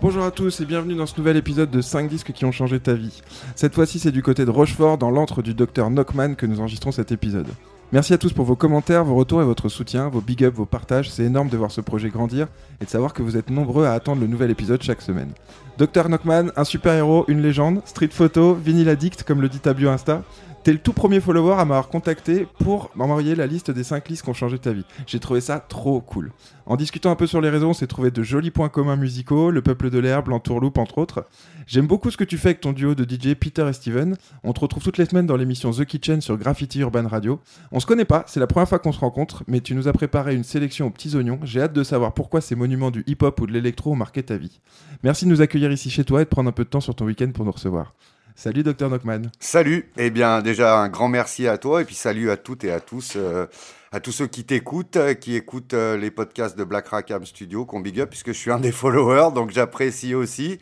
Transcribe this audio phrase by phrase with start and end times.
[0.00, 2.78] Bonjour à tous et bienvenue dans ce nouvel épisode de 5 disques qui ont changé
[2.78, 3.20] ta vie.
[3.56, 6.92] Cette fois-ci, c'est du côté de Rochefort, dans l'antre du docteur Knockman, que nous enregistrons
[6.92, 7.48] cet épisode.
[7.90, 10.66] Merci à tous pour vos commentaires, vos retours et votre soutien, vos big ups, vos
[10.66, 11.10] partages.
[11.10, 12.46] C'est énorme de voir ce projet grandir
[12.80, 15.32] et de savoir que vous êtes nombreux à attendre le nouvel épisode chaque semaine.
[15.78, 19.90] Dr Knockman, un super-héros, une légende, street photo, vinyle addict comme le dit ta bio
[19.90, 20.22] Insta.
[20.68, 24.22] T'es le tout premier follower à m'avoir contacté pour m'envoyer la liste des 5 listes
[24.22, 24.84] qui ont changé ta vie.
[25.06, 26.30] J'ai trouvé ça trop cool.
[26.66, 29.50] En discutant un peu sur les réseaux, on s'est trouvé de jolis points communs musicaux,
[29.50, 31.24] le peuple de l'herbe, l'entourloupe entre autres.
[31.66, 34.18] J'aime beaucoup ce que tu fais avec ton duo de DJ Peter et Steven.
[34.44, 37.40] On te retrouve toutes les semaines dans l'émission The Kitchen sur Graffiti Urban Radio.
[37.72, 39.94] On se connaît pas, c'est la première fois qu'on se rencontre, mais tu nous as
[39.94, 41.40] préparé une sélection aux petits oignons.
[41.44, 44.36] J'ai hâte de savoir pourquoi ces monuments du hip-hop ou de l'électro ont marqué ta
[44.36, 44.60] vie.
[45.02, 46.94] Merci de nous accueillir ici chez toi et de prendre un peu de temps sur
[46.94, 47.94] ton week-end pour nous recevoir.
[48.38, 49.22] Salut Dr Knockman.
[49.40, 52.70] Salut, eh bien déjà un grand merci à toi et puis salut à toutes et
[52.70, 53.46] à tous, euh,
[53.90, 57.66] à tous ceux qui t'écoutent, euh, qui écoutent euh, les podcasts de Black Rackham Studio,
[57.66, 60.60] qu'on big up puisque je suis un des followers, donc j'apprécie aussi.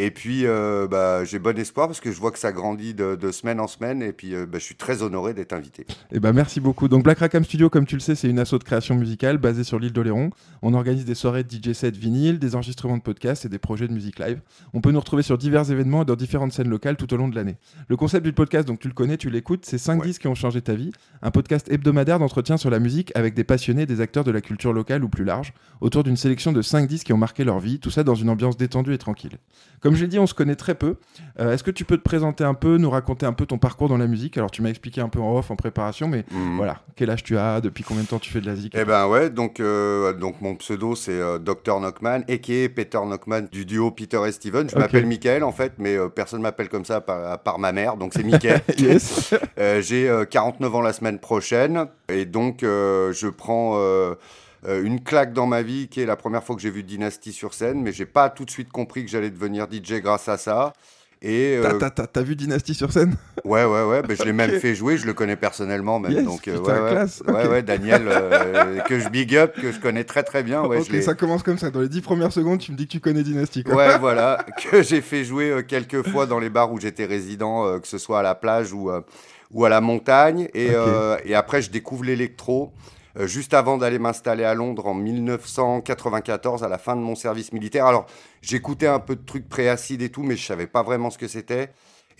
[0.00, 3.16] Et puis euh, bah, j'ai bon espoir parce que je vois que ça grandit de,
[3.16, 5.86] de semaine en semaine et puis euh, bah, je suis très honoré d'être invité.
[6.12, 6.86] Eh ben merci beaucoup.
[6.86, 9.64] Donc Black Rackham Studio, comme tu le sais, c'est une asso de création musicale basée
[9.64, 10.30] sur l'île d'Oléron.
[10.62, 13.88] On organise des soirées de DJ set vinyle, des enregistrements de podcasts et des projets
[13.88, 14.40] de musique live.
[14.72, 17.26] On peut nous retrouver sur divers événements et dans différentes scènes locales tout au long
[17.26, 17.56] de l'année.
[17.88, 20.06] Le concept du podcast, donc tu le connais, tu l'écoutes, c'est 5 Ouais.
[20.06, 20.92] disques qui ont changé ta vie.
[21.22, 24.72] Un podcast hebdomadaire d'entretien sur la musique avec des passionnés, des acteurs de la culture
[24.72, 27.80] locale ou plus large, autour d'une sélection de 5 disques qui ont marqué leur vie,
[27.80, 29.38] tout ça dans une ambiance détendue et tranquille.
[29.80, 30.96] Comme je l'ai dit, on se connaît très peu.
[31.40, 33.88] Euh, Est-ce que tu peux te présenter un peu, nous raconter un peu ton parcours
[33.88, 34.36] dans la musique?
[34.38, 36.56] Alors tu m'as expliqué un peu en off, en préparation, mais Mhm.
[36.56, 38.74] voilà, quel âge tu as, depuis combien de temps tu fais de la zik?
[38.76, 42.68] Eh ben ouais, donc, euh, donc mon pseudo c'est euh, Dr Knockman, a.k.a.
[42.68, 44.68] Peter Knockman du duo Peter et Steven.
[44.68, 47.72] Je m'appelle Michael en fait, mais euh, personne m'appelle comme ça par, à part ma
[47.72, 48.60] mère, donc c'est Michael.
[48.78, 49.34] Yes.
[49.80, 53.78] J'ai euh, 49 ans la semaine prochaine et donc je prends
[54.66, 57.32] euh, une claque dans ma vie qui est la première fois que j'ai vu Dynasty
[57.32, 60.36] sur scène, mais j'ai pas tout de suite compris que j'allais devenir DJ grâce à
[60.36, 60.72] ça.
[61.20, 63.16] Et T'as- euh, T'as vu Dynasty sur scène?
[63.44, 64.60] Ouais, ouais, ouais, ben, je l'ai même Ok.
[64.60, 66.12] fait jouer, je le connais personnellement même.
[66.12, 66.90] Yes, donc, euh, putain, ouais, ouais.
[66.92, 67.50] classe, ouais, ok.
[67.50, 70.62] ouais, Daniel, euh, que je big up, que je connais très très bien.
[70.64, 71.70] Ouais, ça commence comme ça.
[71.70, 73.64] Dans les 10 premières secondes, tu me dis que tu connais Dynasty.
[73.64, 73.74] Quoi.
[73.76, 77.66] Ouais, voilà, que j'ai fait jouer euh, quelques fois dans les bars où j'étais résident,
[77.66, 79.00] euh, que ce soit à la plage ou, euh,
[79.50, 80.48] ou à la montagne.
[80.54, 80.68] Et,
[81.24, 82.72] et après, je découvre l'électro.
[83.18, 87.52] Euh, juste avant d'aller m'installer à Londres en 1994, à la fin de mon service
[87.52, 87.86] militaire.
[87.86, 88.06] Alors,
[88.42, 91.28] j'écoutais un peu de trucs pré-acide et tout, mais je savais pas vraiment ce que
[91.28, 91.70] c'était.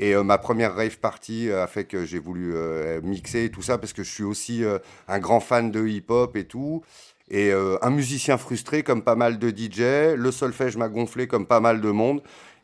[0.00, 2.54] Et euh, ma première rave party euh, a fait que j'ai voulu
[3.02, 4.62] mixer et tout ça, parce que je suis aussi
[5.06, 6.82] un grand fan de hip-hop et tout.
[7.30, 10.16] Et un musicien frustré comme pas mal de DJ.
[10.16, 12.22] Le solfège m'a gonflé comme pas mal de monde.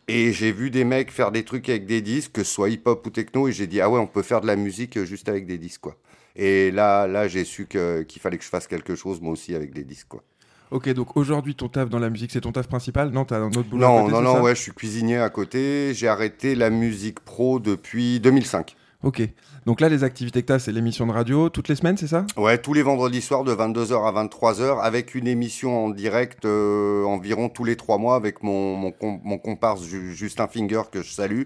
[0.08, 3.06] Et j'ai vu des mecs faire des trucs avec des disques, que ce soit hip-hop
[3.06, 5.46] ou techno, et j'ai dit, ah ouais, on peut faire de la musique juste avec
[5.46, 5.96] des disques, quoi.
[6.36, 9.72] Et là, là j'ai su qu'il fallait que je fasse quelque chose, moi aussi, avec
[9.72, 10.22] des disques, quoi.
[10.70, 13.10] Ok, donc aujourd'hui, ton taf dans la musique, c'est ton taf principal?
[13.10, 15.30] Non, t'as un autre boulot à Non, côté, non, non, ouais, je suis cuisinier à
[15.30, 15.92] côté.
[15.94, 18.74] J'ai arrêté la musique pro depuis 2005.
[19.04, 19.22] Ok.
[19.66, 22.26] Donc là, les activités que t'as, c'est l'émission de radio toutes les semaines, c'est ça?
[22.36, 27.04] Ouais, tous les vendredis soirs de 22h à 23h, avec une émission en direct euh,
[27.04, 31.02] environ tous les trois mois avec mon, mon, com- mon comparse Ju- Justin Finger, que
[31.02, 31.42] je salue.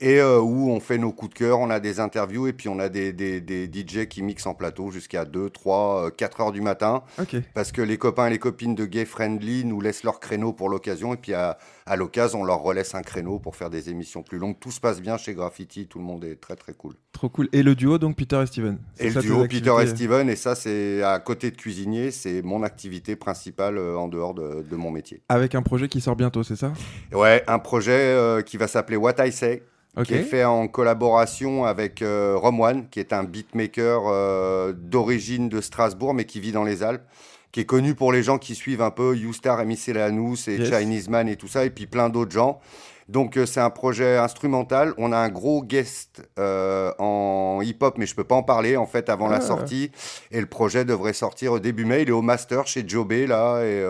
[0.00, 2.68] Et euh, où on fait nos coups de cœur, on a des interviews et puis
[2.68, 6.52] on a des, des, des DJ qui mixent en plateau jusqu'à 2, 3, 4 heures
[6.52, 7.02] du matin.
[7.54, 10.68] Parce que les copains et les copines de Gay Friendly nous laissent leur créneau pour
[10.68, 11.14] l'occasion.
[11.14, 14.38] Et puis à, à l'occasion, on leur relaisse un créneau pour faire des émissions plus
[14.38, 14.56] longues.
[14.58, 16.94] Tout se passe bien chez Graffiti, tout le monde est très très cool.
[17.12, 17.48] Trop cool.
[17.52, 20.36] Et le duo, donc Peter et Steven Et le duo Peter et activités Steven, et
[20.36, 24.76] ça c'est à côté de cuisinier, c'est mon activité principale euh, en dehors de, de
[24.76, 25.22] mon métier.
[25.28, 26.72] Avec un projet qui sort bientôt, c'est ça?
[27.12, 29.62] Ouais, un projet euh, qui va s'appeler What I Say,
[30.02, 35.60] Qui est fait en collaboration avec euh, Romwan, qui est un beatmaker euh, d'origine de
[35.60, 37.04] Strasbourg, mais qui vit dans les Alpes,
[37.52, 40.68] qui est connu pour les gens qui suivent un peu Youstar, Lanous et Yes.
[40.68, 42.58] Chinese Man et tout ça, et puis plein d'autres gens.
[43.08, 44.94] Donc euh, c'est un projet instrumental.
[44.98, 46.22] On a un gros guest
[46.98, 49.40] en hip-hop, mais je peux pas en parler en fait avant la Ah.
[49.42, 49.92] sortie.
[50.32, 52.02] Et le projet devrait sortir début mai.
[52.02, 53.84] Il est au master chez Jobé là, et,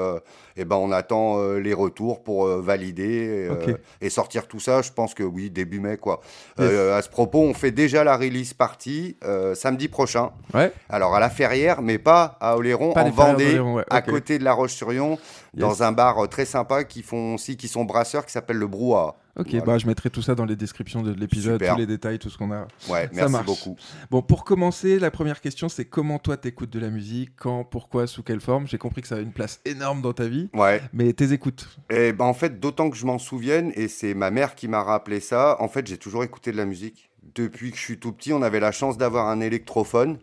[0.57, 4.61] et ben on attend euh, les retours pour euh, valider et, euh, et sortir tout
[4.61, 4.83] ça.
[4.83, 6.21] Je pense que oui, début mai quoi.
[6.59, 6.71] Yes.
[6.71, 10.31] À ce propos, on fait déjà la release party euh, samedi prochain.
[10.53, 10.73] Ouais.
[10.89, 14.45] Alors à la Ferrière, mais pas à Oléron, Pas en Vendée, ouais, à côté de
[14.45, 15.19] La Roche-sur-Yon,
[15.55, 19.17] dans un bar très sympa qui font aussi, qui sont brasseurs, qui s'appelle le Brouhaha.
[19.37, 19.65] Ok, Voilà.
[19.65, 22.39] bah je mettrai tout ça dans les descriptions de l'épisode, tous les détails, tout ce
[22.39, 22.69] qu'on a.
[22.89, 23.47] Ouais, Ça merci marche.
[23.47, 23.77] beaucoup.
[24.11, 28.07] Bon, pour commencer, la première question, c'est comment toi t'écoutes de la musique, quand, pourquoi,
[28.07, 28.69] sous quelle forme?
[28.69, 30.81] J'ai compris que ça a une place énorme dans ta vie, Ouais.
[30.93, 31.69] mais tes écoutes.
[31.91, 34.83] Et ben en fait, d'autant que je m'en souvienne, et c'est ma mère qui m'a
[34.85, 37.11] rappelé ça, en fait, j'ai toujours écouté de la musique.
[37.35, 40.19] Depuis que je suis tout petit, on avait la chance d'avoir un électrophone.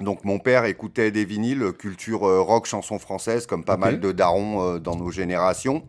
[0.00, 4.12] Donc mon père écoutait des vinyles, culture euh, rock, chanson française, comme pas mal de
[4.12, 5.82] darons euh, dans nos générations.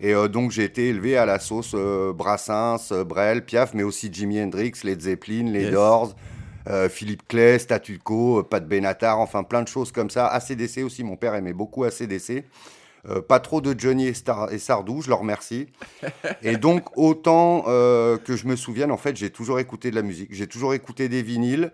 [0.00, 3.82] Et euh, donc j'ai été élevé à la sauce euh, Brassens, euh, Brel, Piaf, mais
[3.82, 5.72] aussi Jimi Hendrix, Led Zeppelin, les Yes.
[5.72, 6.14] Doors,
[6.88, 10.26] Philippe Clay, Statu Quo, Pat Benatar, enfin plein de choses comme ça.
[10.28, 12.44] ACDC aussi, mon père aimait beaucoup ACDC.
[13.28, 15.66] Pas trop de Johnny et, Star- et Sardou, je leur remercie.
[16.42, 20.30] Et donc, autant que je me souvienne, en fait, j'ai toujours écouté de la musique.
[20.32, 21.70] J'ai toujours écouté des vinyles.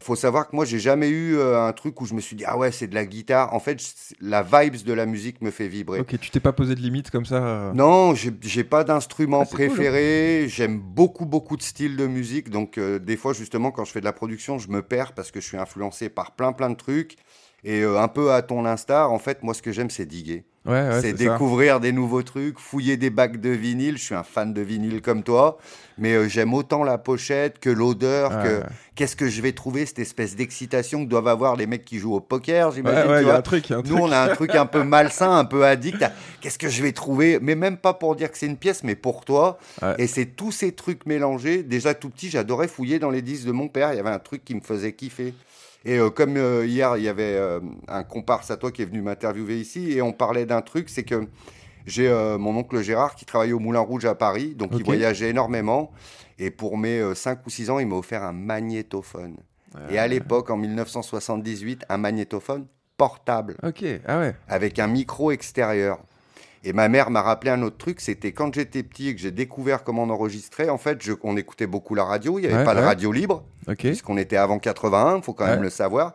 [0.00, 2.44] Faut savoir que moi, j'ai jamais eu euh, un truc où je me suis dit,
[2.46, 3.52] ah ouais, c'est de la guitare.
[3.54, 3.82] En fait,
[4.20, 6.00] la vibes de la musique me fait vibrer.
[6.00, 9.46] Ok, tu t'es pas posé de limite comme ça euh, Non, j'ai pas d'instrument Ah,
[9.46, 9.66] cool, hein.
[9.68, 10.46] préféré.
[10.48, 12.50] J'aime beaucoup, beaucoup de styles de musique.
[12.50, 15.30] Donc, euh, des fois, justement, quand je fais de la production, je me perds parce
[15.30, 17.16] que je suis influencé par plein, plein de trucs.
[17.64, 20.44] Et euh, un peu à ton instar, en fait, moi, ce que j'aime, c'est diguer.
[20.68, 21.16] Ouais, ouais, c'est ça.
[21.16, 23.96] découvrir des nouveaux trucs, fouiller des bacs de vinyle.
[23.98, 25.58] Je suis un fan de vinyle comme toi.
[26.00, 28.62] Mais euh, j'aime autant la pochette que l'odeur, que
[28.94, 32.14] qu'est-ce que je vais trouver, cette espèce d'excitation que doivent avoir les mecs qui jouent
[32.14, 33.10] au poker, j'imagine.
[33.10, 33.34] ouais, tu il y a vois.
[33.36, 34.00] un truc, il y a un Nous, truc.
[34.02, 36.00] on a un truc un peu malsain, un peu addict.
[36.04, 38.84] à Qu'est-ce que je vais trouver Mais même pas pour dire que c'est une pièce,
[38.84, 39.58] mais pour toi.
[39.98, 41.64] Et c'est tous ces trucs mélangés.
[41.64, 43.92] Déjà tout petit, j'adorais fouiller dans les disques de mon père.
[43.92, 45.34] Il y avait un truc qui me faisait kiffer.
[45.84, 48.84] Et euh, comme euh, hier, il y avait euh, un comparse à toi qui est
[48.84, 51.28] venu m'interviewer ici, et on parlait d'un truc, c'est que
[51.86, 55.90] j'ai mon oncle Gérard qui travaillait au Moulin Rouge à Paris, donc il voyageait énormément.
[56.38, 59.38] Et pour mes 5 ou 6 ans, il m'a offert un magnétophone.
[59.88, 62.66] Et à l'époque, en 1978, un magnétophone
[62.98, 64.34] portable Ok, ah ouais.
[64.48, 65.98] avec un micro extérieur.
[66.64, 69.30] Et ma mère m'a rappelé un autre truc, c'était quand j'étais petit et que j'ai
[69.30, 72.56] découvert comment on enregistrait, en fait, je- on écoutait beaucoup la radio, il n'y avait
[72.58, 73.78] Ouais, pas de radio libre, Ok.
[73.78, 76.14] puisqu'on était avant 81, il faut quand même le savoir.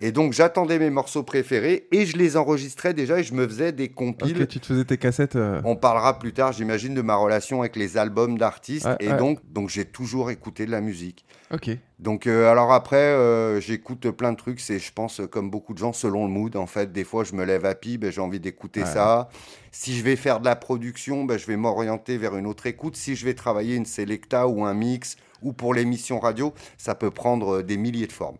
[0.00, 3.70] Et donc j'attendais mes morceaux préférés et je les enregistrais déjà et je me faisais
[3.70, 4.42] des compiles.
[4.42, 5.36] Ok, tu te faisais tes cassettes.
[5.36, 8.88] euh, On parlera plus tard, j'imagine, de ma relation avec les albums d'artistes.
[8.98, 11.24] Et donc, donc j'ai toujours écouté de la musique.
[11.52, 11.70] Ok.
[12.00, 14.58] Donc, euh, alors après, euh, j'écoute plein de trucs.
[14.58, 16.56] C'est, je pense, comme beaucoup de gens, selon le mood.
[16.56, 19.28] En fait, des fois, je me lève à pied, ben, j'ai envie d'écouter ça.
[19.76, 22.94] Si je vais faire de la production, ben, je vais m'orienter vers une autre écoute.
[22.94, 27.10] Si je vais travailler une selecta ou un mix ou pour l'émission radio, ça peut
[27.10, 28.38] prendre euh, des milliers de formes.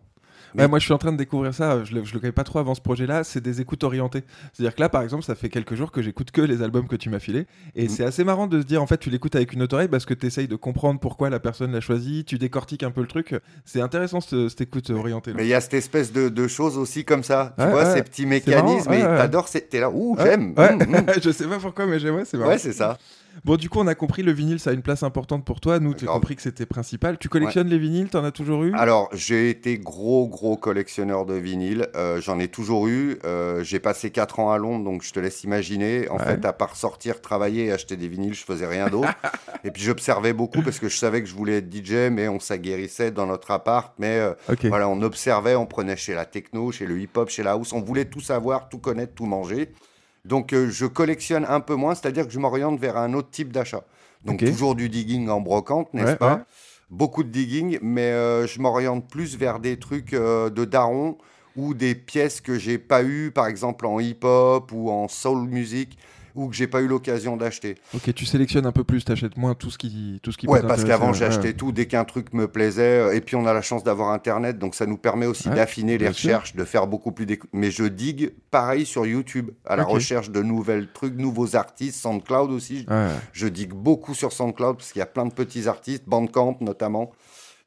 [0.55, 1.83] Mais- Ouais, moi, je suis en train de découvrir ça.
[1.83, 3.23] Je le, je le connais pas trop avant ce projet-là.
[3.23, 4.23] C'est des écoutes orientées.
[4.53, 6.95] C'est-à-dire que là, par exemple, ça fait quelques jours que j'écoute que les albums que
[6.95, 7.45] tu m'as filés.
[7.75, 7.89] Et Mhm.
[7.89, 10.05] c'est assez marrant de se dire, en fait, tu l'écoutes avec une autre oreille parce
[10.05, 12.23] que tu essayes de comprendre pourquoi la personne l'a choisi.
[12.25, 13.35] Tu décortiques un peu le truc.
[13.65, 15.31] C'est intéressant, ce- cette écoute orientée.
[15.31, 15.37] là.
[15.37, 17.53] Mais il y a cette espèce de, de choses aussi comme ça.
[17.57, 17.93] Tu Ouais, vois, ouais.
[17.95, 18.35] ces petits marrant,
[18.65, 18.89] mécanismes.
[18.91, 20.53] ouais, et t'adores, t'es là, ouh, j'aime.
[20.57, 21.05] Hum, hum.
[21.23, 22.15] je sais pas pourquoi, mais j'aime.
[22.15, 22.51] ouais, c'est marrant.
[22.51, 22.97] Ouais, c'est ça.
[23.43, 25.79] Bon, du coup, on a compris le vinyle, ça a une place importante pour toi.
[25.79, 27.17] Nous, tu as compris que c'était principal.
[27.17, 28.73] Tu collectionnes les vinyles, t'en as toujours eu?
[28.73, 31.87] Alors, j'ai été gros, gros collectionneur de vinyles.
[31.95, 33.17] Euh, J'en ai toujours eu.
[33.25, 36.07] Euh, j'ai passé 4 ans à Londres, donc je te laisse imaginer.
[36.09, 36.23] En Ouais.
[36.25, 39.09] fait, à part sortir, travailler et acheter des vinyles, je faisais rien d'autre.
[39.63, 42.39] et puis, j'observais beaucoup parce que je savais que je voulais être DJ, mais on
[42.39, 43.93] s'aguerrissait dans notre appart.
[43.99, 44.33] Mais euh,
[44.63, 47.73] voilà, on observait, on prenait chez la techno, chez le hip-hop, chez la house.
[47.73, 49.71] On voulait tout savoir, tout connaître, tout manger.
[50.25, 53.53] Donc, euh, je collectionne un peu moins, c'est-à-dire que je m'oriente vers un autre type
[53.53, 53.83] d'achat.
[54.25, 56.41] Donc, toujours du digging en brocante, n'est-ce Ouais, pas ouais.
[56.89, 61.17] beaucoup de digging, mais euh, je m'oriente plus vers des trucs euh, de daron
[61.55, 65.97] ou des pièces que j'ai pas eues, par exemple en hip-hop ou en soul music,
[66.35, 67.75] ou que j'ai pas eu l'occasion d'acheter.
[67.93, 70.61] Ok, tu sélectionnes un peu plus, t'achètes moins tout ce qui, tout ce qui Ouais,
[70.61, 71.53] peut parce qu'avant j'achetais ouais.
[71.53, 74.59] tout dès qu'un truc me plaisait, euh, et puis on a la chance d'avoir Internet,
[74.59, 76.13] donc ça nous permet aussi Ouais, d'affiner les sûr.
[76.13, 77.25] recherches, de faire beaucoup plus.
[77.53, 82.51] Mais je digue pareil sur YouTube, à la recherche de nouvelles trucs, nouveaux artistes, SoundCloud
[82.51, 82.85] aussi.
[82.89, 83.07] Ouais.
[83.33, 87.11] Je digue beaucoup sur SoundCloud parce qu'il y a plein de petits artistes, Bandcamp notamment.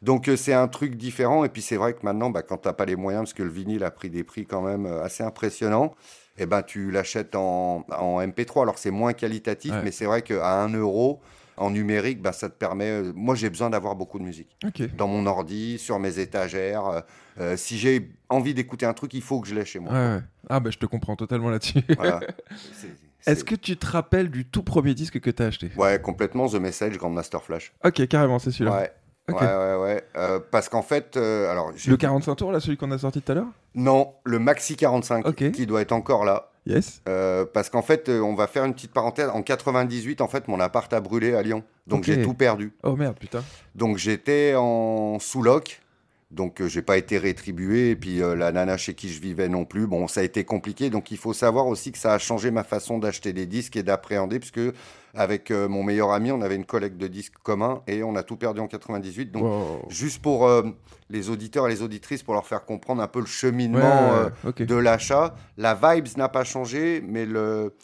[0.01, 1.45] Donc euh, c'est un truc différent.
[1.45, 3.43] Et puis c'est vrai que maintenant, bah, quand tu n'as pas les moyens, parce que
[3.43, 5.95] le vinyle a pris des prix quand même euh, assez impressionnants,
[6.39, 8.63] et ben, tu l'achètes en, en MP3.
[8.63, 9.83] Alors c'est moins qualitatif, Ouais.
[9.85, 11.21] mais c'est vrai qu'à 1 euro
[11.57, 12.85] en numérique, bah, ça te permet...
[12.89, 14.57] euh, moi j'ai besoin d'avoir beaucoup de musique.
[14.97, 16.87] Dans mon ordi, sur mes étagères.
[16.87, 17.01] euh,
[17.41, 19.93] euh, si j'ai envie d'écouter un truc, il faut que je l'ai chez moi.
[19.93, 20.21] Ouais, ouais.
[20.49, 21.81] Ah bah je te comprends totalement là-dessus.
[21.97, 22.21] Voilà.
[23.27, 25.71] Est-ce que tu te rappelles du tout premier disque que t'as acheté?
[25.77, 27.73] Ouais, complètement The Message, Grandmaster Flash.
[27.85, 28.77] Ok, carrément, c'est celui-là.
[28.77, 28.93] Ouais.
[29.29, 29.41] Ok.
[29.41, 30.05] Ouais, ouais, ouais.
[30.17, 33.33] Euh, parce qu'en fait, euh, alors, Le 45 tours, là, celui qu'on a sorti tout
[33.33, 33.47] à l'heure?
[33.75, 35.51] Non, le Maxi 45 Ok.
[35.53, 36.51] qui doit être encore là.
[36.67, 37.01] Yes.
[37.09, 39.29] Euh, parce qu'en fait, on va faire une petite parenthèse.
[39.33, 41.63] En 98, en fait, mon appart a brûlé à Lyon.
[41.87, 42.73] Donc j'ai tout perdu.
[42.83, 43.43] Oh merde, putain.
[43.75, 45.81] Donc j'étais en sous-loc.
[46.31, 47.91] Donc j'ai pas été rétribué.
[47.91, 49.87] Et puis la nana chez qui je vivais non plus.
[49.87, 50.91] Bon, ça a été compliqué.
[50.91, 53.83] Donc il faut savoir aussi que ça a changé ma façon d'acheter des disques et
[53.83, 54.39] d'appréhender.
[54.39, 54.61] Puisque
[55.15, 57.83] avec euh, mon meilleur ami, on avait une collecte de disques commun.
[57.87, 59.33] Et on a tout perdu en 98.
[59.33, 59.87] Donc Wow.
[59.89, 60.63] juste pour euh,
[61.11, 64.65] les auditeurs et les auditrices, pour leur faire comprendre un peu le cheminement ouais, euh,
[64.67, 65.35] de l'achat.
[65.57, 67.75] La vibes n'a pas changé, mais le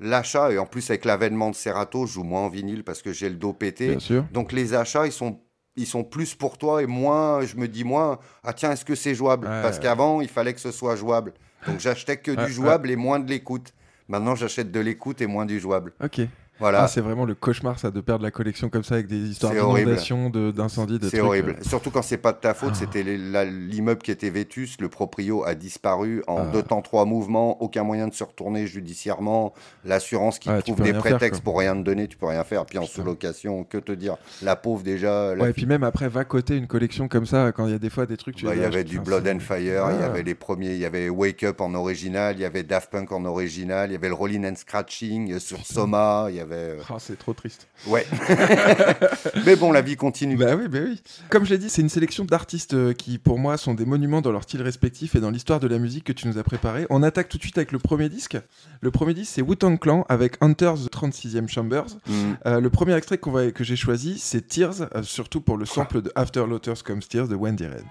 [0.00, 3.12] l'achat, et en plus avec l'avènement de Serato, je joue moins en vinyle parce que
[3.12, 3.88] j'ai le dos pété.
[3.90, 4.24] Bien sûr.
[4.32, 5.38] Donc les achats, ils sont,
[5.76, 8.96] ils sont plus pour toi et moins, je me dis moins, ah tiens, est-ce que
[8.96, 9.62] c'est jouable Ouais.
[9.62, 11.32] Parce qu'avant, il fallait que ce soit jouable.
[11.68, 13.72] Donc j'achetais que du jouable et moins de l'écoute.
[14.08, 15.92] Maintenant, j'achète de l'écoute et moins du jouable.
[16.02, 16.22] Ok.
[16.60, 16.84] Voilà.
[16.84, 19.52] Ah, c'est vraiment le cauchemar, ça, de perdre la collection comme ça avec des histoires
[19.52, 19.86] C'est horrible.
[19.86, 21.56] d'inondation, de- d'incendie, de, C'est horrible.
[21.58, 21.62] euh.
[21.68, 22.70] Surtout quand c'est pas de ta faute.
[22.74, 22.78] Ah.
[22.78, 24.76] C'était l'immeuble qui était vétus.
[24.80, 26.50] Le proprio a disparu en Ah.
[26.52, 27.60] deux temps, trois mouvements.
[27.62, 29.52] Aucun moyen de se retourner judiciairement.
[29.84, 32.06] L'assurance qui trouve des faire, prétextes pour rien te donner.
[32.06, 32.64] Tu peux rien faire.
[32.66, 34.16] Puis en sous-location, que te dire?
[34.42, 35.34] La pauvre déjà.
[35.34, 37.76] la Ouais, et puis même après, va coter une collection comme ça, quand il y
[37.76, 39.58] a des fois des trucs, tu Bah, il y avait achètes, du Blood and Fire,
[39.58, 42.62] il y avait les premiers, il y avait Wake Up en original, il y avait
[42.62, 46.40] Daft Punk en original, il y avait le Rolling and Scratching sur Soma, il y
[46.42, 46.54] avait.
[46.54, 47.66] euh, Ah, c'est trop triste.
[47.86, 48.06] Ouais.
[49.46, 50.36] Mais bon, la vie continue.
[50.36, 51.00] Bah oui, bah oui.
[51.30, 54.20] Comme je l'ai dit, c'est une sélection d'artistes euh, qui, pour moi, sont des monuments
[54.20, 56.86] dans leur style respectif et dans l'histoire de la musique que tu nous as préparé.
[56.90, 58.36] On attaque tout de suite avec le premier disque.
[58.80, 61.86] Le premier disque, c'est Wu-Tang Clan avec Hunter's 36e Chambers.
[62.06, 62.12] Mm.
[62.46, 65.64] Euh, le premier extrait qu'on va- que j'ai choisi, c'est Tears, euh, surtout pour le
[65.64, 67.84] sample de After Lotus Comes Tears de Wendy Red.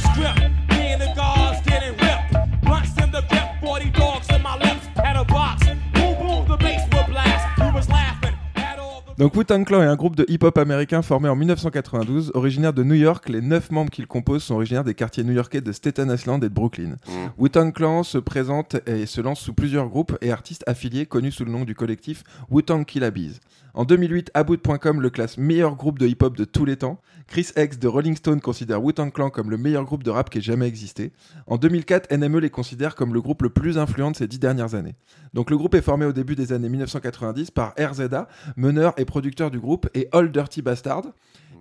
[0.00, 0.40] Script.
[0.70, 2.62] Me and the guards getting ripped.
[2.62, 4.86] Blunts in the grip, 40 dogs in my lips.
[4.96, 5.66] Had a box.
[5.94, 7.46] Boom, boom, the bass will blast.
[7.58, 8.34] You was laughing?
[8.54, 12.32] Had all the Donc Wu-Tang Clan est un groupe de hip-hop américain formé en 1992,
[12.34, 13.28] originaire de New York.
[13.28, 16.54] Les neuf membres qu'il compose sont originaires des quartiers new-yorkais de Staten Island et de
[16.54, 16.96] Brooklyn.
[17.06, 17.12] Mm.
[17.38, 21.44] Wu-Tang Clan se présente et se lance sous plusieurs groupes et artistes affiliés connus sous
[21.44, 23.40] le nom du collectif Wu-Tang Killa Bees.
[23.74, 27.00] En 2008, About.com le classe meilleur groupe de hip-hop de tous les temps.
[27.28, 30.38] Chris X de Rolling Stone considère Wu-Tang Clan comme le meilleur groupe de rap qui
[30.38, 31.12] ait jamais existé.
[31.46, 34.74] En 2004, NME les considère comme le groupe le plus influent de ces dix dernières
[34.74, 34.96] années.
[35.34, 39.50] Donc le groupe est formé au début des années 1990 par RZA, meneur et producteur
[39.52, 41.04] du groupe, et All Dirty Bastard.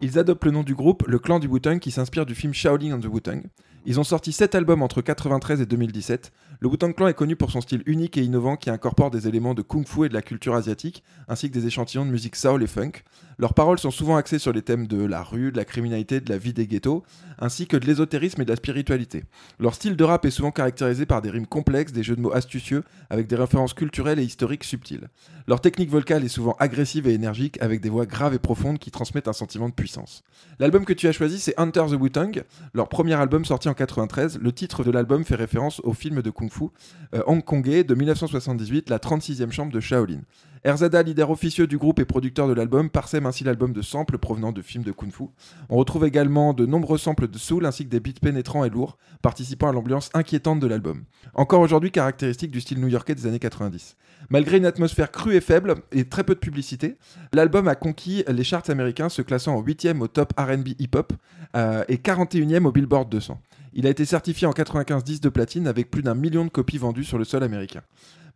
[0.02, 2.96] Ils adoptent le nom du groupe, le clan du Wu-Tang, qui s'inspire du film Shaolin
[2.96, 3.42] and the Wu-Tang.
[3.86, 6.32] Ils ont sorti 7 albums entre 93 et 2017.
[6.62, 9.54] Le Wu-Tang Clan est connu pour son style unique et innovant qui incorpore des éléments
[9.54, 12.68] de kung-fu et de la culture asiatique, ainsi que des échantillons de musique soul et
[12.68, 12.92] funk.
[13.38, 16.30] Leurs paroles sont souvent axées sur les thèmes de la rue, de la criminalité, de
[16.30, 17.04] la vie des ghettos,
[17.40, 19.24] ainsi que de l'ésotérisme et de la spiritualité.
[19.58, 22.34] Leur style de rap est souvent caractérisé par des rimes complexes, des jeux de mots
[22.34, 25.08] astucieux, avec des références culturelles et historiques subtiles.
[25.48, 28.92] Leur technique vocale est souvent agressive et énergique, avec des voix graves et profondes qui
[28.92, 30.26] transmettent un sentiment de puissance.
[30.60, 34.40] L'album que tu as choisi, c'est Hunter the Wu-Tang, leur premier album sorti en 93.
[34.42, 36.72] Le titre de l'album fait référence au film de kung-fu
[37.14, 40.22] euh, hongkongais de 1978, La 36e chambre de Shaolin.
[40.66, 44.52] RZA, leader officieux du groupe et producteur de l'album, parsème ainsi l'album de samples provenant
[44.52, 45.26] de films de kung-fu.
[45.70, 48.98] On retrouve également de nombreux samples de soul ainsi que des beats pénétrants et lourds,
[49.22, 51.04] participant à l'ambiance inquiétante de l'album.
[51.34, 53.96] Encore aujourd'hui caractéristique du style new-yorkais des années 90.
[54.30, 56.98] Malgré une atmosphère crue et faible et très peu de publicité,
[57.32, 61.14] l'album a conquis les charts américains, se classant en 8e au top RB hip-hop
[61.56, 63.40] euh, et 41e au Billboard 200.
[63.74, 66.78] Il a été certifié en 95 disques de platine avec plus d'un million de copies
[66.78, 67.82] vendues sur le sol américain.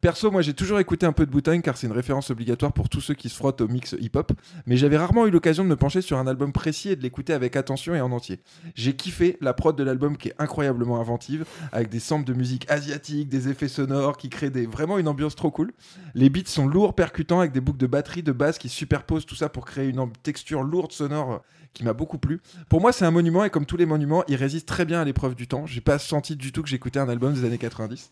[0.03, 2.89] Perso, moi j'ai toujours écouté un peu de Wu-Tang car c'est une référence obligatoire pour
[2.89, 4.33] tous ceux qui se frottent au mix hip-hop,
[4.65, 7.31] mais j'avais rarement eu l'occasion de me pencher sur un album précis et de l'écouter
[7.31, 8.41] avec attention et en entier.
[8.75, 12.69] J'ai kiffé la prod de l'album qui est incroyablement inventive, avec des samples de musique
[12.69, 14.65] asiatique, des effets sonores qui créent des...
[14.65, 15.71] vraiment une ambiance trop cool.
[16.15, 19.35] Les beats sont lourds, percutants, avec des boucles de batterie, de basse qui superposent tout
[19.35, 22.39] ça pour créer une texture lourde sonore qui m'a beaucoup plu.
[22.69, 25.05] Pour moi, c'est un monument et comme tous les monuments, il résiste très bien à
[25.05, 25.65] l'épreuve du temps.
[25.65, 28.11] J'ai pas senti du tout que j'écoutais un album des années 90.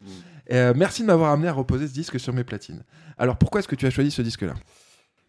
[0.51, 2.83] Euh, merci de m'avoir amené à reposer ce disque sur mes platines.
[3.17, 4.55] Alors pourquoi est-ce que tu as choisi ce disque-là?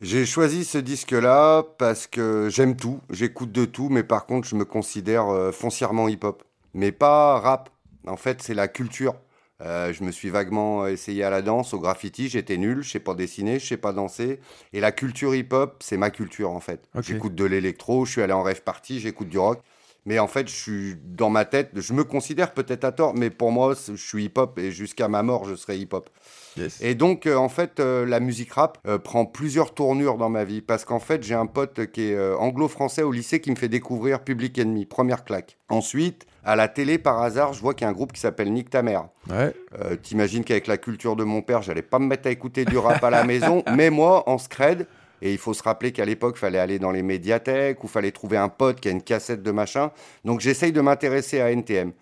[0.01, 4.57] J'ai choisi ce disque-là parce que j'aime tout, j'écoute de tout, mais par contre, je
[4.57, 6.43] me considère euh, foncièrement hip-hop.
[6.75, 7.71] Mais pas rap.
[8.07, 9.15] En fait, c'est la culture.
[9.63, 13.01] Euh, je me suis vaguement essayé à la danse, au graffiti, j'étais nul, je sais
[13.01, 14.41] pas dessiner, je sais pas danser.
[14.73, 16.89] Et la culture hip-hop, c'est ma culture en fait.
[17.01, 19.61] J'écoute de l'électro, je suis allé en rêve party, j'écoute du rock.
[20.05, 23.31] Mais en fait, je suis dans ma tête, je me considère peut-être à tort, mais
[23.31, 26.11] pour moi, je suis hip-hop et jusqu'à ma mort, je serai hip-hop.
[26.57, 26.83] Yes.
[26.83, 30.45] Et donc, euh, en fait, euh, la musique rap euh, prend plusieurs tournures dans ma
[30.45, 30.61] vie.
[30.61, 33.69] Parce qu'en fait, j'ai un pote qui est euh, anglo-français au lycée qui me fait
[33.69, 35.57] découvrir Public Enemy, première claque.
[35.69, 38.53] Ensuite, à la télé, par hasard, je vois qu'il y a un groupe qui s'appelle
[38.53, 39.05] Nick ta mère.
[39.31, 39.55] Ouais.
[39.81, 42.77] Euh, T'imagines qu'avec la culture de mon père, j'allais pas me mettre à écouter du
[42.79, 43.63] rap à la maison.
[43.77, 44.87] Mais moi, en scred,
[45.21, 48.11] et il faut se rappeler qu'à l'époque, il fallait aller dans les médiathèques ou fallait
[48.11, 49.93] trouver un pote qui a une cassette de machin.
[50.25, 51.93] Donc j'essaye de m'intéresser à NTM.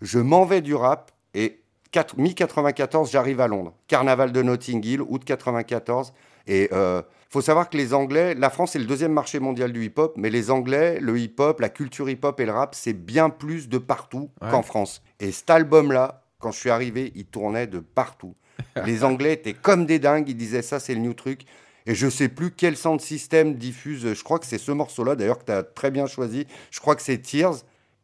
[0.00, 3.74] Je m'en vais du rap et quatre- mi-94, j'arrive à Londres.
[3.86, 6.14] Carnaval de Notting Hill, août 94.
[6.46, 7.02] Et euh,
[7.32, 10.30] faut savoir que les Anglais, la France est le deuxième marché mondial du hip-hop, mais
[10.30, 14.30] les Anglais, le hip-hop, la culture hip-hop et le rap, c'est bien plus de partout
[14.42, 14.50] Ouais.
[14.50, 15.00] qu'en France.
[15.20, 18.34] Et cet album-là, quand je suis arrivé, il tournait de partout.
[18.84, 21.42] Les Anglais étaient comme des dingues, ils disaient ça, c'est le new truc.
[21.86, 24.12] Et je sais plus quel sound system diffuse.
[24.12, 26.46] Je crois que c'est ce morceau-là, d'ailleurs, que tu as très bien choisi.
[26.70, 27.56] Je crois que c'est Tears.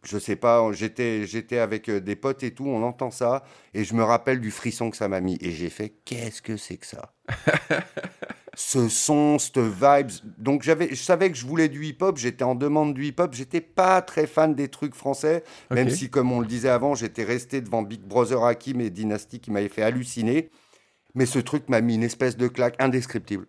[0.08, 3.42] Je sais pas, j'étais, j'étais avec euh, des potes et tout, on entend ça.
[3.74, 5.36] Et je me rappelle du frisson que ça m'a mis.
[5.40, 7.12] Et j'ai fait, qu'est-ce que c'est que ça?
[8.58, 10.10] Ce son, cette vibes.
[10.38, 13.34] Donc j'avais, je savais que je voulais du hip-hop, j'étais en demande du hip-hop.
[13.34, 17.24] J'étais pas très fan des trucs français, même si, comme on le disait avant, j'étais
[17.24, 20.48] resté devant Big Brother Hakim et Dynasty qui m'avaient fait halluciner.
[21.14, 23.46] Mais ce truc m'a mis une espèce de claque indescriptible.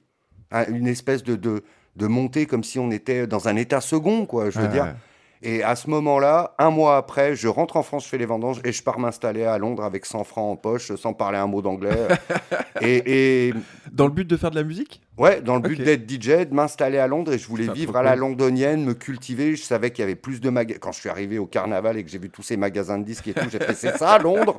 [0.52, 1.64] Un- Une espèce de, de,
[1.96, 4.84] de montée comme si on était dans un état second, quoi, je veux Ouais, dire.
[4.84, 4.94] ouais.
[5.42, 8.60] Et à ce moment-là, un mois après, je rentre en France, je fais les vendanges
[8.64, 11.62] et je pars m'installer à Londres avec 100 francs en poche, sans parler un mot
[11.62, 12.08] d'anglais.
[12.82, 13.54] et, et
[13.92, 15.02] Dans le but de faire de la musique?
[15.18, 17.96] Ouais, dans le but d'être DJ, de m'installer à Londres et je voulais Ça, vivre
[17.98, 19.56] à la londonienne, me cultiver.
[19.56, 20.80] Je savais qu'il y avait plus de magasins.
[20.80, 23.28] Quand je suis arrivé au carnaval et que j'ai vu tous ces magasins de disques
[23.28, 24.56] et tout, j'ai fait c'est ça, Londres?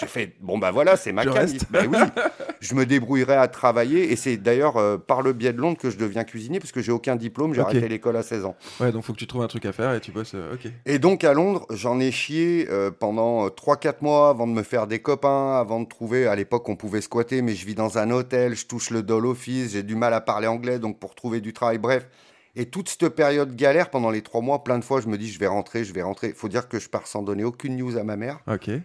[0.00, 1.46] J'ai fait bon, bah voilà, c'est ma cam.
[1.70, 1.98] Ben oui,
[2.60, 5.90] je me débrouillerai à travailler et c'est d'ailleurs euh, par le biais de Londres que
[5.90, 7.68] je deviens cuisinier parce que j'ai aucun diplôme, j'ai Ok.
[7.68, 8.56] arrêté l'école à 16 ans.
[8.80, 10.32] Ouais, donc faut que tu trouves un truc à faire et tu bosses.
[10.34, 10.70] euh, ok.
[10.86, 14.86] Et donc à Londres, j'en ai chié euh, pendant 3-4 mois avant de me faire
[14.86, 18.10] des copains, avant de trouver, à l'époque on pouvait squatter, mais je vis dans un
[18.10, 21.40] hôtel, je touche le dole office, j'ai du mal à parler anglais, donc pour trouver
[21.40, 22.08] du travail, bref.
[22.54, 25.30] Et toute cette période galère, pendant les 3 mois, plein de fois, je me dis,
[25.32, 26.34] je vais rentrer, je vais rentrer.
[26.34, 28.40] faut dire que je pars sans donner aucune news à ma mère,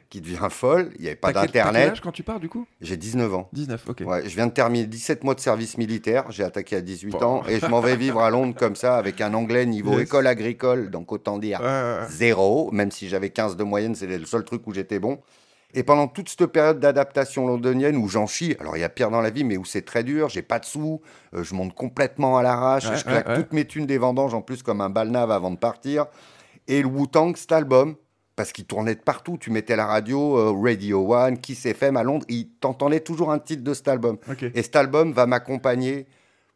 [0.09, 1.95] qui devient folle, il n'y avait pas quel- d'internet.
[2.01, 2.65] quand tu pars du coup?
[2.79, 3.49] J'ai 19 ans.
[3.51, 4.03] 19, ok.
[4.05, 7.23] Ouais, je viens de terminer 17 mois de service militaire, j'ai attaqué à 18 Bon.
[7.25, 10.03] ans, et je m'en vais vivre à Londres comme ça, avec un anglais niveau Yes.
[10.07, 12.07] école agricole, donc autant dire Ouais, ouais, ouais.
[12.09, 15.19] zéro, même si j'avais 15 de moyenne, c'est le seul truc où j'étais bon.
[15.73, 19.11] Et pendant toute cette période d'adaptation londonienne où j'en chie, alors il y a pire
[19.11, 21.01] dans la vie, mais où c'est très dur, j'ai pas de sous,
[21.35, 23.37] euh, je monte complètement à l'arrache, Ouais, je claque ouais, ouais.
[23.43, 26.05] toutes mes thunes des vendanges en plus comme un balnave avant de partir.
[26.67, 27.95] Et le Wu-Tang, cet album,
[28.37, 32.03] parce qu'il tournait de partout, tu mettais la radio, euh, Radio One, Kiss FM à
[32.03, 34.17] Londres, il t'entendait toujours un titre de cet album.
[34.55, 36.05] Et cet album va m'accompagner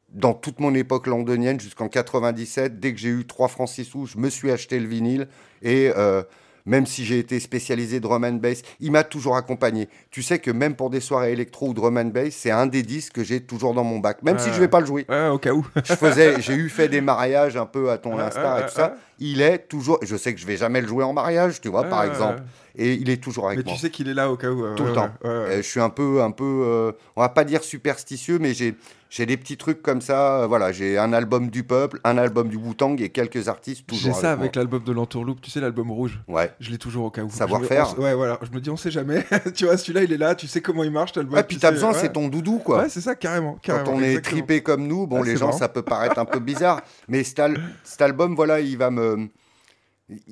[0.09, 2.79] dans toute mon époque londonienne jusqu'en 97.
[2.79, 5.27] Dès que j'ai eu 3 francs 6 sous, je me suis acheté le vinyle.
[5.61, 6.23] Et euh,
[6.65, 9.89] même si j'ai été spécialisé drum and bass, il m'a toujours accompagné.
[10.09, 12.83] Tu sais que même pour des soirées électro ou drum and bass, c'est un des
[12.83, 15.05] disques que j'ai toujours dans mon bac, même si je vais pas le jouer.
[15.09, 15.65] Ouais, au cas où.
[15.83, 18.95] Je faisais, j'ai eu fait des mariages un peu à ton instar et tout ça.
[19.23, 19.99] Il est toujours.
[20.01, 22.41] Je sais que je vais jamais le jouer en mariage, tu vois, par exemple.
[22.77, 23.73] Et il est toujours avec Mais moi.
[23.73, 24.75] tu sais qu'il est là au cas où.
[24.75, 25.09] Tout le temps.
[25.23, 28.75] je suis un peu, un peu, euh, on va pas dire superstitieux, mais j'ai,
[29.09, 30.43] j'ai des petits trucs comme ça.
[30.43, 34.13] euh, voilà, j'ai un album du peuple, un album du Wu-Tang et quelques artistes J'ai
[34.13, 36.21] ça avec, avec l'album de l'entourloupe, tu sais, l'album rouge.
[36.29, 36.49] Ouais.
[36.61, 37.29] Je l'ai toujours au cas où.
[37.29, 37.99] Savoir-faire.
[37.99, 38.39] Ouais, voilà.
[38.41, 39.25] Je me dis, on sait jamais.
[39.53, 41.35] tu vois, celui-là, il est là, tu sais comment il marche, l'album.
[41.35, 41.99] Ouais, puis tu t'as besoin, ouais.
[41.99, 42.83] c'est ton doudou, quoi.
[42.83, 43.59] Ouais, c'est ça, carrément.
[43.65, 45.57] Quand on est tripé comme nous, bon, Ah, les gens, marrant.
[45.57, 46.79] ça peut paraître un peu bizarre,
[47.09, 49.10] mais cet, al- cet album, voilà, il va me,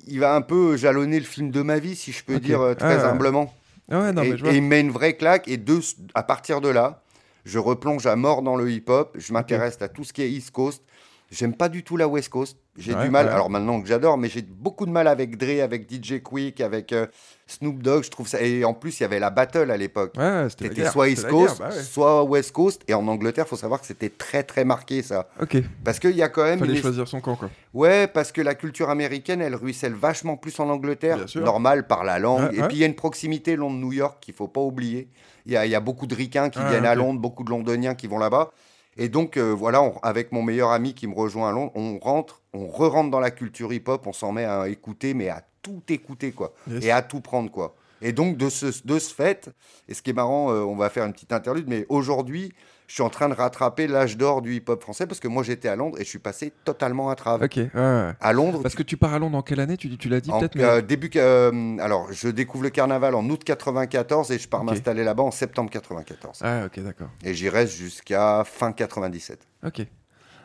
[0.08, 2.74] il va un peu jalonner le film de ma vie, si je peux dire euh,
[2.74, 3.54] très Ah, humblement.
[3.89, 4.54] Ah ouais, non, et, mais je vois.
[4.54, 5.48] et il me met une vraie claque.
[5.48, 5.80] Et de,
[6.13, 7.02] à partir de là,
[7.46, 9.15] je replonge à mort dans le hip-hop.
[9.18, 10.84] Je m'intéresse à tout ce qui est East Coast.
[11.32, 12.58] J'aime pas du tout la West Coast.
[12.76, 13.28] J'ai Ouais, du mal.
[13.28, 13.32] ouais.
[13.32, 16.92] Alors maintenant que j'adore, mais j'ai beaucoup de mal avec Dre, avec DJ Quick, avec
[16.92, 17.06] euh,
[17.46, 18.04] Snoop Dogg.
[18.04, 18.42] Je trouve ça.
[18.42, 20.13] Et en plus, il y avait la battle à l'époque.
[20.18, 22.82] Ouais, c'était guerre, soit c'était East Coast, guerre, bah soit West Coast.
[22.88, 25.28] Et en Angleterre, faut savoir que c'était très très marqué ça.
[25.39, 26.58] Ok, Parce qu'il y a quand même.
[26.60, 27.50] fallait une- choisir son camp, quoi.
[27.76, 31.44] Ouais, parce que la culture américaine, elle ruisselle vachement plus en Angleterre, Bien sûr.
[31.46, 32.54] normal par la langue.
[32.54, 35.10] Et puis il y a une proximité Londres-New York qu'il faut pas oublier.
[35.46, 36.96] Il y a, il y a beaucoup de ricains qui Ah, viennent à.
[36.96, 38.50] Londres, beaucoup de Londoniens qui vont là-bas.
[38.97, 41.99] Et donc euh, voilà, on- avec mon meilleur ami qui me rejoint à Londres, on
[41.99, 45.82] rentre, on re-rentre dans la culture hip-hop, on s'en met à écouter, mais à tout
[45.89, 46.84] écouter quoi, Yes.
[46.86, 47.75] et à tout prendre quoi.
[48.02, 49.49] Et donc de ce, de ce fait,
[49.88, 52.54] et ce qui est marrant, euh, on va faire une petite interlude, mais aujourd'hui,
[52.89, 55.69] je suis en train de rattraper l'âge d'or du hip-hop français parce que moi j'étais
[55.69, 57.45] à Londres et je suis passé totalement à travers.
[57.45, 58.12] Ok, ouais, ouais.
[58.19, 59.78] À Londres, Parce que tu pars à Londres en quelle année?
[59.78, 60.63] Tu, tu l'as dit peut-être mais...
[60.63, 65.04] euh, début, euh, alors, je découvre le carnaval en août 94 et je pars m'installer
[65.04, 66.39] là-bas en septembre 94.
[66.41, 67.10] Ah, ok, d'accord.
[67.23, 69.47] Et j'y reste jusqu'à fin 97.
[69.63, 69.86] Ok.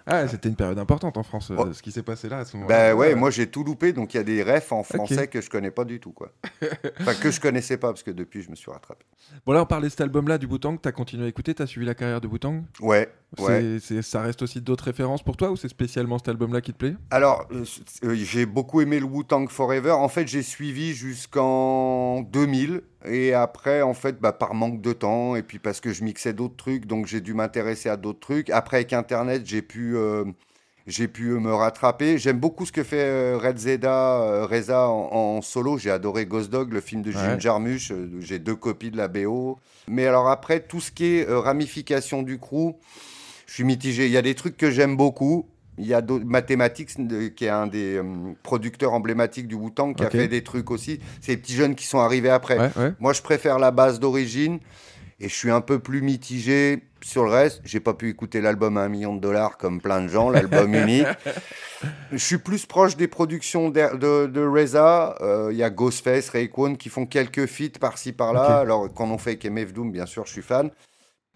[0.06, 1.72] Ah, c'était une période importante en France, euh, Oh.
[1.72, 2.90] ce qui s'est passé là à ce moment-là.
[2.90, 5.40] Ben ouais, moi j'ai tout loupé, donc il y a des refs en français que
[5.40, 6.30] je connais pas du tout, quoi.
[7.00, 9.04] enfin, que je connaissais pas, parce que depuis je me suis rattrapé.
[9.46, 10.78] Bon, là, on parlait de cet album-là du Wu-Tang.
[10.80, 13.78] T'as continué à écouter T'as suivi la carrière de Wu-Tang Ouais, ouais.
[14.02, 16.96] Ça reste aussi d'autres références pour toi ou c'est spécialement cet album-là qui te plaît?
[17.10, 17.64] Alors, euh,
[18.04, 19.92] euh, j'ai beaucoup aimé le Wu-Tang Forever.
[19.92, 22.82] En fait, j'ai suivi jusqu'en 2000.
[23.06, 26.32] Et après, en fait, bah, par manque de temps, et puis parce que je mixais
[26.32, 28.50] d'autres trucs, donc j'ai dû m'intéresser à d'autres trucs.
[28.50, 30.24] Après, avec Internet, j'ai pu, euh,
[30.86, 32.18] j'ai pu me rattraper.
[32.18, 35.78] J'aime beaucoup ce que fait euh, Red Zeda, euh, Reza en, en solo.
[35.78, 37.40] J'ai adoré Ghost Dog, le film de Jim Ouais.
[37.40, 37.90] Jarmusch.
[37.90, 39.58] Euh, J'ai deux copies de la BO.
[39.88, 42.74] Mais alors après, tout ce qui est euh, ramification du crew,
[43.46, 44.06] je suis mitigé.
[44.06, 45.46] Il y a des trucs que j'aime beaucoup.
[45.78, 46.90] Il y a Mathematics,
[47.34, 48.02] qui est un des euh,
[48.42, 51.00] producteurs emblématiques du Wu-Tang, qui a fait des trucs aussi.
[51.20, 52.58] C'est les petits jeunes qui sont arrivés après.
[52.58, 52.92] Ouais, ouais.
[53.00, 54.60] Moi, je préfère la base d'origine
[55.20, 57.60] et je suis un peu plus mitigé sur le reste.
[57.64, 60.74] J'ai pas pu écouter l'album à un million de dollars comme plein de gens, l'album
[60.74, 61.06] unique.
[62.12, 65.16] Je suis plus proche des productions de, de, de Reza.
[65.20, 68.58] Euh, Il y a Ghostface, Rayquan qui font quelques feats par-ci par-là.
[68.58, 70.70] Alors, quand on fait avec MF Doom, bien sûr, je suis fan.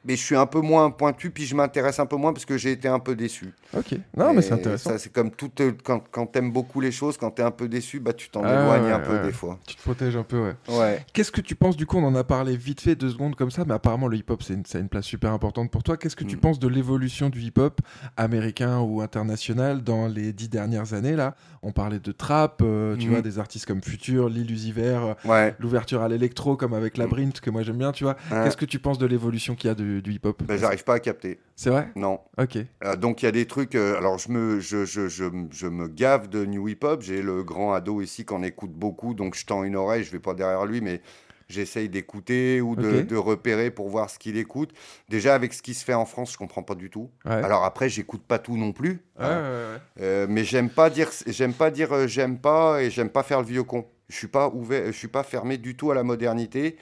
[0.09, 2.57] Mais je suis un peu moins pointu, puis je m'intéresse un peu moins parce que
[2.57, 3.53] j'ai été un peu déçu.
[3.77, 3.95] Ok.
[4.17, 4.91] Non, mais c'est intéressant.
[4.91, 5.51] Ça, c'est comme tout.
[5.61, 8.41] euh, Quand, quand t'aimes beaucoup les choses, quand t'es un peu déçu, bah, tu t'en
[8.43, 9.23] Ah, éloignes ouais, un peu ouais.
[9.23, 9.59] des fois.
[9.67, 10.55] Tu te protèges un peu, ouais.
[10.71, 11.05] Ouais.
[11.13, 13.51] Qu'est-ce que tu penses du coup On en a parlé vite fait deux secondes comme
[13.51, 15.99] ça, mais apparemment le hip-hop c'est une, a une place super importante pour toi.
[15.99, 16.41] Qu'est-ce que tu Mm.
[16.41, 17.81] penses de l'évolution du hip-hop
[18.17, 21.35] américain ou international dans les dix dernières années là?
[21.63, 23.13] On parlait de trap, euh, tu Mhm.
[23.13, 25.55] vois, des artistes comme Future, Lil Uzi Vert, euh, Ouais.
[25.59, 28.17] l'ouverture à l'électro comme avec Labyrinth que moi j'aime bien, tu vois.
[28.31, 30.95] Qu'est-ce que tu penses de l'évolution qu'il y a du, du hip-hop Ben, j'arrive pas
[30.95, 31.39] à capter.
[31.57, 31.89] C'est vrai?
[31.97, 32.21] Non.
[32.39, 32.59] Ok.
[32.85, 33.75] Euh, donc il y a des trucs.
[33.75, 37.03] euh, alors je me, je, je, je, je me gave de new hip hop.
[37.03, 40.05] J'ai le grand ado ici qu'on écoute beaucoup, donc je tends une oreille.
[40.05, 41.01] Je vais pas derrière lui, mais
[41.49, 44.73] j'essaye d'écouter ou de, repérer pour voir ce qu'il écoute.
[45.09, 47.11] Déjà avec ce qui se fait en France, je comprends pas du tout.
[47.25, 47.33] Ouais.
[47.33, 49.03] Alors après, j'écoute pas tout non plus.
[49.19, 49.43] Ouais, hein.
[49.43, 49.81] ouais, ouais.
[50.01, 53.47] Euh, mais j'aime pas dire, j'aime pas dire, j'aime pas et j'aime pas faire le
[53.47, 53.87] vieux con.
[54.09, 56.79] Je suis pas ouvert, je suis pas fermé du tout à la modernité.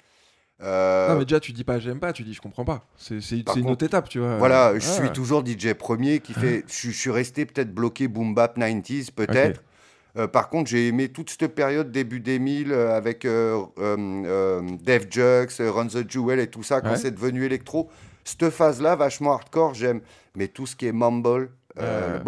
[0.63, 2.85] Euh, Non mais déjà tu dis pas j'aime pas, tu dis je comprends pas.
[2.97, 4.39] C'est une contre, autre étape, tu vois.
[4.39, 6.65] Voilà, je Ouais, suis toujours DJ premier qui fait.
[6.67, 9.63] Je, suis- je suis resté peut-être bloqué boom bap 90s, peut-être.
[10.17, 13.63] Euh, par contre, j'ai aimé toute cette période début 2000 euh, avec euh,
[14.83, 16.97] Def Jux, Run the Jewel et tout ça, quand Ouais.
[16.97, 17.91] c'est devenu électro.
[18.25, 20.01] Cette phase-là, vachement hardcore, j'aime.
[20.35, 22.19] Mais tout ce qui est mumble, euh,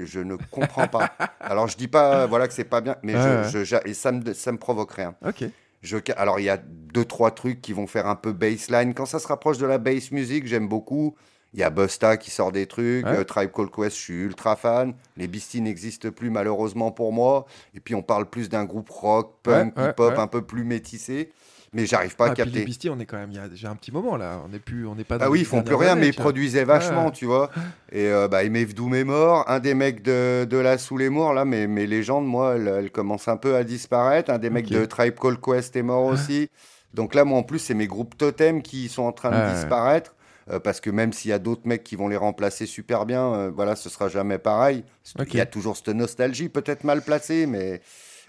[0.00, 1.08] je ne comprends pas.
[1.40, 3.14] Alors, je dis pas voilà, que c'est pas bien, mais
[3.48, 5.14] je- je- et ça me, ça me provoque rien.
[5.24, 5.44] Ok.
[5.82, 8.94] Je alors, il y a deux, trois trucs qui vont faire un peu bassline.
[8.94, 11.16] Quand ça se rapproche de la bass music, j'aime beaucoup.
[11.52, 13.04] Il y a Busta qui sort des trucs.
[13.04, 13.18] Ouais.
[13.18, 14.94] euh, Tribe Called Quest, je suis ultra fan.
[15.16, 17.46] Les Beasties n'existent plus, malheureusement pour moi.
[17.74, 20.20] Et puis, on parle plus d'un groupe rock, punk, ouais, hip-hop, ouais.
[20.20, 21.32] un peu plus métissé.
[21.72, 22.64] Mais j'arrive pas Ah, à puis les capter.
[22.64, 24.58] Beasties, on est quand même il y a déjà un petit moment là, on n'est
[24.58, 26.14] plus on n'est pas dans Ah oui, les ils font plus rien, années, mais ils
[26.14, 27.12] produisaient vachement, Ouais.
[27.12, 27.48] tu vois.
[27.92, 29.44] Et euh, bah, MF Doom est mort.
[29.48, 32.66] Un des mecs de, de la Sous les Morts, là, mes, mes légendes, moi, elles,
[32.66, 34.30] elles commencent un peu à disparaître.
[34.32, 36.50] Un des mecs de Tribe Called Quest est mort aussi.
[36.92, 40.16] Donc là, moi, en plus, c'est mes groupes totems qui sont en train de disparaître.
[40.50, 43.32] euh, parce que même s'il y a d'autres mecs qui vont les remplacer super bien,
[43.34, 44.82] euh, voilà, ce sera jamais pareil.
[45.28, 47.80] Il y a toujours cette nostalgie, peut-être mal placée, mais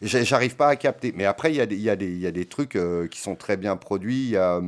[0.02, 1.14] j'arrive pas à capter.
[1.16, 2.76] Mais après, il y, a des- il y, a des- il y a des trucs
[2.76, 4.24] euh, qui sont très bien produits.
[4.24, 4.62] Il y a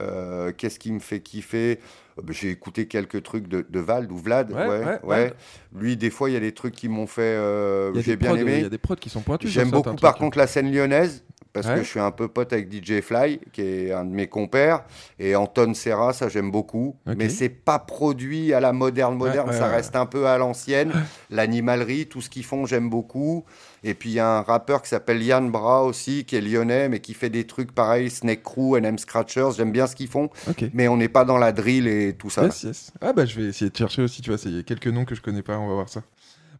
[0.00, 1.78] euh, qu'est-ce qui me fait kiffer?
[2.18, 4.50] Euh, J'ai écouté quelques trucs de, de Vald ou Vlad.
[4.52, 5.32] Ouais, Ouais, ouais.
[5.76, 7.22] Lui, des fois, il y a des trucs qui m'ont fait.
[7.22, 8.64] euh, J'ai bien prods, Il y aimé.
[8.64, 9.48] a des prods qui sont pointus.
[9.50, 11.22] J'aime beaucoup, par contre, la scène lyonnaise.
[11.54, 11.76] Parce Ouais.
[11.76, 14.82] que je suis un peu pote avec DJ Fly, qui est un de mes compères,
[15.20, 16.96] et Anton Serra, ça j'aime beaucoup.
[17.06, 17.14] Ok.
[17.16, 20.36] Mais c'est pas produit à la moderne moderne, Ouais, ouais, ça reste un peu à
[20.36, 20.92] l'ancienne.
[21.30, 23.44] L'animalerie, tout ce qu'ils font, j'aime beaucoup.
[23.86, 26.88] Et puis il y a un rappeur qui s'appelle Yann Bra aussi, qui est lyonnais,
[26.88, 30.30] mais qui fait des trucs pareils, Snake Crew, NM Scratchers, j'aime bien ce qu'ils font.
[30.72, 32.44] Mais on n'est pas dans la drill et tout ça.
[32.44, 32.92] Yes, yes.
[33.00, 35.04] Ah bah je vais essayer de chercher aussi, tu vois, il y a quelques noms
[35.04, 36.02] que je connais pas, on va voir ça.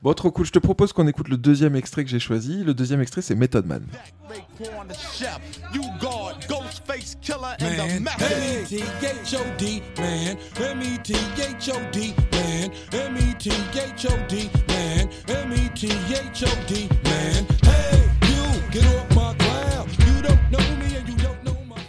[0.04, 0.44] Bon, trop cool.
[0.44, 2.62] Je te propose qu'on écoute le deuxième extrait que j'ai choisi.
[2.62, 3.86] Le deuxième extrait, c'est Method Man.
[4.28, 4.84] Raekwon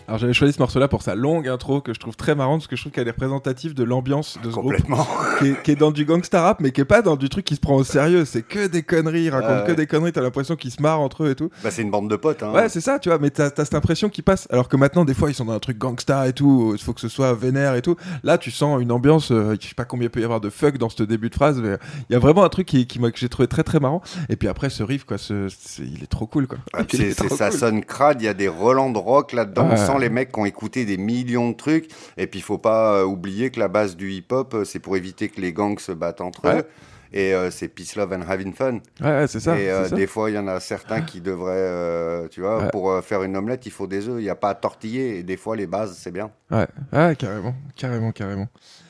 [0.07, 2.67] Alors j'avais choisi ce morceau-là pour sa longue intro que je trouve très marrante parce
[2.67, 4.75] que je trouve qu'elle est représentative de l'ambiance de ce groupe
[5.39, 7.43] qui est, qui est dans du gangsta rap mais qui est pas dans du truc
[7.43, 8.23] qui se prend au sérieux.
[8.23, 10.11] C'est que des conneries, ils racontent Ouais, que des conneries.
[10.11, 11.49] T'as l'impression qu'ils se marrent entre eux et tout.
[11.63, 12.43] Bah, c'est une bande de potes.
[12.43, 12.51] Hein.
[12.51, 14.47] Ouais, c'est ça, tu vois, mais t'as as cette impression qu'ils passent.
[14.51, 16.93] Alors que maintenant, des fois, ils sont dans un truc gangsta et tout, il faut
[16.93, 17.95] que ce soit vénère et tout.
[18.23, 20.49] Là, tu sens une ambiance, euh, je sais pas combien il peut y avoir de
[20.51, 21.77] fuck dans ce début de phrase, mais
[22.09, 24.01] il y a vraiment un truc qui, qui m'a- que j'ai trouvé très très marrant.
[24.29, 25.47] Et puis après, ce riff, quoi, ce,
[25.79, 26.59] il est trop cool, quoi.
[26.73, 27.57] Ah, c'est, ça cool.
[27.59, 29.69] sonne crade, il y a des Roland de rock là-dedans.
[29.97, 31.89] Les mecs qui ont écouté des millions de trucs.
[32.17, 34.95] Et puis, il faut pas euh, oublier que la base du hip-hop, euh, c'est pour
[34.97, 36.59] éviter que les gangs se battent entre Ouais.
[36.59, 36.65] eux.
[37.13, 38.73] Et euh, c'est Peace, Love and Having Fun.
[38.99, 39.57] Ouais, ouais, c'est ça.
[39.57, 39.95] et euh, ça.
[39.95, 42.69] des fois, il y en a certains qui devraient, euh, tu vois, Ouais.
[42.71, 44.15] pour faire une omelette, il faut des œufs.
[44.19, 45.19] Il n'y a pas à tortiller.
[45.19, 46.31] Et des fois, les bases, c'est bien.
[46.51, 48.47] Ouais, ouais, carrément, carrément, carrément.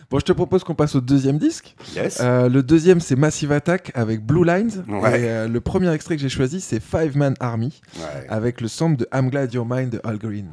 [0.09, 1.75] Bon, je te propose qu'on passe au deuxième disque.
[1.95, 2.19] Yes.
[2.21, 4.83] Le deuxième, c'est Massive Attack avec Blue Lines.
[5.13, 7.81] Et le premier extrait que j'ai choisi, c'est Five Man Army
[8.29, 10.47] avec le sample de I'm Glad You're Mine de Al Green.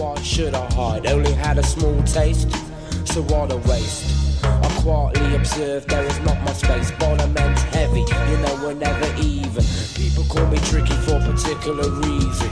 [0.00, 1.06] Why should I hide?
[1.06, 2.50] Only had a small taste,
[3.04, 4.42] so what a waste.
[4.42, 6.90] I quietly observed there is not much space.
[6.92, 9.62] Bonament's heavy, you know we're never even.
[9.94, 12.48] People call me tricky for a particular reason.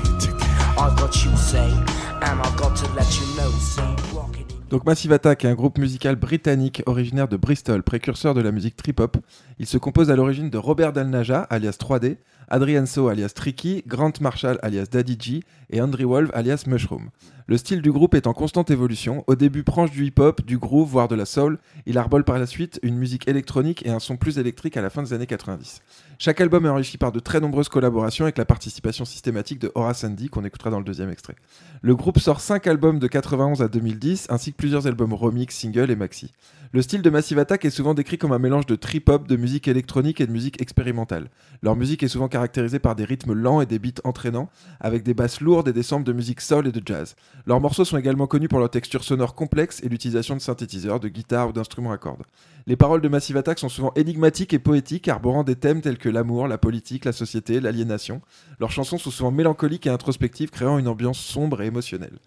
[0.76, 1.72] I've got you sane,
[2.20, 3.50] and I've got to let you know.
[3.52, 3.80] See,
[4.14, 8.42] rocking in Donc Massive Attack est un groupe musical britannique originaire de Bristol, précurseur de
[8.42, 9.16] la musique trip-hop.
[9.58, 12.18] Il se compose à l'origine de Robert Dalnaja, alias 3D,
[12.50, 17.10] Adrian So, alias Tricky, Grant Marshall, alias Daddy G, et Andrew Wolf, alias Mushroom.
[17.46, 20.90] Le style du groupe est en constante évolution, au début proche du hip-hop, du groove,
[20.90, 21.58] voire de la soul.
[21.86, 24.90] Il arbole par la suite une musique électronique et un son plus électrique à la
[24.90, 25.80] fin des années 90.
[26.20, 30.02] Chaque album est enrichi par de très nombreuses collaborations avec la participation systématique de Horace
[30.02, 31.36] Andy, qu'on écoutera dans le deuxième extrait.
[31.80, 35.92] Le groupe sort 5 albums de 91 à 2010, ainsi que plusieurs albums remix, singles
[35.92, 36.32] et maxi.
[36.72, 39.68] Le style de Massive Attack est souvent décrit comme un mélange de trip-hop, de musique
[39.68, 41.30] électronique et de musique expérimentale.
[41.62, 44.50] Leur musique est souvent caractérisée par des rythmes lents et des beats entraînants,
[44.80, 47.14] avec des basses lourdes et des samples de musique soul et de jazz.
[47.46, 51.08] Leurs morceaux sont également connus pour leur texture sonore complexe et l'utilisation de synthétiseurs, de
[51.08, 52.24] guitares ou d'instruments à cordes.
[52.66, 56.07] Les paroles de Massive Attack sont souvent énigmatiques et poétiques, arborant des thèmes tels que
[56.10, 58.20] l'amour, la politique, la société, l'aliénation.
[58.60, 62.18] Leurs chansons sont souvent mélancoliques et introspectives, créant une ambiance sombre et émotionnelle.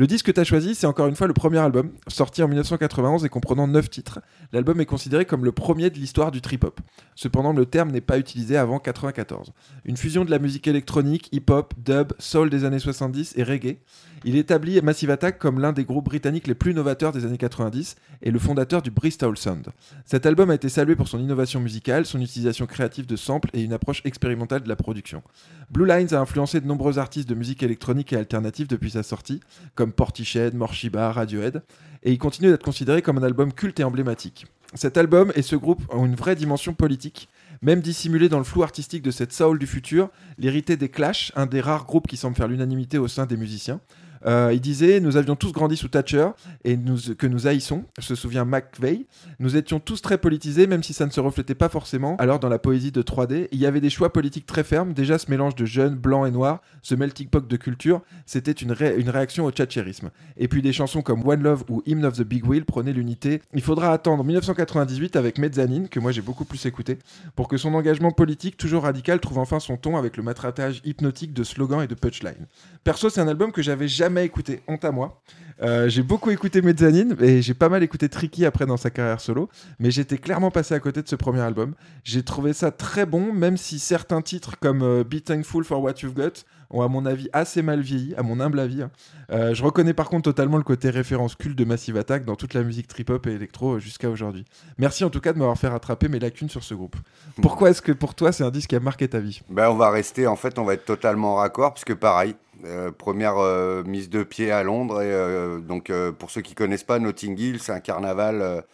[0.00, 2.48] Le disque que tu as choisi, c'est encore une fois le premier album, sorti en
[2.48, 4.20] 1991 et comprenant 9 titres.
[4.50, 6.80] L'album est considéré comme le premier de l'histoire du trip-hop.
[7.14, 9.52] Cependant, le terme n'est pas utilisé avant 94.
[9.84, 13.76] Une fusion de la musique électronique, hip-hop, dub, soul des années 70 et reggae.
[14.24, 17.96] Il établit Massive Attack comme l'un des groupes britanniques les plus novateurs des années 90
[18.22, 19.68] et le fondateur du Bristol Sound.
[20.04, 23.62] Cet album a été salué pour son innovation musicale, son utilisation créative de samples et
[23.62, 25.22] une approche expérimentale de la production.
[25.70, 29.40] Blue Lines a influencé de nombreux artistes de musique électronique et alternative depuis sa sortie,
[29.74, 31.62] comme Portichead, Morshiba, Radiohead,
[32.02, 34.46] et il continue d'être considéré comme un album culte et emblématique.
[34.74, 37.28] Cet album et ce groupe ont une vraie dimension politique,
[37.62, 41.46] même dissimulée dans le flou artistique de cette soul du futur, l'hérité des Clash, un
[41.46, 43.80] des rares groupes qui semble faire l'unanimité au sein des musiciens.
[44.26, 46.28] Euh, il disait Nous avions tous grandi sous Thatcher
[46.64, 46.78] et
[47.18, 49.06] que nous haïssons, se souvient McVeigh.
[49.38, 52.16] Nous étions tous très politisés, même si ça ne se reflétait pas forcément.
[52.18, 54.92] Alors, dans la poésie de 3D, il y avait des choix politiques très fermes.
[54.92, 58.74] Déjà, ce mélange de jeunes, blancs et noirs, ce melting pot de culture, c'était une,
[58.96, 60.10] une réaction au tchatchérisme.
[60.36, 63.42] Et puis, des chansons comme One Love ou Hymn of the Big Wheel prenaient l'unité.
[63.54, 66.98] Il faudra attendre 1998 avec Mezzanine, que moi j'ai beaucoup plus écouté,
[67.36, 71.32] pour que son engagement politique, toujours radical, trouve enfin son ton avec le matratage hypnotique
[71.32, 72.46] de slogans et de punchlines.
[72.84, 75.20] Perso, c'est un album que j'avais jamais écouté, honte à moi.
[75.62, 79.20] Euh, j'ai beaucoup écouté Mezzanine et j'ai pas mal écouté Tricky après dans sa carrière
[79.20, 81.74] solo, mais j'étais clairement passé à côté de ce premier album.
[82.02, 85.96] J'ai trouvé ça très bon, même si certains titres comme euh, Be Thankful for What
[86.02, 88.82] You've Got ont à mon avis assez mal vieilli, à mon humble avis.
[88.82, 88.90] hein.
[89.32, 92.54] Euh, je reconnais par contre totalement le côté référence culte de Massive Attack dans toute
[92.54, 94.46] la musique trip-hop et électro euh, jusqu'à aujourd'hui.
[94.78, 96.96] Merci en tout cas de m'avoir fait rattraper mes lacunes sur ce groupe.
[97.42, 99.42] Pourquoi est-ce que pour toi c'est un disque qui a marqué ta vie?
[99.50, 103.38] Ben, on va rester, en fait, on va être totalement raccord, puisque pareil, euh, première
[103.38, 105.02] euh, mise de pied à Londres.
[105.02, 108.64] Et, euh, donc, pour ceux qui connaissent pas, Notting Hill, c'est un carnaval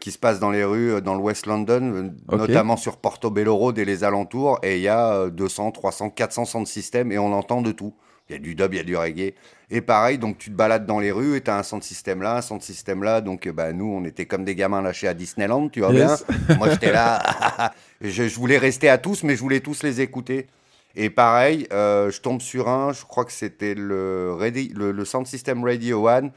[0.00, 3.84] qui se passe dans les rues, dans le West London, notamment sur Portobello Road et
[3.84, 4.58] les alentours.
[4.64, 7.94] Et il y a euh, 200, 300, 400 sound systems et on entend de tout.
[8.28, 9.34] Il y a du dub, il y a du reggae.
[9.70, 12.20] Et pareil, donc tu te balades dans les rues et tu as un sound system
[12.20, 13.20] là, un sound system là.
[13.20, 16.24] Donc, bah, nous, on était comme des gamins lâchés à Disneyland, tu vois Yes.
[16.26, 16.56] bien.
[16.56, 17.72] Moi, j'étais là.
[18.00, 20.48] je, je voulais rester à tous, mais je voulais tous les écouter.
[20.96, 24.36] Et pareil, euh, je tombe sur un, je crois que c'était le,
[24.74, 26.32] le, le Sound System Radio One,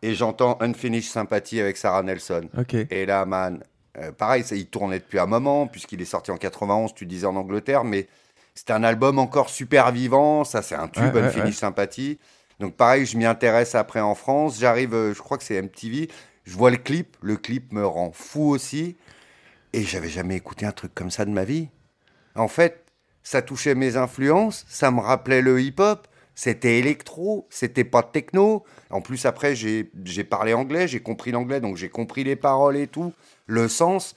[0.00, 2.48] et j'entends Unfinished Sympathy avec Sarah Nelson.
[2.90, 3.62] Et là, man,
[3.98, 7.26] euh, pareil, ça, il tournait depuis un moment, puisqu'il est sorti en 91, tu disais
[7.26, 8.06] en Angleterre, mais
[8.54, 11.52] c'était un album encore super vivant, ça c'est un tube, Ouais, ouais, Unfinished ouais.
[11.52, 12.18] Sympathy.
[12.60, 16.08] Donc pareil, je m'y intéresse après en France, j'arrive, euh, je crois que c'est MTV,
[16.44, 18.96] je vois le clip, le clip me rend fou aussi,
[19.72, 21.68] et j'avais jamais écouté un truc comme ça de ma vie.
[22.34, 22.85] En fait,
[23.26, 28.62] ça touchait mes influences, ça me rappelait le hip-hop, c'était électro, c'était pas techno.
[28.88, 29.84] En plus, après, j'ai
[30.30, 33.12] parlé anglais, j'ai compris l'anglais, donc j'ai compris les paroles et tout,
[33.46, 34.14] le sens.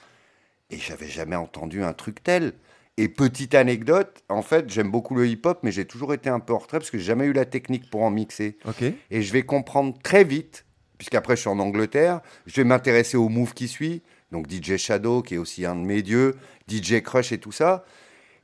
[0.69, 2.53] Et j'avais jamais entendu un truc tel.
[2.97, 6.53] Et petite anecdote, en fait, j'aime beaucoup le hip-hop, mais j'ai toujours été un peu
[6.53, 8.59] en retrait parce que j'ai jamais eu la technique pour en mixer.
[9.09, 10.65] Et je vais comprendre très vite,
[10.99, 15.23] puisqu'après je suis en Angleterre, je vais m'intéresser au move qui suit, donc DJ Shadow,
[15.23, 16.35] qui est aussi un de mes dieux,
[16.67, 17.83] DJ Crush et tout ça.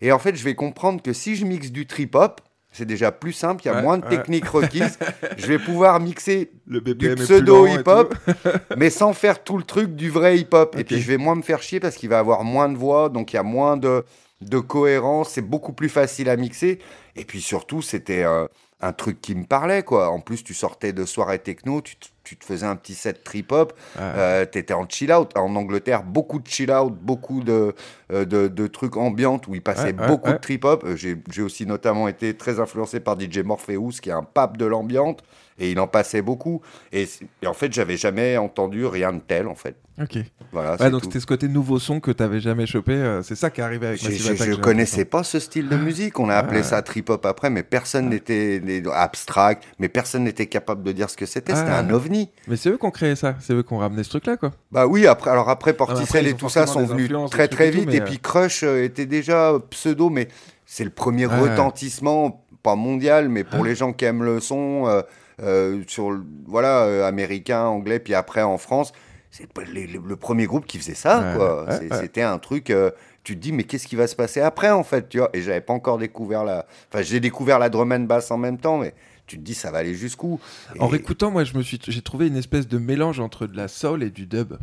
[0.05, 2.39] Et en fait, je vais comprendre que si je mixe du trip-hop,
[2.71, 4.09] c'est déjà plus simple, il y a Ouais, moins de ouais.
[4.17, 4.99] techniques requises.
[5.37, 8.13] je vais pouvoir mixer Le du pseudo hip-hop,
[8.77, 10.75] mais sans faire tout le truc du vrai hip-hop.
[10.77, 13.09] Et puis je vais moins me faire chier parce qu'il va avoir moins de voix,
[13.09, 14.03] donc il y a moins de,
[14.41, 16.77] de cohérence, c'est beaucoup plus facile à mixer.
[17.15, 18.45] Et puis surtout, c'était euh,
[18.81, 20.09] un truc qui me parlait, quoi.
[20.11, 23.23] En plus, tu sortais de soirée techno, tu, te- tu te faisais un petit set
[23.23, 24.01] trip-hop, Ouais.
[24.03, 25.31] euh, t'étais en chill-out.
[25.37, 27.73] En Angleterre, beaucoup de chill-out, beaucoup de,
[28.11, 30.33] euh, de, de trucs ambiantes où il passait Ouais, beaucoup ouais.
[30.35, 30.83] de trip-hop.
[30.85, 34.65] Euh, J'ai aussi notamment été très influencé par DJ Morpheus, qui est un pape de
[34.65, 35.17] l'ambiance,
[35.57, 36.61] et il en passait beaucoup.
[36.91, 37.07] Et,
[37.45, 39.75] en fait, j'avais jamais entendu rien de tel, en fait.
[40.01, 40.17] Ok.
[40.51, 42.91] Voilà, Ouais, donc c'était ce côté nouveau son que t'avais jamais chopé.
[42.91, 45.69] euh, c'est ça qui est arrivé avec Massive Attack, je j'ai connaissais pas ce style
[45.69, 46.19] de musique.
[46.19, 46.63] On a appelé Ouais.
[46.63, 51.15] ça trip-hop après, mais personne n'était né- abstract, mais personne n'était capable de dire ce
[51.15, 51.55] que c'était.
[51.55, 51.79] C'était Ah.
[51.79, 52.14] un ovni.
[52.47, 53.35] Mais c'est eux qui ont créé ça.
[53.39, 54.51] C'est eux qui ont ramené ce truc-là, quoi.
[54.71, 57.67] Bah oui, après, alors après, après, Porticell ils et tout ça sont venus très très
[57.67, 57.85] et vite.
[57.89, 60.27] tout, Et puis Crush euh, était déjà pseudo, mais
[60.65, 61.39] c'est le premier Ouais.
[61.39, 65.01] retentissement, pas mondial, mais pour les gens qui aiment le son, euh,
[65.41, 68.91] euh, sur voilà, euh, américain, anglais, puis après en France,
[69.31, 71.19] c'est le, le premier groupe qui faisait ça.
[71.19, 71.65] Ouais, quoi.
[71.65, 71.99] ouais, C'est- ouais.
[72.01, 72.69] C'était un truc.
[72.69, 72.91] euh,
[73.23, 75.29] tu te dis, mais qu'est-ce qui va se passer après, en fait, tu vois?
[75.33, 76.67] Et j'avais pas encore découvert la.
[76.93, 78.93] Enfin, j'ai découvert la drum and bass en même temps, mais
[79.27, 80.39] tu te dis, ça va aller jusqu'où?
[80.79, 83.67] En réécoutant, moi, je me suis, j'ai trouvé une espèce de mélange entre de la
[83.67, 84.55] soul et du dub.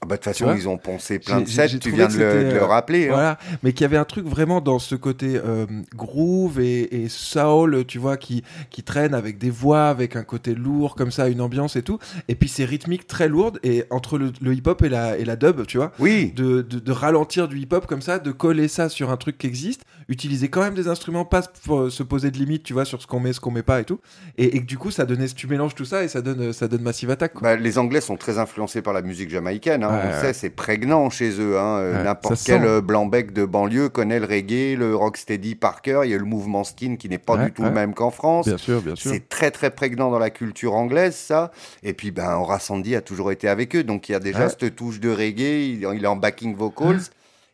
[0.00, 2.44] Ah bah, de toute façon, ils ont poncé plein de sets, tu viens de le,
[2.44, 3.08] de le euh, rappeler.
[3.08, 3.12] hein.
[3.14, 7.08] Voilà, mais qu'il y avait un truc vraiment dans ce côté euh, groove et, et
[7.08, 11.28] soul, tu vois, qui, qui traîne avec des voix, avec un côté lourd comme ça,
[11.28, 11.98] une ambiance et tout.
[12.28, 15.34] Et puis c'est rythmique très lourde et entre le, le hip-hop et la, et la
[15.34, 15.92] dub, tu vois.
[15.98, 19.36] Oui, De, de, de ralentir du hip-hop comme ça, de coller ça sur un truc
[19.36, 22.84] qui existe, utiliser quand même des instruments, pas pour se poser de limites, tu vois,
[22.84, 23.98] sur ce qu'on met, ce qu'on met pas et tout.
[24.36, 26.82] Et, et du coup, ça donnait, tu mélanges tout ça et ça donne, ça donne
[26.82, 27.32] Massive Attack.
[27.34, 27.42] Quoi.
[27.42, 29.82] Bah, les Anglais sont très influencés par la musique jamaïcaine.
[29.82, 29.87] hein.
[29.88, 30.20] Ouais, on ouais.
[30.20, 31.58] sait, c'est prégnant chez eux.
[31.58, 31.78] hein.
[31.78, 32.66] Euh, N'importe quel sent.
[32.66, 36.04] euh, blanc-bec de banlieue connaît le reggae, le rocksteady par cœur.
[36.04, 38.46] Il y a le mouvement skin qui n'est pas du tout le même qu'en France.
[38.46, 39.10] Bien sûr, bien sûr.
[39.12, 41.50] C'est très très prégnant dans la culture anglaise, ça.
[41.82, 44.48] Et puis, ben, Horace Sandy a toujours été avec eux, donc il y a déjà
[44.48, 45.68] cette touche de reggae.
[45.72, 47.00] Il, il est en backing vocals.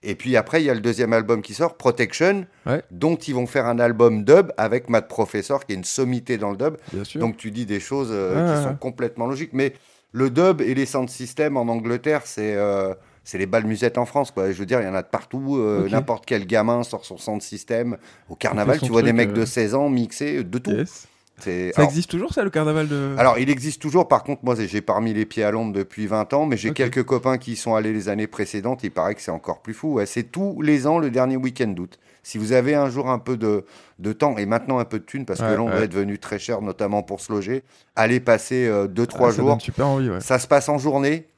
[0.06, 2.82] Et puis après, il y a le deuxième album qui sort, Protection, Ouais.
[2.90, 6.50] dont ils vont faire un album dub avec Matt Professor, qui est une sommité dans
[6.50, 6.76] le dub.
[6.92, 7.20] Bien sûr.
[7.22, 9.52] Donc tu dis des choses euh, qui sont complètement logiques.
[9.54, 9.72] Mais
[10.14, 14.06] le dub et les sound systems en Angleterre, c'est euh, c'est les balles musettes en
[14.06, 14.30] France.
[14.30, 14.52] Quoi.
[14.52, 15.56] Je veux dire, il y en a de partout.
[15.58, 15.88] euh.
[15.88, 17.96] N'importe quel gamin sort son sound system.
[18.28, 20.70] Au carnaval, tu vois des mecs euh, de 16 ans mixer de tout.
[20.70, 21.08] Yes.
[21.40, 23.16] Ça alors, existe toujours, ça, le carnaval de.
[23.18, 24.06] alors, il existe toujours.
[24.06, 26.72] Par contre, moi, j'ai pas remis les pieds à Londres depuis 20 ans, mais j'ai
[26.72, 28.84] quelques copains qui y sont allés les années précédentes.
[28.84, 29.94] Il paraît que c'est encore plus fou.
[29.94, 31.98] Ouais, c'est tous les ans le dernier week-end d'août.
[32.22, 33.64] Si vous avez un jour un peu de,
[33.98, 35.84] de temps et maintenant un peu de thunes, parce Ouais, que Londres ouais.
[35.84, 37.62] est devenu très cher, notamment pour se loger,
[37.96, 39.48] allez passer 2-3 Ah, ça jours.
[39.50, 40.20] donne super envie, ouais.
[40.20, 41.28] Ça se passe en journée.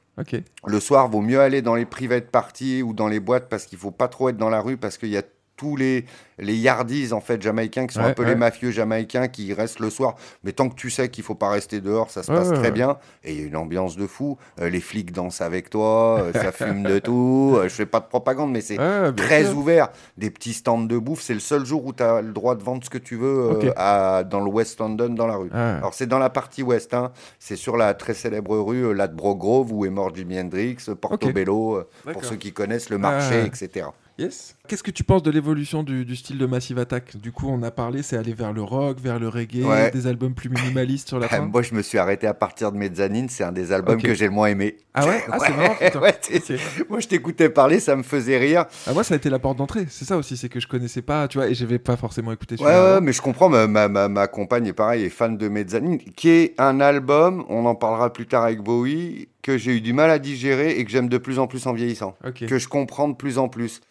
[0.65, 3.77] Le soir, vaut mieux aller dans les private parties ou dans les boîtes parce qu'il
[3.77, 5.21] faut pas trop être dans la rue parce qu'il y a
[5.57, 6.05] tous les,
[6.37, 8.29] les yardies en fait jamaïcains qui sont Ouais, un peu ouais.
[8.29, 10.15] les mafieux jamaïcains qui restent le soir.
[10.43, 12.71] Mais tant que tu sais qu'il faut pas rester dehors, ça se Ouais, passe très
[12.71, 12.97] bien.
[13.23, 14.37] Et il y a une ambiance de fou.
[14.61, 17.55] Euh, les flics dansent avec toi, euh, ça fume de tout.
[17.57, 18.77] Euh, je fais pas de propagande, mais c'est
[19.15, 19.57] très sûr.
[19.57, 19.89] ouvert.
[20.17, 21.21] Des petits stands de bouffe.
[21.21, 23.51] C'est le seul jour où tu as le droit de vendre ce que tu veux
[23.65, 25.49] euh, à- dans le West London, dans la rue.
[25.51, 27.11] Alors c'est dans la partie ouest, hein.
[27.39, 32.23] c'est sur la très célèbre rue Ladbroke Grove où est mort Jimi Hendrix, Portobello, pour
[32.25, 33.87] ceux qui connaissent le marché, etc.
[34.19, 34.55] Yes.
[34.67, 37.15] Qu'est-ce que tu penses de l'évolution du, du style de Massive Attack?
[37.17, 39.91] Du coup, on a parlé, c'est aller vers le rock, vers le reggae, Ouais.
[39.91, 41.39] des albums plus minimalistes sur la fin.
[41.39, 44.25] Moi je me suis arrêté à partir de Mezzanine, c'est un des albums que j'ai
[44.25, 44.77] le moins aimé.
[44.93, 45.23] Ah ouais?
[45.31, 45.75] Ah, marrant.
[46.01, 46.59] Ouais, Ok.
[46.89, 48.65] Moi je t'écoutais parler, ça me faisait rire.
[48.85, 49.85] Ah, moi, ça a été la porte d'entrée.
[49.89, 52.55] C'est ça aussi, c'est que je connaissais pas, tu vois, et j'avais pas forcément écouté
[52.59, 55.47] Ouais, ouais, mais je comprends, ma, ma, ma, ma compagne est pareil, est fan de
[55.47, 59.81] Mezzanine, qui est un album, on en parlera plus tard avec Bowie, que j'ai eu
[59.81, 62.15] du mal à digérer et que j'aime de plus en plus en vieillissant.
[62.35, 63.81] Que je comprends de plus en plus.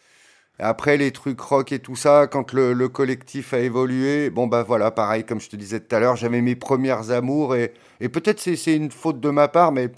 [0.59, 4.63] Après, les trucs rock et tout ça, quand le, le collectif a évolué, bon, bah
[4.63, 8.09] voilà, pareil, comme je te disais tout à l'heure, j'avais mes premières amours et, et
[8.09, 9.91] peut-être c'est, une faute de ma part, mais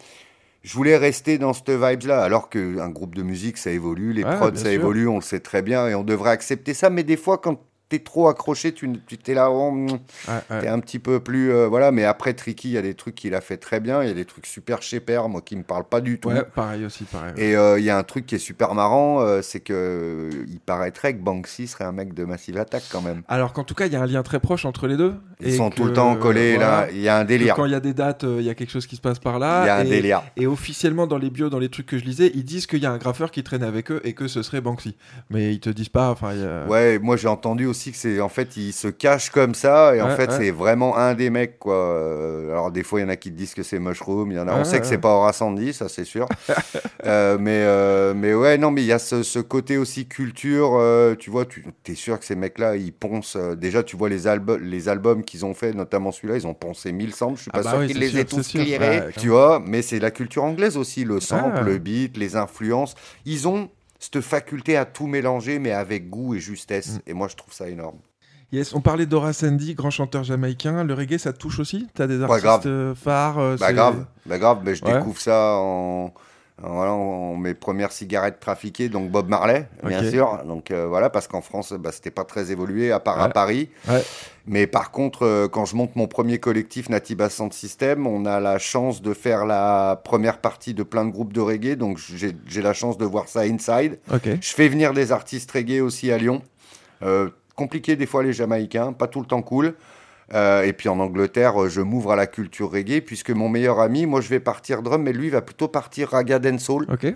[0.62, 2.22] je voulais rester dans cette vibes-là.
[2.22, 4.70] Alors qu'un groupe de musique, ça évolue, les Ouais, prods, ça sûr.
[4.70, 6.90] évolue, on le sait très bien et on devrait accepter ça.
[6.90, 8.90] Mais des fois, quand t'es trop accroché, tu,
[9.22, 9.98] t'es là, oh, mm, Ouais,
[10.50, 10.60] ouais.
[10.60, 11.50] t'es un petit peu plus.
[11.52, 14.02] euh, voilà, mais après, Tricky, il y a des trucs qu'il a fait très bien,
[14.02, 16.28] il y a des trucs super chez Père, moi qui me parlent pas du tout.
[16.28, 17.32] Ouais, pareil aussi, pareil.
[17.36, 20.44] Et euh, il y a un truc qui est super marrant, euh, c'est que euh,
[20.48, 23.22] il paraîtrait que Banksy serait un mec de Massive Attack quand même.
[23.28, 25.14] Alors qu'en tout cas, il y a un lien très proche entre les deux.
[25.40, 26.90] Ils et sont que, tout le temps collés voilà, là.
[26.90, 27.54] Il y a un délire.
[27.54, 29.18] Quand il y a des dates, euh, il y a quelque chose qui se passe
[29.18, 29.62] par là.
[29.64, 30.22] Il y a un et, délire.
[30.36, 32.86] Et officiellement, dans les bios, dans les trucs que je lisais, ils disent qu'il y
[32.86, 34.96] a un graffeur qui traîne avec eux et que ce serait Banksy.
[35.30, 36.10] Mais ils te disent pas.
[36.10, 39.30] Enfin, a- Ouais, moi j'ai entendu aussi aussi que c'est en fait il se cache
[39.30, 40.36] comme ça et en Ouais, fait ouais.
[40.36, 41.74] c'est vraiment un des mecs quoi.
[41.76, 44.36] Euh, Alors des fois il y en a qui te disent que c'est Mushroom, il
[44.36, 44.54] y en a.
[44.58, 46.26] on sait que c'est pas Aura Sandy, ça c'est sûr.
[47.06, 50.72] Euh, mais euh, mais ouais non mais il y a ce, ce côté aussi culture.
[50.74, 53.36] euh, tu vois, tu es sûr que ces mecs-là ils poncent.
[53.56, 56.90] déjà tu vois les albums les albums qu'ils ont fait, notamment celui-là, ils ont poncé
[56.90, 57.36] 1000 samples.
[57.36, 59.62] Je suis Ah pas bah sûr oui, qu'ils les sûr, aient tous clearés, tu vois.
[59.64, 61.62] Mais c'est la culture anglaise aussi, le sample, Ah.
[61.62, 62.94] le beat, les influences.
[63.24, 66.94] Ils ont cette faculté à tout mélanger, mais avec goût et justesse.
[66.94, 67.00] Mm.
[67.08, 67.98] Et moi, je trouve ça énorme.
[68.50, 70.82] Yes, on parlait d'Ora Sandy, grand chanteur jamaïcain.
[70.84, 71.86] Le reggae, ça te touche aussi?
[71.94, 74.60] T'as des artistes euh, phares euh, Bah grave, bah grave.
[74.64, 74.94] Mais je Ouais.
[74.94, 76.14] découvre ça en,
[76.62, 80.38] en- voilà, en mes premières cigarettes trafiquées, donc Bob Marley, bien sûr.
[80.46, 83.28] Donc euh, voilà, parce qu'en France, bah, c'était pas très évolué, à part à.
[83.30, 83.70] Paris.
[83.88, 84.02] Ouais.
[84.46, 88.40] Mais par contre, euh, quand je monte mon premier collectif Natiba Sound System, on a
[88.40, 91.76] la chance de faire la première partie de plein de groupes de reggae.
[91.76, 91.98] Donc
[92.46, 93.98] j'ai la chance de voir ça inside.
[94.40, 96.40] Je fais venir des artistes reggae aussi à Lyon.
[97.02, 99.74] Euh, compliqué des fois les Jamaïcains, pas tout le temps cool.
[100.34, 103.80] Euh, et puis en Angleterre, euh, je m'ouvre à la culture reggae puisque mon meilleur
[103.80, 106.86] ami, moi je vais partir drum, mais lui va plutôt partir raga dancehall.
[106.92, 107.06] Ok.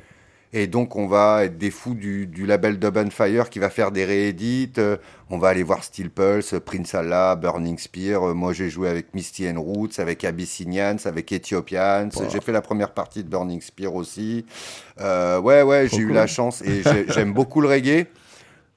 [0.55, 3.71] Et donc on va être des fous du, du label Dub and Fire qui va
[3.71, 4.71] faire des réédits.
[4.77, 4.99] Euh,
[5.31, 8.23] on va aller voir Steel Pulse, Prince Allah, Burning Spear.
[8.29, 12.09] Euh, moi j'ai joué avec Misty and Roots, avec Abyssinians, avec Ethiopians.
[12.15, 12.25] Wow.
[12.31, 14.45] J'ai fait la première partie de Burning Spear aussi.
[15.01, 18.07] Euh, ouais ouais, j'ai eu la chance et j'ai- j'aime beaucoup le reggae.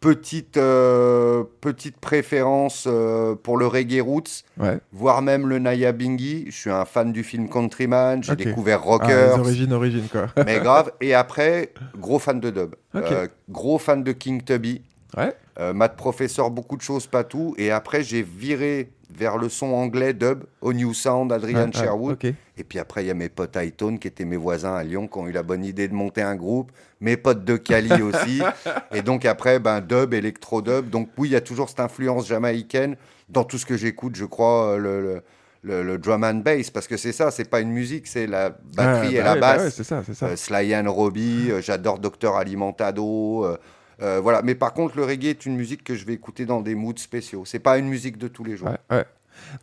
[0.02, 4.78] Petite, euh, petite préférence euh, pour le reggae roots, Ouais.
[4.92, 6.46] voire même le Naya Bingi.
[6.48, 8.22] Je suis un fan du film Countryman.
[8.22, 9.34] J'ai découvert Ah, Rockers.
[9.38, 10.28] les origines, origines, quoi.
[10.46, 10.92] Mais grave.
[11.02, 12.76] Et après, gros fan de dub.
[12.94, 14.84] Euh, gros fan de King Tubby.
[15.18, 15.34] Ouais.
[15.74, 17.56] Maths professeur, beaucoup de choses, pas tout.
[17.58, 21.72] Et après, j'ai viré vers le son anglais dub, au New Sound, Adrian Ouais, ouais,
[21.74, 22.18] Sherwood.
[22.58, 25.08] Et puis après, il y a mes potes Hightone, qui étaient mes voisins à Lyon,
[25.08, 26.72] qui ont eu la bonne idée de monter un groupe.
[27.02, 28.42] Mes potes de Cali aussi.
[28.94, 30.90] Et donc après, ben, dub, électro-dub.
[30.90, 32.96] Donc oui, il y a toujours cette influence jamaïcaine
[33.30, 35.22] dans tout ce que j'écoute, je crois, euh, le, le,
[35.64, 36.70] le- le drum and bass.
[36.70, 39.34] Parce que c'est ça, c'est pas une musique, c'est la batterie Ah, et bah la
[39.34, 39.64] ouais, bah basse.
[39.64, 40.28] ouais, c'est ça, c'est ça.
[40.28, 43.46] Euh, Sly and Robbie, euh, j'adore Docteur Alimentado.
[43.46, 43.58] euh,
[44.02, 44.42] euh, voilà.
[44.42, 46.94] Mais par contre, le reggae est une musique que je vais écouter dans des moods
[46.98, 47.44] spéciaux.
[47.46, 48.70] C'est pas une musique de tous les jours.
[48.70, 49.06] Ouais, ouais.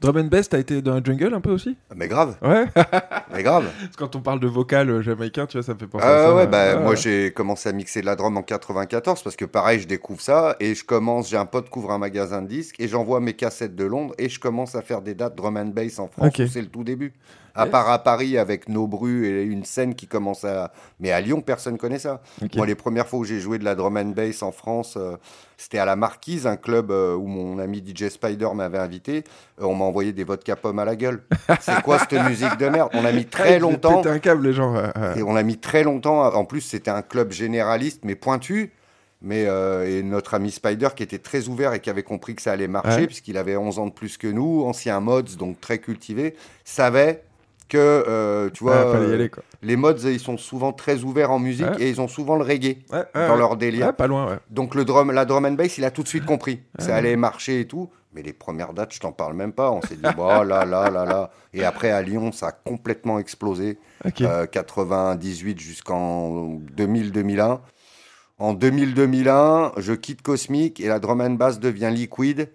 [0.02, 1.78] Drum and bass, t'as été dans un jungle un peu aussi?
[1.96, 2.66] Mais grave, Ouais.
[3.32, 3.70] mais grave.
[3.80, 6.04] Parce que quand on parle de vocal euh, jamaïcain, tu vois, ça me fait penser
[6.06, 6.34] Ah à ça.
[6.34, 6.82] ouais, bah, Ouais.
[6.82, 10.20] moi j'ai commencé à mixer de la drum en 94 parce que pareil, je découvre
[10.20, 13.20] ça et je commence, j'ai un pote qui ouvre un magasin de disques et j'envoie
[13.20, 16.06] mes cassettes de Londres et je commence à faire des dates drum and bass en
[16.08, 17.14] France c'est le tout début.
[17.54, 20.72] À part à Paris avec nos brus et une scène qui commence à.
[21.00, 22.20] Mais à Lyon, personne connaît ça.
[22.56, 25.16] Moi, les premières fois où j'ai joué de la drum and bass en France, euh,
[25.58, 29.24] c'était à la Marquise, un club euh, où mon ami DJ Spider m'avait invité.
[29.60, 31.22] Euh, on m'a envoyé des vodka pommes à la gueule.
[31.60, 32.88] C'est quoi cette musique de merde?
[32.94, 33.98] On a mis très ils longtemps.
[33.98, 34.74] pétaient un câble, les gens.
[35.16, 36.22] Et on a mis très longtemps.
[36.34, 38.72] En plus, c'était un club généraliste, mais pointu.
[39.24, 42.42] Mais euh, et notre ami Spider, qui était très ouvert et qui avait compris que
[42.42, 43.06] ça allait marcher, Ouais.
[43.06, 46.34] puisqu'il avait 11 ans de plus que nous, ancien mods, donc très cultivé,
[46.64, 47.22] savait
[47.72, 49.30] que, euh, tu vois, y euh, aller,
[49.62, 51.82] les mods, ils sont souvent très ouverts en musique Ouais.
[51.82, 53.38] et ils ont souvent le reggae Ouais, dans ouais.
[53.38, 53.94] leur délire.
[53.96, 54.38] Pas loin.
[54.50, 56.60] Donc le drum, la drum and bass, il a tout de suite compris.
[56.78, 57.88] Ça allait marcher et tout.
[58.14, 59.70] Mais les premières dates, je t'en parle même pas.
[59.70, 61.30] On s'est dit, bah là, là, là, là.
[61.54, 63.78] Et après, à Lyon, ça a complètement explosé.
[64.04, 64.20] Ok.
[64.20, 67.60] Euh, 98 jusqu'en 2000-2001.
[68.38, 72.50] En 2000-2001, je quitte Cosmic et la drum and bass devient Liquid.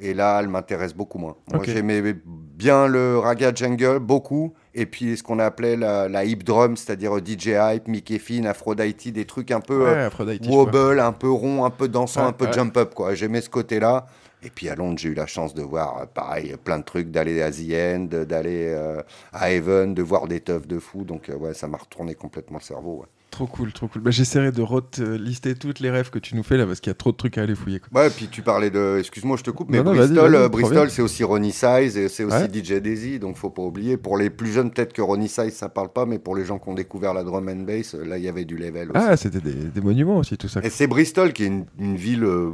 [0.00, 1.34] Et là, elle m'intéresse beaucoup moins.
[1.52, 4.54] Moi, j'aimais bien le raga jungle, beaucoup.
[4.74, 9.12] Et puis, ce qu'on appelait la, la hip drum, c'est-à-dire DJ Hype, Mickey Finn, Aphrodite,
[9.12, 12.32] des trucs un peu Ouais, euh, wobble, un peu rond, un peu dansant, Ouais, un
[12.32, 12.52] peu ouais.
[12.52, 13.14] jump up, quoi.
[13.14, 14.06] J'aimais ce côté-là.
[14.40, 17.10] Et puis à Londres, j'ai eu la chance de voir, euh, pareil, plein de trucs,
[17.10, 21.02] d'aller à The End, d'aller euh, à Heaven, de voir des teufs de fous.
[21.02, 23.04] Donc, euh, ouais, ça m'a retourné complètement le cerveau.
[23.38, 24.02] Trop cool, trop cool.
[24.02, 26.90] Bah, J'essaierai de re- lister toutes les rêves que tu nous fais là parce qu'il
[26.90, 27.78] y a trop de trucs à aller fouiller.
[27.78, 28.02] quoi.
[28.02, 28.96] Ouais, puis tu parlais de.
[28.98, 30.48] Excuse-moi, je te coupe, mais Non, non, vas-y, Bristol, euh.
[30.48, 32.48] Bristol c'est aussi Ronnie Size et c'est aussi Ouais.
[32.52, 33.96] DJ Daisy, donc faut pas oublier.
[33.96, 36.58] Pour les plus jeunes, peut-être que Ronnie Size ça parle pas, mais pour les gens
[36.58, 39.00] qui ont découvert la drum and bass, euh, là il y avait du level aussi.
[39.08, 40.60] Ah, c'était des, des monuments aussi, tout ça.
[40.64, 42.50] Et c'est Bristol qui est une, une ville euh,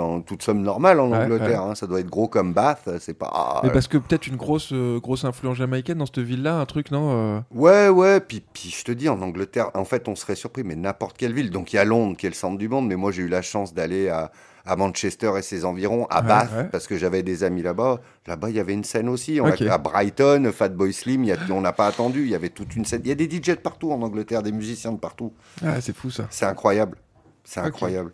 [0.00, 1.62] en toute somme normale en Ouais, Angleterre.
[1.62, 1.74] hein.
[1.74, 3.60] Ça doit être gros comme Bath, c'est pas.
[3.62, 6.90] Mais parce que peut-être une grosse, euh, grosse influence jamaïcaine dans cette ville-là, un truc,
[6.90, 10.34] non euh, Ouais, ouais, puis, puis je te dis, en Angleterre, en fait, on serait
[10.36, 11.50] surpris, mais n'importe quelle ville.
[11.50, 13.28] Donc il y a Londres qui est le centre du monde, mais moi j'ai eu
[13.28, 14.30] la chance d'aller à,
[14.66, 16.64] à Manchester et ses environs, à Ouais, Bath, ouais.
[16.70, 18.00] parce que j'avais des amis là-bas.
[18.26, 19.40] Là-bas, il y avait une scène aussi.
[19.40, 19.62] On a- Ok.
[19.62, 22.84] à Brighton, Fatboy Slim, y a- on n'a pas attendu, il y avait toute une
[22.84, 23.00] scène.
[23.04, 25.32] Il y a des DJ de partout en Angleterre, des musiciens de partout.
[25.64, 26.26] Ah, c'est fou ça.
[26.30, 26.98] C'est incroyable.
[27.44, 28.12] C'est incroyable.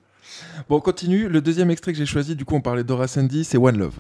[0.68, 1.28] Bon, on continue.
[1.28, 3.94] Le deuxième extrait que j'ai choisi, du coup, on parlait d'Ora Sandy, c'est One Love.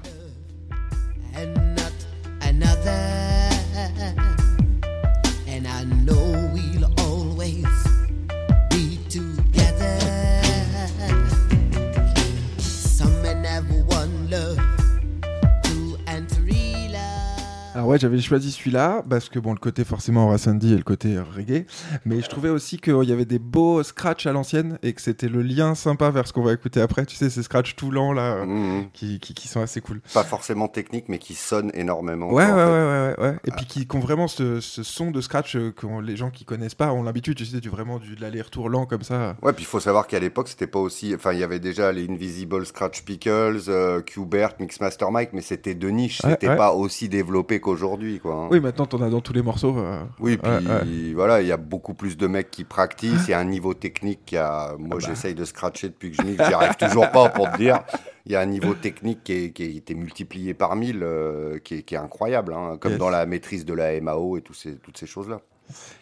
[17.86, 21.18] Moi j'avais choisi celui-là parce que bon le côté forcément Horace Andy et le côté
[21.18, 21.64] reggae,
[22.04, 25.28] mais je trouvais aussi qu'il y avait des beaux scratchs à l'ancienne et que c'était
[25.28, 27.06] le lien sympa vers ce qu'on va écouter après.
[27.06, 28.86] Tu sais ces scratchs tout lents là euh, Mhm.
[28.92, 30.00] qui, qui, qui sont assez cool.
[30.14, 32.32] Pas forcément technique, mais qui sonne énormément.
[32.32, 33.36] Ouais, ouais, ouais, ouais, ouais, ouais.
[33.44, 36.30] Et puis qui, qui ont vraiment ce, ce son de scratch euh, que les gens
[36.30, 39.36] qui connaissent pas ont l'habitude, tu sais, du vraiment du, de l'aller-retour lent comme ça.
[39.42, 41.14] Ouais, puis il faut savoir qu'à l'époque, c'était pas aussi.
[41.14, 45.74] Enfin, il y avait déjà les Invisible Scratch Pickles, euh, Qbert, Mixmaster Mike, mais c'était
[45.74, 46.20] de niche.
[46.24, 46.56] Ouais, C'était ouais.
[46.56, 47.75] pas aussi développé qu'aujourd'hui,
[48.22, 48.34] quoi.
[48.44, 48.48] hein.
[48.50, 49.76] Oui, maintenant t'en as dans tous les morceaux.
[49.78, 51.12] euh, Oui, puis ouais, ouais.
[51.14, 53.12] voilà, il y a beaucoup plus de mecs qui pratiquent.
[53.26, 54.70] Il y a un niveau technique qui a.
[54.70, 55.04] Ah Moi, bah.
[55.06, 56.44] j'essaye de scratcher depuis que je mixe.
[56.46, 57.80] J'y arrive toujours pas pour te dire.
[58.26, 61.58] Il y a un niveau technique qui, est- qui a été multiplié par mille, euh,
[61.60, 62.98] qui, est, qui est incroyable, hein, comme Yes.
[62.98, 65.40] dans la maîtrise de la MAO et ces, toutes ces choses-là.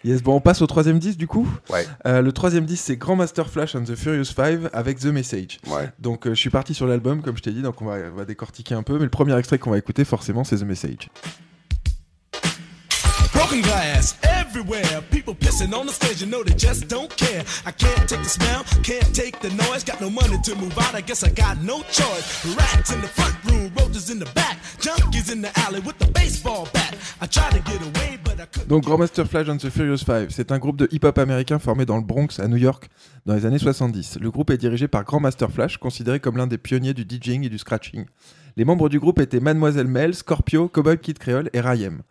[0.04, 1.48] Yes, bon, on passe au troisième disque du coup.
[1.70, 1.86] Ouais.
[2.06, 5.58] Euh, le troisième disque, c'est Grandmaster Flash and the Furious Five avec The Message.
[5.68, 5.88] Ouais.
[5.98, 8.16] Donc, euh, je suis parti sur l'album, comme je t'ai dit, donc on va, on
[8.16, 8.94] va décortiquer un peu.
[8.98, 11.08] Mais le premier extrait qu'on va écouter, forcément, c'est The Message.
[13.34, 15.02] Broken glass everywhere.
[15.10, 17.42] People pissing on the stage, you know they just don't care.
[17.66, 19.82] I can't take the smell, can't take the noise.
[19.82, 22.24] Got no money to move out, I guess I got no choice.
[22.56, 24.56] Rats in the front room, roaches in the back.
[24.78, 26.96] Junkies in the alley with the baseball bat.
[27.20, 28.68] I tried to get away, but I couldn't.
[28.68, 31.96] Donc, Grandmaster Flash and the Furious Five, c'est un groupe de hip-hop américain formé dans
[31.96, 32.88] le Bronx, à New York,
[33.26, 34.18] dans les années 70.
[34.20, 37.48] Le groupe est dirigé par Grandmaster Flash, considéré comme l'un des pionniers du DJing et
[37.48, 38.04] du scratching.
[38.56, 42.02] Les membres du groupe étaient Mademoiselle Mel, Scorpio, Cowboy Kid Creole et Rayem.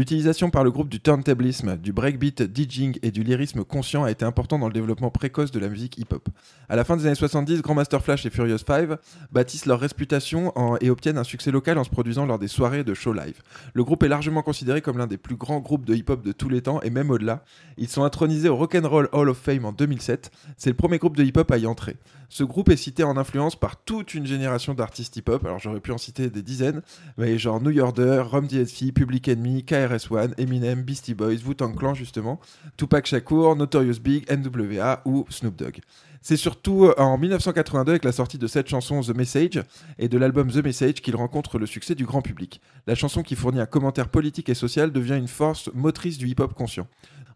[0.00, 4.24] L'utilisation par le groupe du turntablisme, du breakbeat, DJing et du lyrisme conscient a été
[4.24, 6.26] important dans le développement précoce de la musique hip-hop.
[6.70, 8.96] À la fin des années 70, Grandmaster Flash et Furious Five
[9.30, 12.94] bâtissent leur réputation et obtiennent un succès local en se produisant lors des soirées de
[12.94, 13.42] show live.
[13.74, 16.48] Le groupe est largement considéré comme l'un des plus grands groupes de hip-hop de tous
[16.48, 17.44] les temps et même au-delà.
[17.76, 20.30] Ils sont intronisés au Rock'n'Roll Hall of Fame en 2007.
[20.56, 21.98] C'est le premier groupe de hip-hop à y entrer.
[22.32, 25.44] Ce groupe est cité en influence par toute une génération d'artistes hip-hop.
[25.44, 26.80] Alors j'aurais pu en citer des dizaines,
[27.18, 32.40] mais genre New Yorker, Rum DSP, Public Enemy, KRS-One, Eminem, Beastie Boys, Wu-Tang Clan justement,
[32.76, 35.80] Tupac Shakur, Notorious Big, NWA ou Snoop Dogg.
[36.22, 39.62] C'est surtout euh, en 1982 avec la sortie de cette chanson The Message
[39.98, 42.60] et de l'album The Message qu'il rencontre le succès du grand public.
[42.86, 46.52] La chanson qui fournit un commentaire politique et social devient une force motrice du hip-hop
[46.52, 46.86] conscient.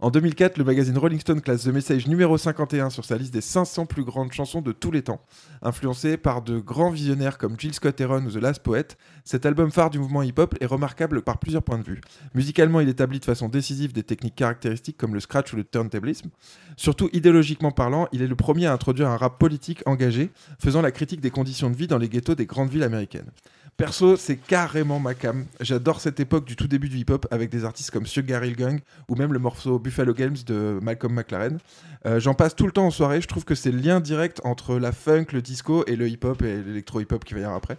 [0.01, 3.41] En 2004, le magazine Rolling Stone classe The Message numéro 51 sur sa liste des
[3.41, 5.21] 500 plus grandes chansons de tous les temps.
[5.63, 8.89] Influencé par de grands visionnaires comme Jill Scott Heron ou The Last Poet,
[9.25, 12.01] cet album phare du mouvement hip-hop est remarquable par plusieurs points de vue.
[12.35, 16.31] Musicalement, il établit de façon décisive des techniques caractéristiques comme le scratch ou le turntablisme.
[16.77, 20.91] Surtout idéologiquement parlant, il est le premier à introduire un rap politique engagé, faisant la
[20.91, 23.31] critique des conditions de vie dans les ghettos des grandes villes américaines.
[23.77, 25.47] Perso, c'est carrément ma cam.
[25.61, 28.81] J'adore cette époque du tout début du hip-hop avec des artistes comme Sugar Hill Gang
[29.09, 31.59] ou même le morceau Buffalo Games de Malcolm McLaren.
[32.07, 33.21] Euh, J'en passe tout le temps en soirée.
[33.21, 36.43] Je trouve que c'est le lien direct entre la funk, le disco et le hip-hop
[36.43, 37.79] et l'électro-hip-hop qui va y avoir après.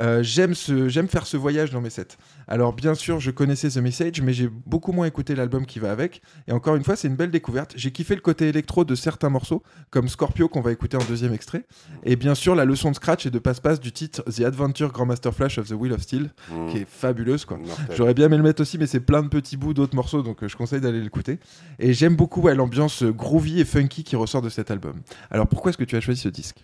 [0.00, 2.16] Euh, J'aime ce- j'aime faire ce voyage dans mes sets.
[2.48, 5.90] Alors bien sûr, je connaissais The Message, mais j'ai beaucoup moins écouté l'album qui va
[5.90, 6.20] avec.
[6.48, 7.72] Et encore une fois, c'est une belle découverte.
[7.76, 11.32] J'ai kiffé le côté électro de certains morceaux, comme Scorpio qu'on va écouter en deuxième
[11.32, 11.64] extrait.
[12.04, 15.32] Et bien sûr, la leçon de scratch et de passe-passe du titre The Adventure Grandmaster
[15.34, 16.70] Flash of the Wheel of Steel, Mhm.
[16.70, 17.58] qui est fabuleuse quoi.
[17.96, 20.42] J'aurais bien aimé le mettre aussi, mais c'est plein de petits bouts d'autres morceaux, donc
[20.42, 21.38] euh, je conseille d'aller l'écouter.
[21.78, 25.00] Et j'aime beaucoup ouais, l'ambiance euh, groovy et funky qui ressort de cet album.
[25.30, 26.58] Alors pourquoi est-ce que tu as choisi ce disque?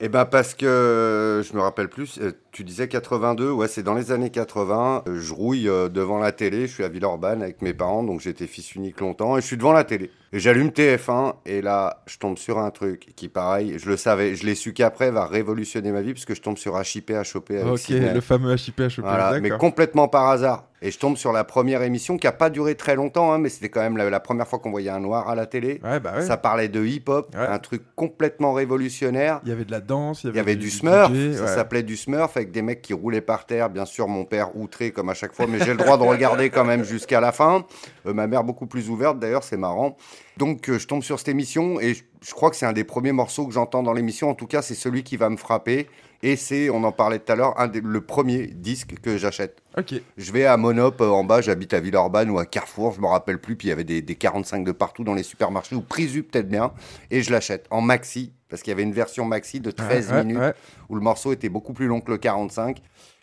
[0.00, 3.82] Eh ben parce que euh, je me rappelle plus, euh, tu disais 82, ouais c'est
[3.82, 7.62] dans les années 80, euh, je rouille devant la télé, je suis à Villeurbanne avec
[7.62, 10.12] mes parents, donc j'étais fils unique longtemps, et je suis devant la télé.
[10.32, 14.44] J'allume TF1, et là je tombe sur un truc qui pareil, je le savais, je
[14.44, 17.64] l'ai su qu'après va révolutionner ma vie, parce que je tombe sur HIP, HOP avec
[17.66, 19.00] Ok, le fameux HIP HOP.
[19.04, 20.64] Voilà, mais complètement par hasard.
[20.80, 23.48] Et je tombe sur la première émission qui a pas duré très longtemps, hein, mais
[23.48, 25.80] c'était quand même la, la première fois qu'on voyait un noir à la télé.
[25.82, 26.22] Ouais, bah ouais.
[26.22, 27.46] Ça parlait de hip-hop, Ouais.
[27.48, 29.40] un truc complètement révolutionnaire.
[29.42, 31.34] Il y avait de la danse, il y Il avait, y avait du, Smurf, DJ,
[31.34, 33.70] ça s'appelait du Smurf avec des mecs qui roulaient par terre.
[33.70, 36.48] Bien sûr, mon père outré comme à chaque fois, mais j'ai le droit de regarder
[36.48, 37.64] quand même jusqu'à la fin.
[38.06, 39.96] Euh, ma mère beaucoup plus ouverte, d'ailleurs, c'est marrant.
[40.36, 42.84] Donc euh, je tombe sur cette émission et je, je crois que c'est un des
[42.84, 44.30] premiers morceaux que j'entends dans l'émission.
[44.30, 45.88] En tout cas, c'est celui qui va me frapper.
[46.22, 49.62] Et c'est, on en parlait tout à l'heure, le premier disque que j'achète.
[49.76, 49.94] Ok.
[50.16, 53.06] Je vais à Monop euh, en bas, j'habite à Villeurbanne ou à Carrefour, je me
[53.06, 55.80] rappelle plus, puis il y avait des, des 45 de partout dans les supermarchés, ou
[55.80, 56.72] Prisu peut-être bien,
[57.12, 60.12] et je l'achète en maxi, parce qu'il y avait une version maxi de 13 Ouais,
[60.16, 60.54] ouais, minutes, ouais.
[60.88, 62.82] où le morceau était beaucoup plus long que le 45.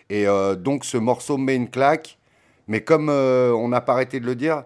[0.10, 2.18] Et euh, donc ce morceau me met une claque,
[2.70, 4.64] mais comme euh, on n'a pas arrêté de le dire,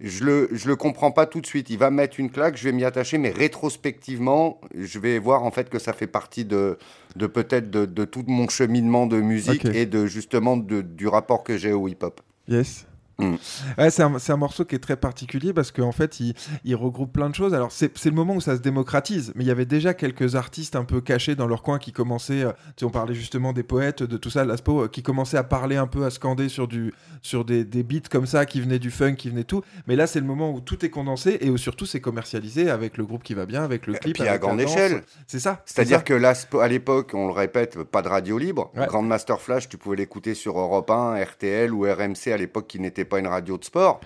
[0.00, 1.70] je le, je le comprends pas tout de suite.
[1.70, 5.42] Il va me mettre une claque, je vais m'y attacher, mais rétrospectivement, je vais voir
[5.44, 6.78] en fait que ça fait partie de,
[7.16, 11.44] de peut-être de, de tout mon cheminement de musique et de justement de- du rapport
[11.44, 12.20] que j'ai au hip-hop.
[12.48, 12.86] Yes.
[13.18, 13.34] Mm.
[13.78, 17.12] Ouais, c'est un, un morceau qui est très particulier parce qu'en fait, il, il regroupe
[17.12, 17.52] plein de choses.
[17.52, 20.76] Alors, c'est le moment où ça se démocratise, mais il y avait déjà quelques artistes
[20.76, 23.64] un peu cachés dans leur coin qui commençaient, euh, tu sais, on parlait justement des
[23.64, 26.68] poètes, de tout ça, Laspo, euh, qui commençaient à parler un peu, à scander sur,
[26.68, 29.62] du, sur des, des beats comme ça, qui venaient du funk, qui venaient tout.
[29.88, 32.96] Mais là, c'est le moment où tout est condensé et où surtout c'est commercialisé avec
[32.96, 34.14] le groupe qui va bien, avec le clip.
[34.14, 35.02] puis à grande échelle.
[35.26, 35.62] C'est ça.
[35.64, 38.70] c'est C'est-à-dire que là, à l'époque, on le répète, pas de radio libre.
[38.76, 38.86] Ouais.
[38.86, 43.07] Grandmaster Flash, tu pouvais l'écouter sur Europe 1, RTL ou RMC à l'époque qui n'était
[43.08, 44.00] pas une radio de sport.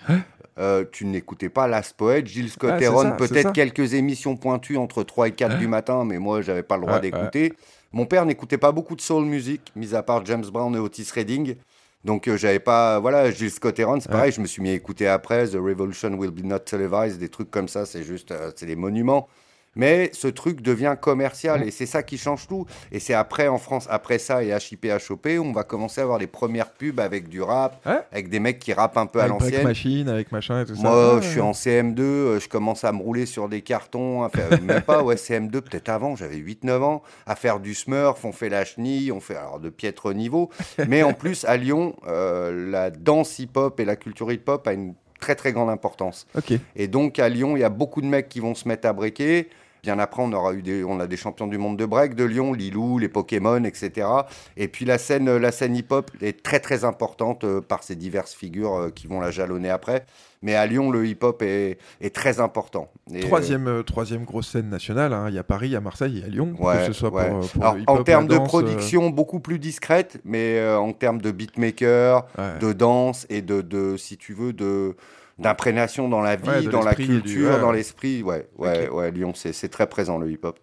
[0.59, 5.03] Euh, tu n'écoutais pas Last Poet, Gilles Scott ça, c'est peut-être quelques émissions pointues entre
[5.03, 7.55] 3 et 4 du matin, mais moi, j'avais pas le droit d'écouter.
[7.93, 11.09] Mon père n'écoutait pas beaucoup de soul music, mis à part James Brown et Otis
[11.15, 11.57] Redding.
[12.05, 12.99] Donc, euh, j'avais pas.
[12.99, 14.15] Voilà, Gilles Scott Heron, c'est Ouais.
[14.17, 15.47] pareil, je me suis mis à écouter après.
[15.49, 18.33] The Revolution Will Be Not Televised, des trucs comme ça, c'est juste.
[18.33, 19.29] euh, c'est des monuments.
[19.75, 22.67] Mais ce truc devient commercial et c'est ça qui change tout.
[22.91, 26.19] Et c'est après en France, après ça et HIP HOP, on va commencer à avoir
[26.19, 28.01] les premières pubs avec du rap, Ouais.
[28.13, 29.65] avec des mecs qui rappent un peu à Avec l'ancienne.
[29.65, 30.83] Machine, avec machin et tout ça.
[30.83, 34.23] Moi, Ouais, je suis en CM2, euh, je commence à me rouler sur des cartons,
[34.23, 38.25] à faire- même pas, ouais, CM2, peut-être avant, j'avais 8-9 ans, à faire du smurf,
[38.25, 40.51] on fait la chenille, on fait alors de piètre niveau.
[40.89, 44.95] Mais en plus, à Lyon, euh, la danse hip-hop et la culture hip-hop a une
[45.21, 46.27] très très grande importance.
[46.37, 46.53] Ok.
[46.77, 48.93] Et donc à Lyon, il y a beaucoup de mecs qui vont se mettre à
[48.93, 49.49] breaker.
[49.85, 52.23] Bien après, on aura eu des, on a des champions du monde de break de
[52.23, 54.07] Lyon, Lilou, les Pokémon, etc.
[54.57, 58.33] Et puis la scène, la scène hip-hop est très très importante euh, par ces diverses
[58.33, 60.05] figures euh, qui vont la jalonner après.
[60.41, 62.93] Mais à Lyon, le hip-hop est, est très important.
[63.13, 65.13] Et, Troisième, euh, troisième grosse scène nationale.
[65.13, 65.27] hein.
[65.31, 66.55] Il y a Paris, il y a Marseille, il y a Lyon.
[66.61, 67.29] Ouais, que ce soit ouais.
[67.29, 70.79] pour, euh, pour Alors, le en termes de danse, production, beaucoup plus discrète, mais euh,
[70.79, 72.59] en termes de beatmaker, euh, ouais.
[72.61, 74.95] de danse et de, de si tu veux, de
[75.43, 78.23] d'imprégnation dans la vie, Ouais, dans la du- culture, dans l'esprit.
[78.23, 80.59] Ouais, ouais, ouais, Lyon, c'est très présent le hip-hop.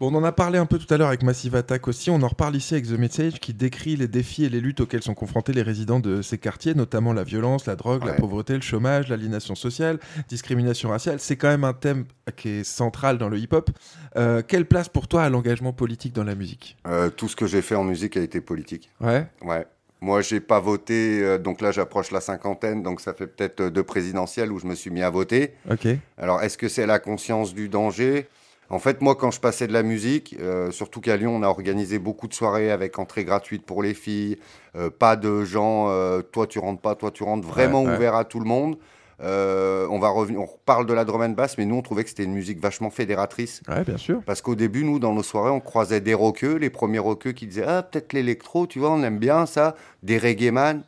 [0.00, 2.10] Bon, on en a parlé un peu tout à l'heure avec Massive Attack aussi.
[2.10, 5.04] On en reparle ici avec The Message qui décrit les défis et les luttes auxquels
[5.04, 8.60] sont confrontés les résidents de ces quartiers, notamment la violence, la drogue, la pauvreté, le
[8.60, 11.20] chômage, l'aliénation sociale, discrimination raciale.
[11.20, 13.70] C'est quand même un thème qui est central dans le hip-hop.
[14.16, 16.76] Euh, quelle place pour toi a l'engagement politique dans la musique?
[16.88, 18.90] Euh, tout ce que j'ai fait en musique a été politique.
[19.00, 19.28] Ouais.
[19.42, 19.64] Ouais.
[20.00, 23.70] Moi, j'ai pas voté, euh, donc là, j'approche la cinquantaine, donc ça fait peut-être euh,
[23.70, 25.54] deux présidentielles où je me suis mis à voter.
[25.70, 25.86] Ok.
[26.18, 28.26] Alors, est-ce que c'est la conscience du danger?
[28.70, 31.48] En fait, moi, quand je passais de la musique, euh, surtout qu'à Lyon, on a
[31.48, 34.38] organisé beaucoup de soirées avec entrée gratuite pour les filles,
[34.76, 37.96] euh, pas de gens, euh, toi tu rentres pas, toi tu rentres, vraiment Ouais, ouais.
[37.96, 38.76] ouvert à tout le monde.
[39.24, 42.04] Euh, on va revenir, on reparle de la drum and bass, mais nous, on trouvait
[42.04, 43.62] que c'était une musique vachement fédératrice.
[43.68, 44.20] Ouais, bien sûr.
[44.26, 47.46] Parce qu'au début, nous, dans nos soirées, on croisait des rockeux, les premiers rockeux qui
[47.46, 49.74] disaient Ah, peut-être l'électro, tu vois, on aime bien ça.
[50.02, 50.44] Des reggae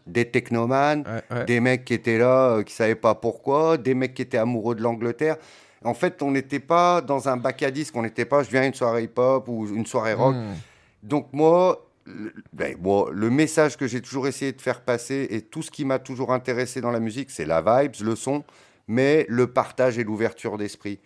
[0.07, 1.45] des technoman, Ouais, ouais.
[1.47, 4.74] des mecs qui étaient là, euh, qui savaient pas pourquoi, des mecs qui étaient amoureux
[4.74, 5.37] de l'Angleterre.
[5.84, 8.62] En fait, on n'était pas dans un bac à disque, on n'était pas je viens
[8.62, 10.34] à une soirée hip-hop ou une soirée rock.
[10.34, 10.55] Hmm.
[11.03, 11.86] Donc moi,
[12.53, 12.77] ben,
[13.13, 16.33] le message que j'ai toujours essayé de faire passer et tout ce qui m'a toujours
[16.33, 18.45] intéressé dans la musique, c'est la vibes, le son,
[18.89, 21.01] mais le partage et l'ouverture d'esprit.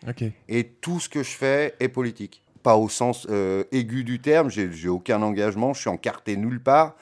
[0.48, 2.42] Et tout ce que je fais est politique.
[2.62, 6.94] Pas au sens euh, aigu du terme, j'ai aucun engagement, je suis encarté nulle part,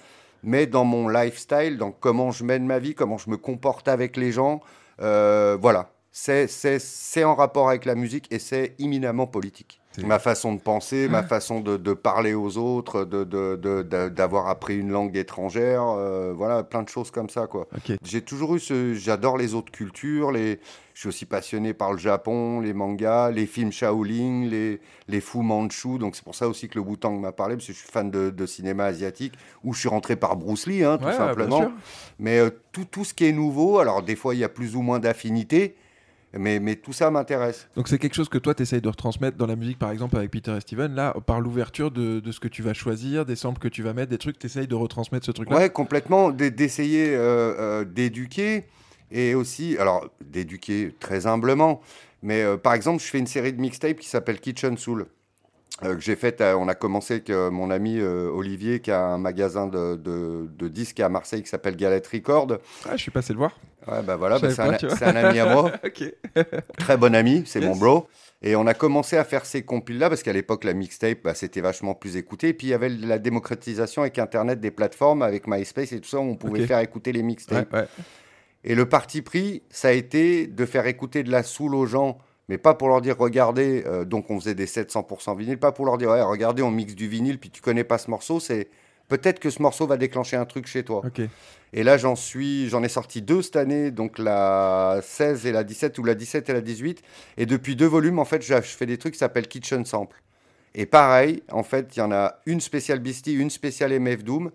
[0.44, 4.16] mais dans mon lifestyle, dans comment je mène ma vie, comment je me comporte avec
[4.16, 4.60] les gens,
[5.00, 5.90] euh, voilà.
[6.12, 9.77] C'est- en rapport avec la musique et c'est éminemment politique.
[10.06, 14.46] Ma façon de penser, ma façon de, de parler aux autres, de- de- de- d'avoir
[14.48, 17.66] appris une langue étrangère, euh, voilà, plein de choses comme ça, quoi.
[18.04, 18.94] J'ai toujours eu ce.
[18.94, 20.30] J'adore les autres cultures.
[20.30, 20.60] Les...
[20.94, 25.38] Je suis aussi passionné par le Japon, les mangas, les films Shaolin, les, les Fu
[25.38, 25.98] Manchu.
[25.98, 28.10] Donc c'est pour ça aussi que le Wu-Tang m'a parlé, parce que je suis fan
[28.10, 29.34] de, cinéma asiatique,
[29.64, 31.72] où je suis rentré par Bruce Lee, hein, tout Ouais, simplement.
[32.20, 34.76] Mais euh, tout, tout ce qui est nouveau, alors des fois il y a plus
[34.76, 35.76] ou moins d'affinités,
[36.32, 37.68] mais, mais tout ça m'intéresse.
[37.76, 40.16] Donc c'est quelque chose que toi tu essayes de retransmettre dans la musique, par exemple
[40.16, 43.36] avec Peter et Steven, là, par l'ouverture de, de ce que tu vas choisir, des
[43.36, 45.56] samples que tu vas mettre, des trucs, tu essayes de retransmettre ce truc-là?
[45.56, 46.30] Ouais, complètement.
[46.30, 48.64] D'essayer euh, euh, d'éduquer
[49.10, 51.80] et aussi, alors d'éduquer très humblement,
[52.22, 55.06] mais euh, par exemple, je fais une série de mixtapes qui s'appelle Kitchen Soul.
[55.84, 59.00] Euh, que j'ai faite, euh, on a commencé avec euh, mon ami Olivier qui a
[59.04, 62.58] un magasin de, de- de disques à Marseille qui s'appelle Galette Record.
[62.88, 63.58] Ah, je suis passé le voir.
[63.86, 64.60] Ouais, bah voilà, bah, c'est
[65.04, 65.72] un, ami à moi.
[66.78, 67.68] très bon ami, c'est Yes.
[67.68, 68.06] mon bro.
[68.42, 71.60] Et on a commencé à faire ces compiles-là parce qu'à l'époque, la mixtape, bah, c'était
[71.60, 72.48] vachement plus écouté.
[72.48, 76.08] Et puis, il y avait la démocratisation avec Internet des plateformes, avec MySpace et tout
[76.08, 77.72] ça, où on pouvait faire écouter les Ouais, mixtapes.
[77.72, 77.86] ouais.
[78.64, 82.18] Et le parti pris, ça a été de faire écouter de la soul aux gens,
[82.48, 85.84] mais pas pour leur dire regardez, euh, donc on faisait des 700% vinyle, pas pour
[85.84, 88.68] leur dire ouais, regardez, on mixe du vinyle, puis tu connais pas ce morceau, c'est
[89.08, 91.02] peut-être que ce morceau va déclencher un truc chez toi.
[91.74, 95.64] Et là, j'en suis, j'en ai sorti deux cette année, donc la 16 et la
[95.64, 97.02] 17, ou la 17 et la 18.
[97.36, 100.22] Et depuis deux volumes, en fait, je je fais des trucs qui s'appellent Kitchen Sample.
[100.74, 104.50] Et pareil, en fait, il y en a une spéciale Beastie, une spéciale MF Doom.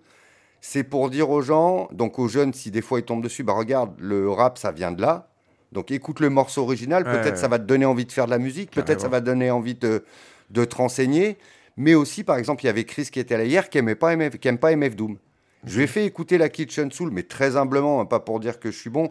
[0.60, 3.52] c'est pour dire aux gens, donc aux jeunes, si des fois ils tombent dessus, bah
[3.52, 5.33] regarde, le rap, ça vient de là.
[5.74, 7.36] Donc écoute le morceau original, peut-être ouais.
[7.36, 9.50] ça va te donner envie de faire de la musique, peut-être ça va te donner
[9.50, 10.04] envie de,
[10.50, 11.36] de te renseigner.
[11.76, 14.14] Mais aussi, par exemple, il y avait Chris qui était là hier, qui aimait pas
[14.14, 15.18] MF, qui aime pas MF Doom.
[15.66, 18.60] Je lui ai fait écouter la Kitchen Soul, mais très humblement, hein, pas pour dire
[18.60, 19.10] que je suis bon.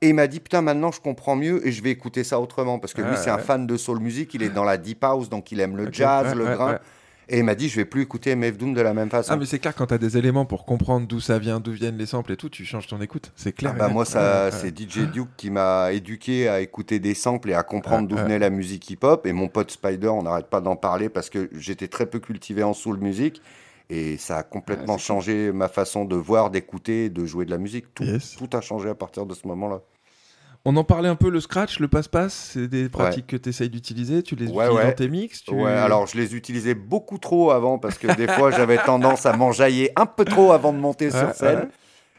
[0.00, 2.78] Et il m'a dit, putain, maintenant je comprends mieux et je vais écouter ça autrement.
[2.78, 5.04] Parce que lui, Ouais, c'est un fan de soul music, il est dans la deep
[5.04, 6.78] house, donc il aime le jazz, ouais, le ouais, grain.
[7.28, 9.32] Et il m'a dit, je vais plus écouter MF Doom de la même façon.
[9.32, 11.96] Ah, mais c'est clair, quand t'as des éléments pour comprendre d'où ça vient, d'où viennent
[11.96, 13.32] les samples et tout, tu changes ton écoute.
[13.36, 13.72] C'est clair.
[13.74, 17.54] Ah bah moi, ça, c'est DJ Duke qui m'a éduqué à écouter des samples et
[17.54, 19.26] à comprendre d'où venait la musique hip-hop.
[19.26, 22.62] Et mon pote Spider, on n'arrête pas d'en parler parce que j'étais très peu cultivé
[22.62, 23.40] en soul music.
[23.90, 27.92] Et ça a complètement changé ma façon de voir, d'écouter, de jouer de la musique.
[27.94, 28.36] Tout, Yes.
[28.36, 29.80] tout a changé à partir de ce moment-là.
[30.64, 33.68] On en parlait un peu, le scratch, le passe-passe, c'est des pratiques que tu essayes
[33.68, 34.84] d'utiliser, tu les Ouais, utilises ouais.
[34.90, 35.54] dans tes mix tu...
[35.54, 39.36] Ouais, alors je les utilisais beaucoup trop avant parce que des fois j'avais tendance à
[39.36, 41.68] m'enjailler un peu trop avant de monter sur scène.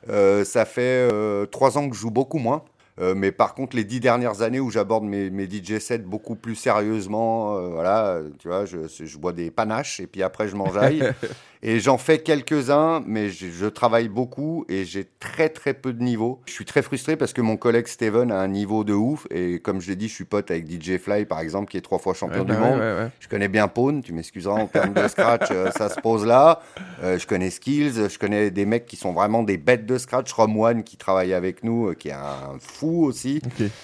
[0.10, 2.64] Euh, ça fait euh, trois ans que je joue beaucoup moins.
[3.00, 6.36] Euh, mais par contre, les dix dernières années où j'aborde mes, mes DJ sets beaucoup
[6.36, 11.02] plus sérieusement, voilà, tu vois, je, je bois des panaches et puis après je m'enjaille.
[11.66, 16.04] et j'en fais quelques-uns, mais je, je travaille beaucoup et j'ai très très peu de
[16.04, 16.42] niveau.
[16.46, 19.60] Je suis très frustré parce que mon collègue Steven a un niveau de ouf et
[19.60, 22.00] comme je l'ai dit, je suis pote avec DJ Fly par exemple, qui est trois
[22.00, 22.80] fois champion Ouais, du bah monde.
[22.80, 23.08] ouais.
[23.20, 26.60] Je connais bien Pawn, tu m'excuseras en termes de scratch, euh, ça se pose là.
[27.02, 30.32] Euh, je connais Skills, je connais des mecs qui sont vraiment des bêtes de scratch.
[30.34, 33.42] Rom One qui travaille avec nous, euh, qui est un fou aussi.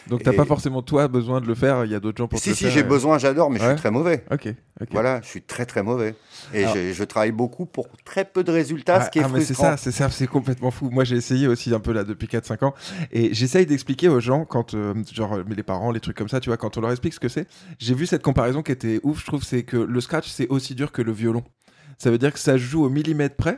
[0.07, 2.27] Donc t'as Et- pas forcément toi besoin de le faire, il y a d'autres gens
[2.27, 4.25] pour te Si, si, faire, j'ai besoin, j'adore, mais je suis très mauvais.
[4.31, 4.47] Ok,
[4.81, 4.87] ok.
[4.91, 6.15] Voilà, je suis très très mauvais.
[6.53, 9.29] Et Alors- je, je travaille beaucoup pour très peu de résultats, ce qui est ah,
[9.31, 9.71] mais c'est frustrant.
[9.71, 10.89] ça, c'est ça, c'est complètement fou.
[10.89, 12.73] Moi, j'ai essayé aussi un peu là depuis 4-5 ans
[13.11, 16.39] et j'essaye d'expliquer aux gens quand, euh, genre, mais les parents, les trucs comme ça,
[16.39, 17.47] tu vois, quand on leur explique ce que c'est.
[17.77, 20.75] J'ai vu cette comparaison qui était ouf, je trouve, c'est que le scratch, c'est aussi
[20.75, 21.43] dur que le violon.
[21.97, 23.57] Ça veut dire que ça joue au millimètre près.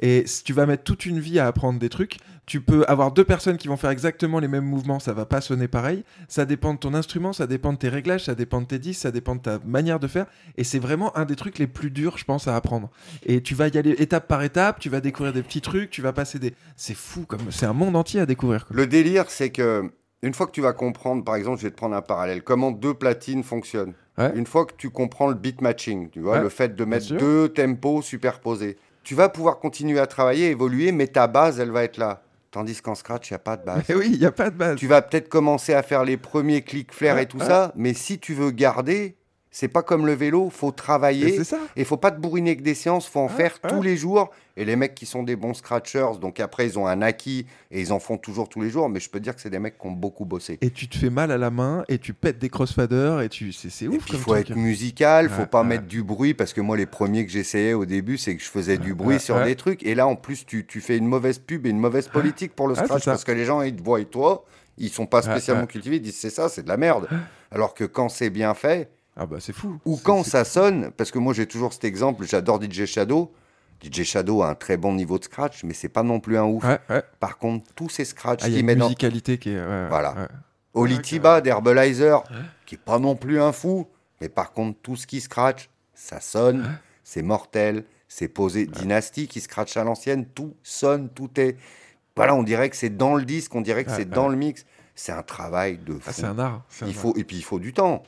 [0.00, 2.18] Et si tu vas mettre toute une vie à apprendre des trucs,
[2.48, 5.42] tu peux avoir deux personnes qui vont faire exactement les mêmes mouvements, ça va pas
[5.42, 6.02] sonner pareil.
[6.28, 9.02] Ça dépend de ton instrument, ça dépend de tes réglages, ça dépend de tes disques,
[9.02, 10.24] ça dépend de ta manière de faire.
[10.56, 12.88] Et c'est vraiment un des trucs les plus durs, je pense, à apprendre.
[13.26, 16.00] Et tu vas y aller étape par étape, tu vas découvrir des petits trucs, tu
[16.00, 16.54] vas passer des.
[16.74, 18.64] C'est fou, comme c'est un monde entier à découvrir.
[18.66, 18.74] quoi.
[18.74, 19.92] Le délire, c'est que
[20.22, 22.70] une fois que tu vas comprendre, par exemple, je vais te prendre un parallèle, comment
[22.70, 23.92] deux platines fonctionnent.
[24.16, 24.32] Ouais.
[24.34, 27.14] Une fois que tu comprends le beat matching, tu vois, Ouais, le fait de mettre
[27.14, 31.84] deux tempos superposés, tu vas pouvoir continuer à travailler, évoluer, mais ta base, elle va
[31.84, 32.22] être là.
[32.50, 33.82] Tandis qu'en scratch, il n'y a pas de base.
[33.88, 34.76] Mais oui, il n'y a pas de base.
[34.78, 37.44] tu vas peut-être commencer à faire les premiers clics flair Ouais, et tout ouais.
[37.46, 39.16] ça, mais si tu veux garder,
[39.50, 41.36] c'est pas comme le vélo, faut Et travailler.
[41.36, 41.58] C'est ça.
[41.76, 44.30] Et faut pas te bourriner avec des séances, faut en Ouais, faire tous les jours.
[44.58, 47.80] Et les mecs qui sont des bons scratchers, donc après ils ont un acquis et
[47.80, 48.88] ils en font toujours tous les jours.
[48.88, 50.58] Mais je peux dire que c'est des mecs qui ont beaucoup bossé.
[50.60, 53.52] Et tu te fais mal à la main et tu pètes des crossfaders et tu.
[53.52, 54.50] C'est ouf il faut truc.
[54.50, 57.86] être musical, faut pas mettre du bruit parce que moi les premiers que j'essayais au
[57.86, 60.66] début c'est que je faisais du bruit sur des trucs et là en plus tu,
[60.66, 63.32] tu fais une mauvaise pub et une mauvaise politique pour le Ah, scratch parce que
[63.32, 64.44] les gens ils te voient et toi
[64.76, 67.08] ils sont pas spécialement cultivés ils disent c'est ça c'est de la merde
[67.52, 69.78] alors que quand c'est bien fait Ah bah c'est fou.
[69.84, 73.32] ou quand ça sonne, parce que moi j'ai toujours cet exemple, j'adore DJ Shadow.
[73.82, 76.44] DJ Shadow a un très bon niveau de scratch, mais c'est pas non plus un
[76.44, 76.64] ouf.
[76.64, 77.02] Ouais, ouais.
[77.20, 79.50] Par contre, tous ces scratchs Ah, il y a qu'il une met dans musicalité qui
[79.50, 79.58] est.
[79.60, 80.14] ouais, Voilà.
[80.14, 80.26] ouais.
[80.74, 82.22] Oli Ouais, Tiba d'Herbalizer,
[82.66, 83.86] qui est pas non plus un fou,
[84.20, 88.66] mais par contre, tout ce qui scratch, ça sonne, c'est mortel, c'est posé.
[88.66, 91.56] Dynasty qui scratch à l'ancienne, tout sonne, tout est.
[92.16, 94.14] Voilà, on dirait que c'est dans le disque, on dirait que Ouais, c'est ouais.
[94.14, 94.64] dans le mix.
[94.94, 96.00] C'est un travail de fou.
[96.06, 96.62] Ah, c'est un art.
[96.68, 97.00] c'est un Il art.
[97.02, 98.02] faut, et puis il faut du temps.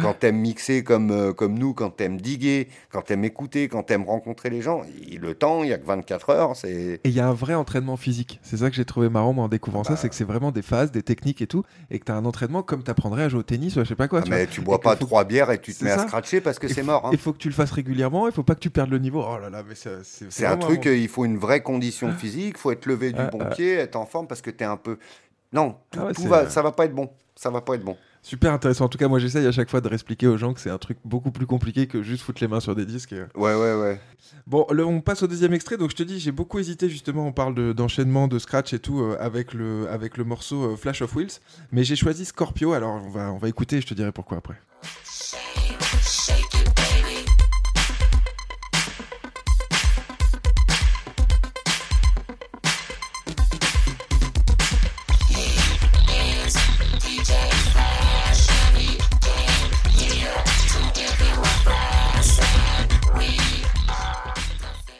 [0.00, 4.04] Quand t'aimes mixer comme, euh, comme nous, quand t'aimes diguer, quand t'aimes écouter, quand t'aimes
[4.04, 6.56] rencontrer les gens, il- le temps, il y a que 24 heures.
[6.56, 8.38] C'est Et il y a un vrai entraînement physique.
[8.42, 9.88] C'est ça que j'ai trouvé marrant moi, en découvrant Bah.
[9.90, 12.14] ça, c'est que c'est vraiment des phases, des techniques et tout, et que tu as
[12.16, 14.20] un entraînement comme tu apprendrais à jouer au tennis ou à je sais pas quoi.
[14.20, 14.46] Ah, tu mais vois.
[14.52, 16.82] tu bois pas trois bières et tu te mets à scratcher parce que Il c'est
[16.82, 17.06] mort.
[17.06, 17.10] hein.
[17.12, 19.24] Il faut que tu le fasses régulièrement, il faut pas que tu perdes le niveau.
[19.26, 22.70] Oh là là, mais c'est C'est un truc, il faut une vraie condition physique, faut
[22.72, 23.46] être levé du Ah, bon ah.
[23.46, 24.98] pied, être en forme parce que t'es un peu.
[25.52, 27.08] Non, tout, Ah ouais, tout va, ça va pas être bon.
[27.36, 27.96] Ça va pas être bon.
[28.26, 28.86] Super intéressant.
[28.86, 30.78] En tout cas, moi j'essaye à chaque fois de réexpliquer aux gens que c'est un
[30.78, 33.12] truc beaucoup plus compliqué que juste foutre les mains sur des disques.
[33.12, 33.22] et.
[33.36, 34.00] Ouais, ouais, ouais.
[34.46, 35.76] Bon, le- on passe au deuxième extrait.
[35.76, 37.26] Donc je te dis, j'ai beaucoup hésité justement.
[37.26, 40.76] On parle de- d'enchaînement, de, scratch et tout euh, avec le avec le morceau euh,
[40.76, 41.40] Flash of Wheels,
[41.72, 42.72] mais j'ai choisi Scorpio.
[42.72, 43.76] Alors on va on va écouter.
[43.76, 44.54] et Je te dirai pourquoi après.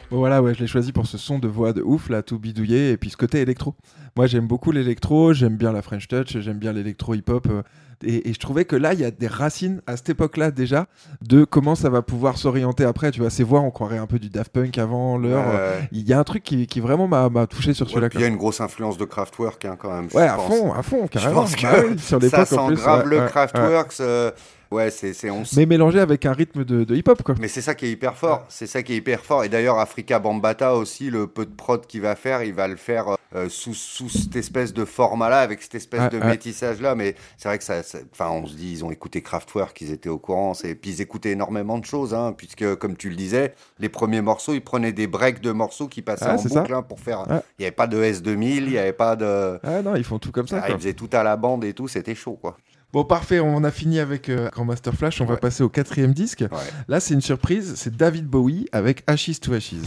[0.09, 2.39] Bon voilà, ouais, je l'ai choisi pour ce son de voix de ouf, là, tout
[2.39, 3.75] bidouillé, et puis ce côté électro.
[4.15, 7.47] Moi, j'aime beaucoup l'électro, j'aime bien la French Touch, j'aime bien l'électro hip-hop.
[7.49, 7.61] euh,
[8.05, 10.85] et, et je trouvais que là, il y a des racines à cette époque-là déjà
[11.21, 13.11] de comment ça va pouvoir s'orienter après.
[13.11, 15.45] Tu vois, ces voix, on croirait un peu du Daft Punk avant l'heure.
[15.45, 15.89] Ouais.
[15.91, 18.09] Il y a un truc qui, qui vraiment m'a m'a touché sur Ouais, celui-là.
[18.13, 20.09] il y a une grosse influence de Kraftwerk hein, quand même.
[20.11, 20.47] je Ouais, à pense.
[20.47, 21.41] fond, à fond, Je carrément.
[21.41, 23.29] pense que Bah oui, sur ça sent grave ouais, le ouais, ouais.
[23.29, 23.93] Kraftwerk.
[23.99, 24.31] euh,
[24.71, 27.35] Ouais, c'est c'est- on Mais mélangé avec un rythme de, de hip-hop, quoi.
[27.39, 28.45] Mais c'est ça qui est hyper fort.
[28.49, 29.43] C'est ça qui est hyper fort.
[29.43, 32.75] Et d'ailleurs, Africa Bambata aussi, le peu de prod qu'il va faire, il va le
[32.75, 36.95] faire euh, sous, sous cette espèce de format-là, avec cette espèce de métissage-là.
[36.95, 39.91] Mais c'est vrai que ça, ça- enfin, on se dit, ils ont écouté Kraftwerk, ils
[39.91, 40.53] étaient au courant.
[40.63, 44.21] Et puis ils écoutaient énormément de choses, hein, puisque comme tu le disais, les premiers
[44.21, 47.23] morceaux, ils prenaient des breaks de morceaux qui passaient Ah, en boucle hein, pour faire.
[47.29, 49.59] Il n'y avait pas de S2000, il n'y avait pas de.
[49.63, 50.57] Ah non, ils font tout comme ça.
[50.63, 50.75] Ah, quoi.
[50.75, 52.57] ils faisaient tout à la bande et tout, c'était chaud, quoi.
[52.97, 56.43] Bon, parfait, on a fini avec euh, Grandmaster Flash, on va passer au quatrième disque.
[56.51, 56.57] Ouais.
[56.87, 59.83] Là, c'est une surprise, c'est David Bowie avec Ashes to Ashes.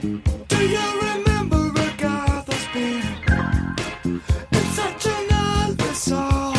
[0.00, 0.08] Do
[0.56, 3.04] you remember Agatha Speed?
[4.50, 6.54] It's such an old song.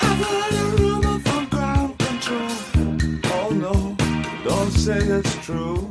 [0.00, 2.50] I've heard a rumor from ground control.
[3.32, 3.96] Oh no,
[4.44, 5.85] don't say that's true.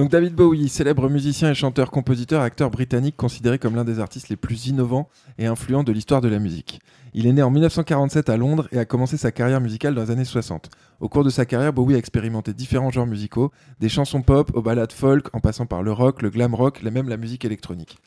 [0.00, 4.30] Donc David Bowie, célèbre musicien et chanteur, compositeur, acteur britannique considéré comme l'un des artistes
[4.30, 6.80] les plus innovants et influents de l'histoire de la musique.
[7.12, 10.10] Il est né en 1947 à Londres et a commencé sa carrière musicale dans les
[10.10, 10.70] années 60.
[11.00, 14.62] Au cours de sa carrière, Bowie a expérimenté différents genres musicaux, des chansons pop aux
[14.62, 17.98] ballades folk, en passant par le rock, le glam rock, et même la musique électronique.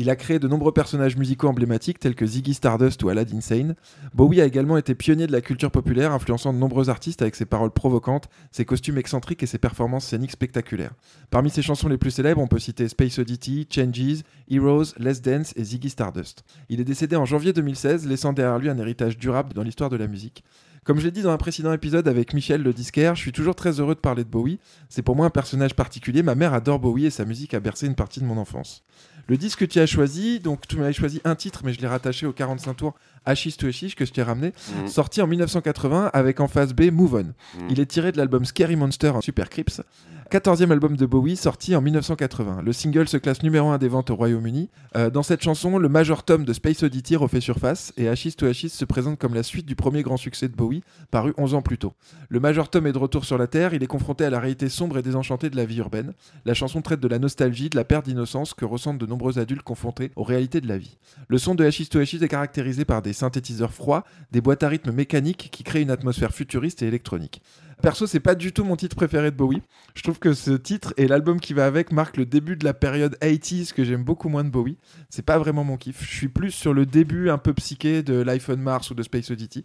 [0.00, 3.74] Il a créé de nombreux personnages musicaux emblématiques tels que Ziggy Stardust ou Aladdin Sane.
[4.14, 7.46] Bowie a également été pionnier de la culture populaire, influençant de nombreux artistes avec ses
[7.46, 10.92] paroles provocantes, ses costumes excentriques et ses performances scéniques spectaculaires.
[11.30, 15.52] Parmi ses chansons les plus célèbres, on peut citer Space Oddity, Changes, Heroes, Let's Dance
[15.56, 16.44] et Ziggy Stardust.
[16.68, 19.96] Il est décédé en janvier 2016, laissant derrière lui un héritage durable dans l'histoire de
[19.96, 20.44] la musique.
[20.84, 23.54] Comme je l'ai dit dans un précédent épisode avec Michel le disquaire, je suis toujours
[23.54, 24.58] très heureux de parler de Bowie.
[24.88, 26.22] C'est pour moi un personnage particulier.
[26.22, 28.84] Ma mère adore Bowie et sa musique a bercé une partie de mon enfance.
[29.28, 31.86] Le disque que tu as choisi, donc tu m'avais choisi un titre, mais je l'ai
[31.86, 32.94] rattaché au 45 tours
[33.26, 34.88] Ashes to Ashes que je t'ai ramené, Mhm.
[34.88, 37.18] sorti en 1980 avec en face B Move On.
[37.60, 37.68] Mhm.
[37.70, 39.82] Il est tiré de l'album Scary Monster en Super Crips,
[40.30, 42.60] 14e album de Bowie sorti en 1980.
[42.62, 44.68] Le single se classe numéro 1 des ventes au Royaume-Uni.
[44.94, 48.44] Euh, dans cette chanson, le major tome de Space Oddity refait surface et Ashes to
[48.44, 51.62] Ashes se présente comme la suite du premier grand succès de Bowie, paru 11 ans
[51.62, 51.94] plus tôt.
[52.28, 54.68] Le major tome est de retour sur la Terre, il est confronté à la réalité
[54.68, 56.12] sombre et désenchantée de la vie urbaine.
[56.44, 59.62] La chanson traite de la nostalgie, de la perte d'innocence que ressentent de nombreux adultes
[59.62, 60.98] confrontés aux réalités de la vie.
[61.28, 64.68] Le son de Ashes to Ashes est caractérisé par des synthétiseurs froids, des boîtes à
[64.68, 67.40] rythme mécaniques qui créent une atmosphère futuriste et électronique.
[67.82, 69.62] Perso, c'est pas du tout mon titre préféré de Bowie.
[69.94, 72.74] Je trouve que ce titre et l'album qui va avec marquent le début de la
[72.74, 74.76] période 80s que j'aime beaucoup moins de Bowie.
[75.10, 76.02] C'est pas vraiment mon kiff.
[76.02, 79.02] Je suis plus sur le début un peu psyché de Life on Mars ou de
[79.02, 79.64] Space Oddity.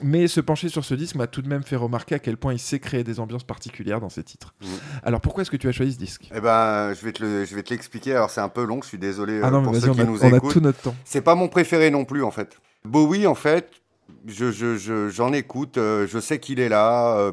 [0.00, 2.52] Mais se pencher sur ce disque m'a tout de même fait remarquer à quel point
[2.52, 4.54] il sait créer des ambiances particulières dans ses titres.
[4.62, 4.68] Mhm.
[5.04, 6.28] Alors pourquoi est-ce que tu as choisi ce disque?
[6.34, 8.12] Eh ben, je vais te le- l'expliquer.
[8.14, 10.00] Alors, c'est un peu long, je suis désolé Ah euh, non, pour ceux on, qui
[10.00, 10.94] a, nous on a tout notre temps.
[11.04, 12.58] C'est pas mon préféré non plus, en fait.
[12.84, 13.70] Bowie, en fait,
[14.26, 17.16] je, je, je- j'en écoute, euh, je sais qu'il est là.
[17.18, 17.32] euh,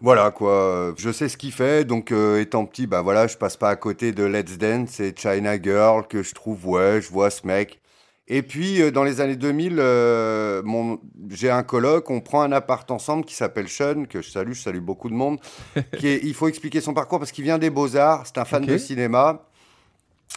[0.00, 0.94] voilà, quoi.
[0.98, 1.84] Je sais ce qu'il fait.
[1.84, 5.14] Donc, euh, étant petit, bah voilà, je passe pas à côté de Let's Dance et
[5.16, 7.80] China Girl, que je trouve, ouais, je vois ce mec.
[8.28, 11.00] Et puis, euh, dans les années 2000, euh, mon-
[11.30, 14.62] j'ai un coloc, on prend un appart ensemble qui s'appelle Sean, que je salue, je
[14.62, 15.38] salue beaucoup de monde.
[15.98, 18.62] qui est, il faut expliquer son parcours parce qu'il vient des Beaux-Arts, c'est un fan
[18.64, 19.42] de cinéma.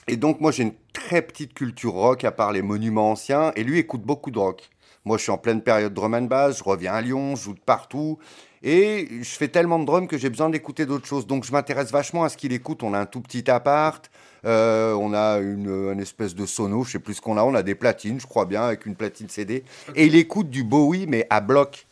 [0.07, 3.51] Et donc, moi, j'ai une très petite culture rock, à part les monuments anciens.
[3.55, 4.70] Et lui écoute beaucoup de rock.
[5.06, 6.58] Moi, je suis en pleine période drum and bass.
[6.58, 8.18] Je reviens à Lyon, je joue de partout.
[8.64, 11.28] Et je fais tellement de drum que j'ai besoin d'écouter d'autres choses.
[11.28, 12.82] Donc, je m'intéresse vachement à ce qu'il écoute.
[12.82, 14.10] On a un tout petit appart.
[14.45, 16.84] euh, on a une, une espèce de sono.
[16.84, 17.43] Je sais plus ce qu'on a.
[17.43, 19.64] On a des platines, je crois bien, avec une platine CD.
[19.95, 21.86] Et il écoute du Bowie, mais à bloc.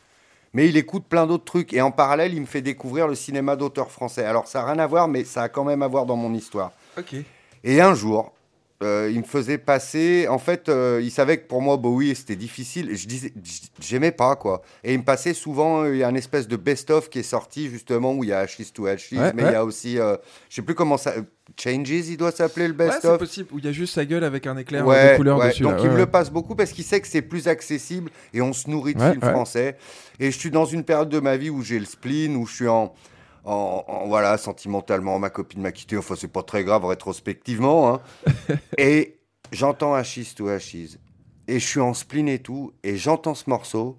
[0.56, 1.74] Mais il écoute plein d'autres trucs.
[1.74, 4.26] Et en parallèle, il me fait découvrir le cinéma d'auteur français.
[4.26, 6.34] Alors, ça n'a rien à voir, mais ça a quand même à voir dans mon
[6.34, 6.72] histoire.
[6.98, 7.16] Ok.
[7.64, 8.32] Et un jour,
[8.84, 10.28] euh, il me faisait passer.
[10.28, 12.96] En fait, euh, il savait que pour moi, Bowie, c'était difficile.
[12.96, 13.34] Je disais,
[13.80, 14.62] j'aimais pas, quoi.
[14.84, 17.24] Et il me passait souvent, euh, il y a un espèce de best-of qui est
[17.24, 20.00] sorti, justement, où il y a Ashes to Ashes, Ouais, mais il y a aussi,
[20.00, 20.16] euh,
[20.50, 21.14] je sais plus comment ça.
[21.62, 23.20] Changes, il doit s'appeler le Ouais, c'est best-of.
[23.20, 23.50] possible.
[23.52, 25.64] Où il y a juste sa gueule avec un éclair de couleur dessus.
[25.64, 25.82] Donc là.
[25.84, 28.70] il me le passe beaucoup parce qu'il sait que c'est plus accessible et on se
[28.70, 29.78] nourrit de films français.
[30.20, 32.54] Et je suis dans une période de ma vie où j'ai le spleen, où je
[32.56, 32.94] suis en,
[33.44, 35.98] en, en- voilà, sentimentalement, ma copine m'a quitté.
[35.98, 37.94] Enfin, c'est pas très grave rétrospectivement.
[37.96, 38.02] hein.
[38.78, 39.18] et
[39.52, 40.98] j'entends Ashes to Ashes.
[41.48, 42.72] Et je suis en spleen et tout.
[42.84, 43.98] Et j'entends ce morceau.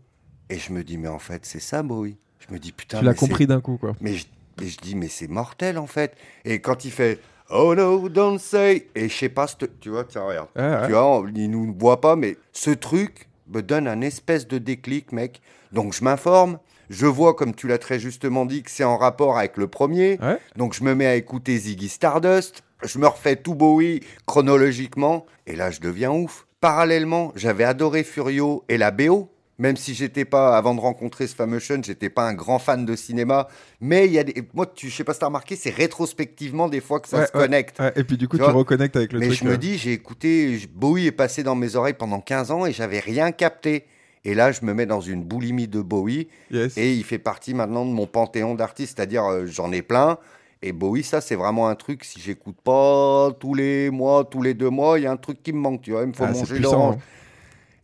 [0.50, 2.16] Et je me dis, mais en fait, c'est ça, Bowie.
[2.46, 3.94] Je me dis, putain, Tu l'as compris d'un coup, quoi.
[4.00, 4.26] mais je,
[4.62, 6.14] et je dis, mais c'est mortel en fait.
[6.44, 7.20] Et quand il fait
[7.50, 8.88] Oh no, don't say.
[8.94, 9.46] Et je sais pas,
[9.80, 10.48] tu vois, tiens, regarde.
[10.56, 10.86] Ouais.
[10.86, 14.56] Tu vois, on- il nous voit pas, mais ce truc, me donne un espèce de
[14.58, 15.42] déclic, mec.
[15.72, 16.58] Donc je m'informe,
[16.94, 20.18] je vois, comme tu l'as très justement dit, que c'est en rapport avec le premier.
[20.22, 20.38] Ouais.
[20.56, 25.56] Donc je me mets à écouter Ziggy Stardust, je me refais tout Bowie chronologiquement, et
[25.56, 26.46] là je deviens ouf.
[26.60, 29.30] Parallèlement, j'avais adoré Furio et la BO.
[29.58, 32.84] Même si j'étais pas, avant de rencontrer ce fameux Sean, j'étais pas un grand fan
[32.84, 33.46] de cinéma.
[33.80, 34.42] Mais il y a des.
[34.52, 37.26] Moi, tu, je sais pas si t'as remarqué, c'est rétrospectivement des fois que ça Ouais,
[37.28, 37.78] se ouais, connecte.
[37.78, 39.38] ouais, et puis du coup, Tu reconnectes avec le Mais truc.
[39.38, 42.66] je me euh, dis, j'ai écouté, Bowie est passé dans mes oreilles pendant 15 ans
[42.66, 43.84] et j'avais rien capté.
[44.24, 46.76] Et là, je me mets dans une boulimie de Bowie yes.
[46.78, 50.18] et il fait partie maintenant de mon panthéon d'artistes, c'est-à-dire euh, j'en ai plein.
[50.62, 54.54] Et Bowie, ça, c'est vraiment un truc, si j'écoute pas tous les mois, tous les
[54.54, 56.24] deux mois, il y a un truc qui me manque, tu vois, il me faut
[56.24, 56.94] Ah, manger l'orange.
[56.96, 57.00] hein.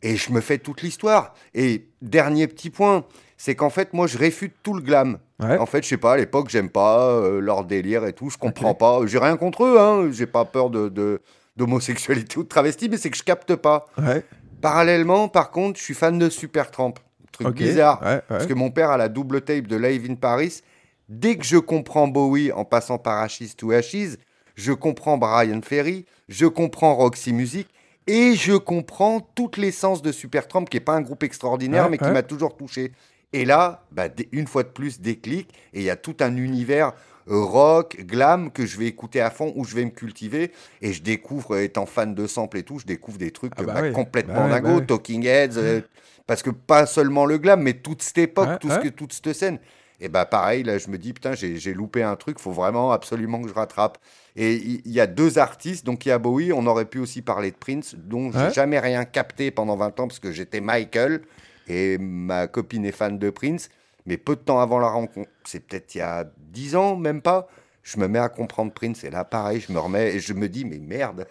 [0.02, 1.34] Et je me fais toute l'histoire.
[1.54, 3.04] Et dernier petit point,
[3.36, 5.18] c'est qu'en fait, moi, je réfute tout le glam.
[5.40, 5.58] Ouais.
[5.58, 8.38] En fait, je sais pas, à l'époque, j'aime pas euh, leur délire et tout, je
[8.38, 9.00] comprends pas.
[9.04, 11.20] J'ai rien contre eux, hein, j'ai pas peur de, de-
[11.56, 13.84] d'homosexualité ou de travesti, mais c'est que je capte pas.
[13.98, 14.24] Ouais.
[14.60, 16.94] Parallèlement, par contre, je suis fan de Supertramp.
[17.32, 18.00] Truc bizarre.
[18.02, 18.22] Ouais, ouais.
[18.28, 20.60] Parce que mon père a la double tape de Live in Paris.
[21.08, 24.16] Dès que je comprends Bowie en passant par Ashes to Ashes,
[24.54, 27.68] je comprends Brian Ferry, je comprends Roxy Music
[28.06, 31.98] et je comprends toute l'essence de Supertramp, qui n'est pas un groupe extraordinaire, Ouais, mais
[31.98, 32.92] qui m'a toujours touché.
[33.32, 36.92] Et là, bah, une fois de plus, déclic, et il y a tout un univers
[37.30, 40.50] rock, glam, que je vais écouter à fond, où je vais me cultiver,
[40.82, 43.74] et je découvre, étant fan de samples et tout, je découvre des trucs Ah bah
[43.74, 43.92] bah, oui.
[43.92, 44.86] complètement Bah dingo, bah.
[44.86, 45.80] Talking Heads, euh,
[46.26, 49.12] parce que pas seulement le glam, mais toute cette époque, Ouais, tout ce que, toute
[49.12, 49.58] cette scène.
[50.02, 52.90] Et bah pareil, là je me dis, putain, j'ai j'ai loupé un truc, faut vraiment
[52.90, 53.98] absolument que je rattrape.
[54.34, 57.20] Et il y, a deux artistes, donc il y a Bowie, on aurait pu aussi
[57.20, 58.50] parler de Prince, dont j'ai Ouais.
[58.50, 61.20] jamais rien capté pendant 20 ans, parce que j'étais Michael,
[61.68, 63.68] et ma copine est fan de Prince.
[64.06, 67.22] Mais peu de temps avant la rencontre, c'est peut-être il y a 10 ans, même
[67.22, 67.48] pas,
[67.82, 69.04] je me mets à comprendre Prince.
[69.04, 71.26] Et là, pareil, je me remets et je me dis, mais merde,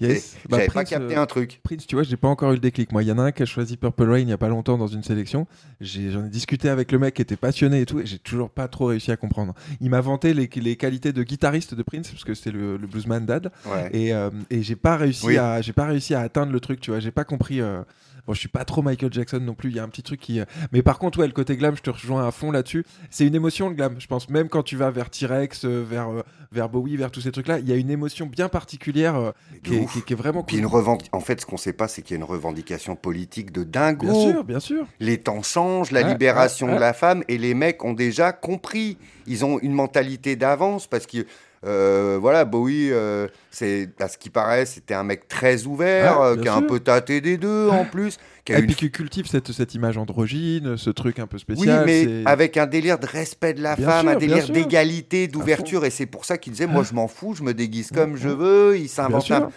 [0.00, 0.36] Yes.
[0.48, 1.60] Bah, j'avais pas Prince, capté euh, un truc.
[1.62, 2.90] Prince, tu vois, j'ai pas encore eu le déclic.
[2.92, 4.48] Moi, il y en a un qui a choisi Purple Rain il y a pas
[4.48, 5.46] longtemps dans une sélection.
[5.80, 8.66] J'en ai, discuté avec le mec qui était passionné et tout, et j'ai toujours pas
[8.68, 9.54] trop réussi à comprendre.
[9.80, 12.86] Il m'a vanté les, les qualités de guitariste de Prince, parce que c'était le, le
[12.86, 13.90] bluesman dad, Ouais.
[13.92, 15.38] et, euh, et j'ai pas réussi Oui.
[15.38, 16.80] à, j'ai pas réussi à atteindre le truc.
[16.80, 17.60] Tu vois, j'ai pas compris.
[17.60, 17.82] euh,
[18.26, 19.70] Bon, je suis pas trop Michael Jackson non plus.
[19.70, 20.38] Il y a un petit truc qui.
[20.40, 22.84] euh, Mais par contre, ouais, le côté glam, je te rejoins à fond là-dessus.
[23.10, 23.96] C'est une émotion le glam.
[23.98, 27.20] Je pense même quand tu vas vers T-Rex, euh, vers euh, vers Bowie, vers tous
[27.22, 29.32] ces trucs-là, il y a une émotion bien particulière
[29.64, 29.92] qui, est, ouf.
[29.92, 30.64] qui est- qui est vraiment Puis cool.
[30.64, 33.52] une revendic- En fait, ce qu'on sait pas, c'est qu'il y a une revendication politique
[33.52, 34.06] de dingo.
[34.06, 34.86] Bien sûr, bien sûr.
[35.00, 36.78] Les temps changent, la Ouais, libération ouais, ouais.
[36.78, 38.98] de la femme, et les mecs ont déjà compris.
[39.26, 41.26] Ils ont une mentalité d'avance parce que.
[41.64, 46.26] Euh, voilà, Bowie, euh, c'est à ce qui paraît, c'était un mec très ouvert, Ouais,
[46.26, 48.74] euh, qui a un peu tâté des deux en plus, qui a Et une puis
[48.74, 51.84] qui cultive cette, cette image androgyne, ce truc un peu Oui, spécial.
[51.86, 55.28] mais c'est- avec un délire de respect de la Bien femme, sûr, un délire d'égalité,
[55.28, 55.84] d'ouverture.
[55.84, 58.28] Et c'est pour ça qu'il disait, moi, je m'en fous, je me déguise comme je
[58.28, 58.76] veux.
[58.78, 59.50] Il s'invente un...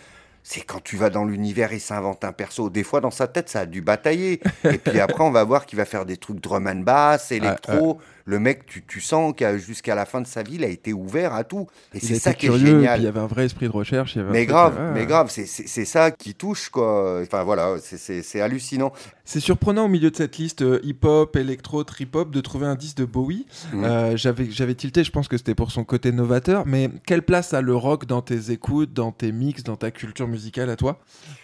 [0.47, 2.69] C'est quand tu vas dans l'univers, il s'invente un perso.
[2.69, 4.41] Des fois, dans sa tête, ça a dû batailler.
[4.63, 7.97] Et puis après, on va voir qu'il va faire des trucs drum and bass, électro.
[8.27, 10.93] Le mec, tu, tu sens qu'à jusqu'à la fin de sa vie, il a été
[10.93, 11.67] ouvert à tout.
[11.93, 12.99] Et c'est ça qui est génial.
[12.99, 14.15] il y avait un vrai esprit de recherche.
[14.15, 15.45] il y avait un Mais grave, mais grave, c'est-
[15.85, 17.21] ça qui touche, quoi.
[17.21, 18.91] Enfin, voilà, c'est- hallucinant.
[19.27, 22.97] C'est surprenant au milieu de cette liste euh, hip-hop, électro, trip-hop de trouver un disque
[22.97, 23.47] de Bowie.
[23.73, 23.83] Mhm.
[23.83, 27.53] Euh, J'avais j'avais tilté, je pense que c'était pour son côté novateur, mais quelle place
[27.55, 30.34] a le rock dans tes écoutes, dans tes mix, dans ta culture musicale
[30.69, 30.99] à toi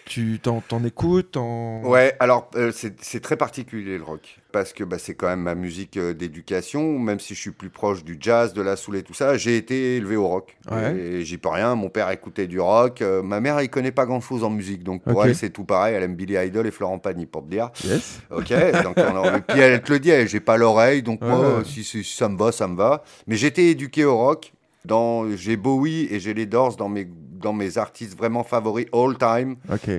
[0.05, 4.73] Tu t'en t'en écoutes t'en- Ouais, alors euh, c'est c'est très particulier le rock parce
[4.73, 8.03] que bah, c'est quand même ma musique euh, d'éducation, même si je suis plus proche
[8.03, 10.93] du jazz, de la soul et tout ça, j'ai été élevé au rock Ouais.
[10.95, 11.75] et j'y peux rien.
[11.75, 14.83] Mon père écoutait du rock, euh, ma mère elle connaît pas grand chose en musique,
[14.83, 15.95] donc pour elle c'est tout pareil.
[15.95, 17.69] Elle aime Billy Idol et Florent Pagny pour te dire.
[17.85, 18.19] Yes.
[18.29, 18.49] Ok,
[18.83, 21.63] donc et puis elle te le dit, elle, j'ai pas l'oreille, donc Ouais, moi ouais.
[21.65, 23.03] si, si ça me va, ça me va.
[23.27, 24.51] Mais j'étais éduqué au rock.
[24.83, 27.07] Dans, j'ai Bowie et j'ai les Doors dans mes,
[27.41, 29.55] dans mes artistes vraiment favoris all time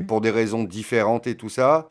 [0.07, 1.89] pour des raisons différentes et tout ça.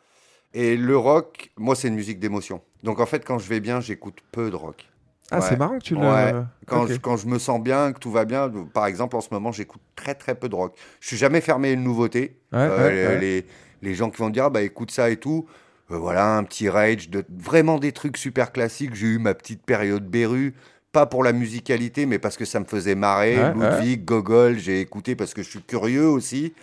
[0.53, 2.61] Et le rock, moi, c'est une musique d'émotion.
[2.83, 4.87] Donc en fait, quand je vais bien, j'écoute peu de rock.
[5.33, 5.45] Ah, Ouais.
[5.47, 6.01] c'est marrant que tu le.
[6.01, 6.33] Ouais.
[6.65, 9.29] Quand, je, quand je me sens bien, que tout va bien, par exemple, en ce
[9.31, 10.75] moment, j'écoute très très peu de rock.
[10.99, 12.37] Je suis jamais fermé à une nouveauté.
[12.51, 13.45] Ouais, Euh, les-
[13.81, 15.45] les gens qui vont dire, ah, bah écoute ça et tout.
[15.89, 18.93] Euh, voilà, un petit rage, de, vraiment des trucs super classiques.
[18.93, 20.53] J'ai eu ma petite période Beru,
[20.91, 23.37] pas pour la musicalité, mais parce que ça me faisait marrer.
[23.39, 26.53] Ouais, Ludwig, Gogol, j'ai écouté parce que je suis curieux aussi.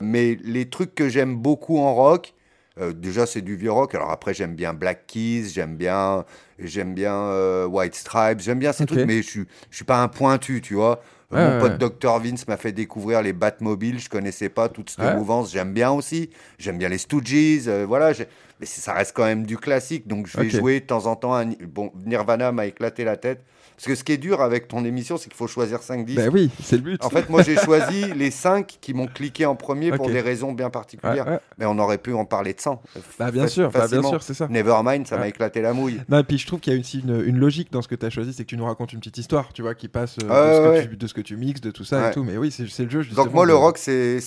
[0.00, 2.34] Mais les trucs que j'aime beaucoup en rock,
[2.80, 3.94] euh, déjà c'est du vieux rock.
[3.94, 6.24] Alors après j'aime bien Black Keys, j'aime bien,
[6.58, 10.00] j'aime bien euh, White Stripes, j'aime bien ces trucs, mais je suis, je suis pas
[10.02, 11.00] un pointu, tu vois.
[11.32, 14.68] Euh, Ouais, Mon ouais, pote Dr Vince m'a fait découvrir les Batmobiles, je connaissais pas
[14.70, 15.14] toute cette Ouais.
[15.14, 16.30] mouvance, j'aime bien aussi.
[16.58, 18.12] J'aime bien les Stooges, euh, voilà.
[18.60, 21.44] Mais ça reste quand même du classique, donc je vais jouer de temps en temps.
[21.44, 23.42] Ni- Bon, Nirvana m'a éclaté la tête.
[23.78, 26.18] Parce que ce qui est dur avec ton émission, c'est qu'il faut choisir 5 disques.
[26.18, 27.04] Bah oui, c'est le but.
[27.04, 30.52] En fait, moi, j'ai choisi les 5 qui m'ont cliqué en premier pour des raisons
[30.52, 31.26] bien particulières.
[31.26, 31.40] Ouais, ouais.
[31.58, 32.82] Mais on aurait pu en parler de 100.
[33.20, 34.48] Bah, bien sûr, bah, bien sûr, c'est ça.
[34.48, 36.00] Nevermind, ça m'a éclaté la mouille.
[36.08, 37.94] Non, et puis je trouve qu'il y a aussi une, une logique dans ce que
[37.94, 40.16] tu as choisi, c'est que tu nous racontes une petite histoire, tu vois, qui passe
[40.24, 42.24] euh, de, ce que tu, de ce que tu mixes, de tout ça et tout.
[42.24, 43.04] Mais oui, c'est le jeu.
[43.14, 44.18] Donc moi, le rock, c'est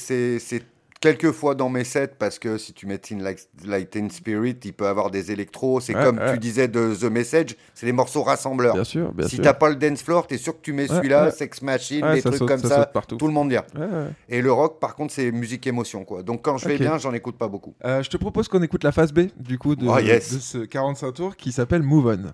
[1.01, 4.55] quelques fois dans mes sets parce que si tu mets Teen Light, Light and Spirit,
[4.63, 5.81] il peut avoir des électros.
[5.81, 6.31] C'est Ouais, comme ouais.
[6.33, 8.75] tu disais de The Message, c'est les morceaux rassembleurs.
[8.75, 10.95] Bien sûr, bien si t'as pas le dance floor, t'es sûr que tu mets Ouais,
[10.95, 11.31] celui-là, ouais.
[11.31, 13.15] Sex Machine, Ouais, des trucs saute- comme ça ça, saute partout.
[13.17, 13.63] tout le monde vient.
[13.75, 14.07] Ouais, ouais.
[14.29, 16.21] Et le rock, par contre, c'est musique émotion, quoi.
[16.23, 16.79] Donc quand je vais Ok.
[16.81, 17.73] bien, j'en écoute pas beaucoup.
[17.83, 20.33] Euh, je te propose qu'on écoute la phase B du coup de, Oh, yes.
[20.35, 22.31] de ce 45 tours qui s'appelle Move On.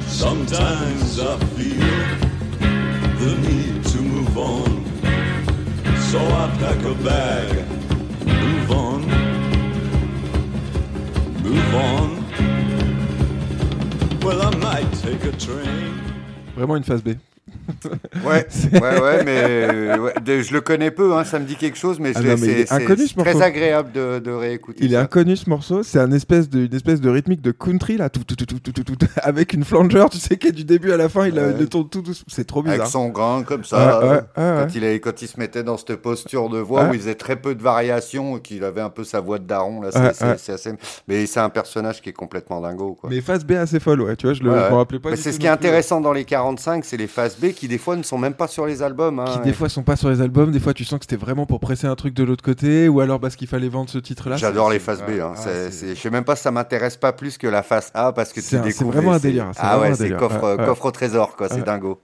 [0.00, 1.78] Sometimes I feel
[3.18, 4.64] the need to move on.
[6.10, 7.64] So I pack a bag,
[8.42, 9.00] move on,
[11.42, 12.08] move on.
[14.20, 15.94] Well, I might take a train.
[16.56, 17.16] Vraiment une phase B.
[18.24, 21.56] Ouais, ouais, ouais, mais euh, ouais, de- je le connais peu, hein, ça me dit
[21.56, 24.84] quelque chose, mais, Ah mais c'est ce très agréable de, de réécouter.
[24.84, 27.96] Il est inconnu ce morceau, c'est un espèce de, une espèce de rythmique de country
[27.96, 30.52] là, tout, tout, tout, tout, tout, tout, tout, avec une flanger, tu sais, qui est
[30.52, 31.54] du début à la fin, il, Ouais.
[31.58, 32.24] le tourne tout douce.
[32.28, 32.80] C'est trop bizarre.
[32.80, 34.74] Avec son grain comme ça, euh, quand.
[34.74, 37.36] Il est- quand il se mettait dans cette posture de voix où il faisait très
[37.36, 40.70] peu de variations, qu'il avait un peu sa voix de daron, là, c'est assez...
[41.08, 43.10] Mais c'est un personnage qui est complètement dingo, quoi.
[43.10, 45.16] Mais phase B assez folle, ouais, tu vois, je, le, me rappelais pas.
[45.16, 47.78] C'est tout ce qui est intéressant dans les 45, c'est les phases B qui des
[47.78, 49.18] fois ne sont même pas sur les albums.
[49.20, 49.24] hein.
[49.32, 51.46] Qui des fois sont pas sur les albums, des fois tu sens que c'était vraiment
[51.46, 54.36] pour presser un truc de l'autre côté, ou alors parce qu'il fallait vendre ce titre-là.
[54.36, 55.20] J'adore les phases B.
[55.20, 55.32] hein.
[55.36, 55.40] ah,
[55.70, 58.40] Je sais même pas si ça m'intéresse pas plus que la face A parce que
[58.40, 58.92] C'est tu un- c'est découvres.
[58.92, 60.18] vraiment un délire, c'est Ah vraiment ouais, un c'est délire.
[60.18, 60.66] coffre, Ouais, ouais.
[60.66, 61.48] coffre au trésor, quoi.
[61.48, 61.54] Ouais.
[61.56, 62.00] C'est dingo.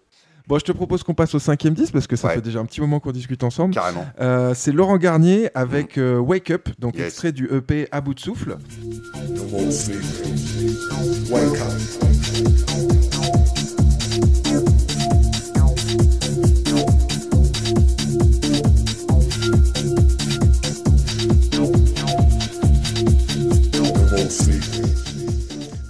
[0.46, 2.34] Bon, je te propose qu'on passe au cinquième disque parce que ça Ouais.
[2.36, 3.74] fait déjà un petit moment qu'on discute ensemble.
[3.74, 4.06] Carrément.
[4.18, 7.08] Euh, c'est Laurent Garnier avec euh, Wake Up, donc Yes.
[7.08, 8.56] extrait du EP À bout de souffle.
[9.14, 9.18] Ah,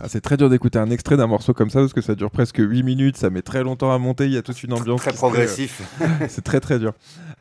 [0.08, 2.58] c'est très dur d'écouter un extrait d'un morceau comme ça parce que ça dure presque
[2.58, 5.00] 8 minutes, ça met très longtemps à monter, il y a toute une ambiance.
[5.00, 5.82] Très crée, euh, progressif.
[6.28, 6.92] c'est très très dur.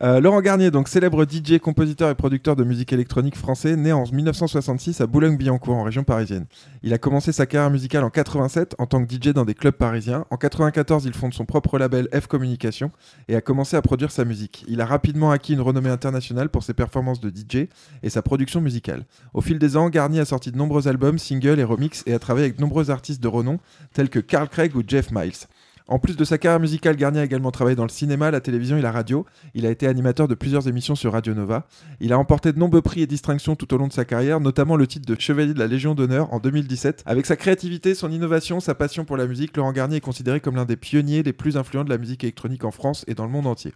[0.03, 4.03] Euh, Laurent Garnier, donc célèbre DJ, compositeur et producteur de musique électronique français, né en
[4.03, 6.45] 1966 à Boulogne-Billancourt, en région parisienne.
[6.83, 9.73] Il a commencé sa carrière musicale en 87 en tant que DJ dans des clubs
[9.73, 10.25] parisiens.
[10.29, 12.91] En 94, il fonde son propre label F Communication
[13.27, 14.65] et a commencé à produire sa musique.
[14.67, 17.67] Il a rapidement acquis une renommée internationale pour ses performances de DJ
[18.03, 19.05] et sa production musicale.
[19.33, 22.19] Au fil des ans, Garnier a sorti de nombreux albums, singles et remixes et a
[22.19, 23.59] travaillé avec de nombreux artistes de renom
[23.93, 25.47] tels que Carl Craig ou Jeff Miles.
[25.89, 28.75] En plus de sa carrière musicale, Garnier a également travaillé dans le cinéma, la télévision
[28.77, 29.25] et la radio.
[29.53, 31.65] Il a été animateur de plusieurs émissions sur Radio Nova.
[32.01, 34.75] Il a remporté de nombreux prix et distinctions tout au long de sa carrière, notamment
[34.75, 37.03] le titre de Chevalier de la Légion d'honneur en 2017.
[37.05, 40.57] Avec sa créativité, son innovation, sa passion pour la musique, Laurent Garnier est considéré comme
[40.57, 43.31] l'un des pionniers les plus influents de la musique électronique en France et dans le
[43.31, 43.71] monde entier.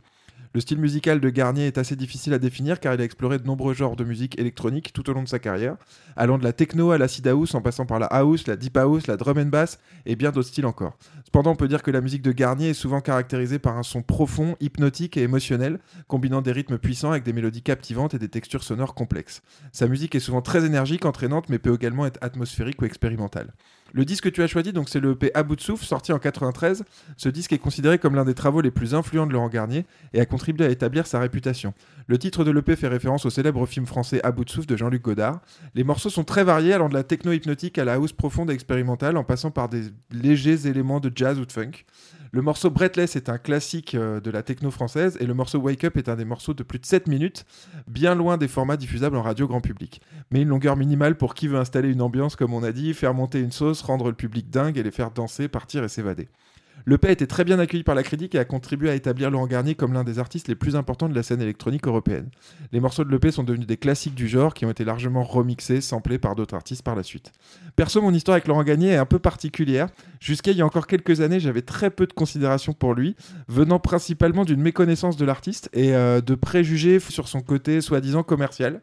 [0.53, 3.45] Le style musical de Garnier est assez difficile à définir car il a exploré de
[3.45, 5.77] nombreux genres de musique électronique tout au long de sa carrière,
[6.17, 9.07] allant de la techno à l'acid house en passant par la house, la deep house,
[9.07, 10.97] la drum and bass et bien d'autres styles encore.
[11.23, 14.01] Cependant, on peut dire que la musique de Garnier est souvent caractérisée par un son
[14.01, 15.79] profond, hypnotique et émotionnel,
[16.09, 19.43] combinant des rythmes puissants avec des mélodies captivantes et des textures sonores complexes.
[19.71, 23.53] Sa musique est souvent très énergique, entraînante, mais peut également être atmosphérique ou expérimentale.
[23.93, 25.43] Le disque que tu as choisi, donc c'est le EP À
[25.81, 26.83] sorti en 93.
[27.17, 30.21] Ce disque est considéré comme l'un des travaux les plus influents de Laurent Garnier et
[30.21, 31.73] a contribué à établir sa réputation.
[32.07, 35.41] Le titre de l'EP fait référence au célèbre film français À bout de Jean-Luc Godard.
[35.75, 38.53] Les morceaux sont très variés, allant de la techno hypnotique à la house profonde et
[38.53, 41.71] expérimentale, en passant par des légers éléments de jazz ou de funk.
[42.33, 45.83] Le morceau Breathless est un classique euh, de la techno française et le morceau Wake
[45.83, 47.45] Up est un des morceaux de plus de 7 minutes,
[47.89, 49.99] bien loin des formats diffusables en radio grand public.
[50.31, 53.13] Mais une longueur minimale pour qui veut installer une ambiance, comme on a dit, faire
[53.13, 56.29] monter une sauce, rendre le public dingue et les faire danser, partir et s'évader.
[56.85, 59.29] Le P a été très bien accueilli par la critique et a contribué à établir
[59.29, 62.29] Laurent Garnier comme l'un des artistes les plus importants de la scène électronique européenne.
[62.71, 65.81] Les morceaux de l'EP sont devenus des classiques du genre qui ont été largement remixés,
[65.81, 67.31] samplés par d'autres artistes par la suite.
[67.75, 69.87] Perso, mon histoire avec Laurent Garnier est un peu particulière.
[70.19, 73.15] Jusqu'à il y a encore quelques années, j'avais très peu de considération pour lui,
[73.47, 78.81] venant principalement d'une méconnaissance de l'artiste et euh, de préjugés sur son côté soi-disant commercial.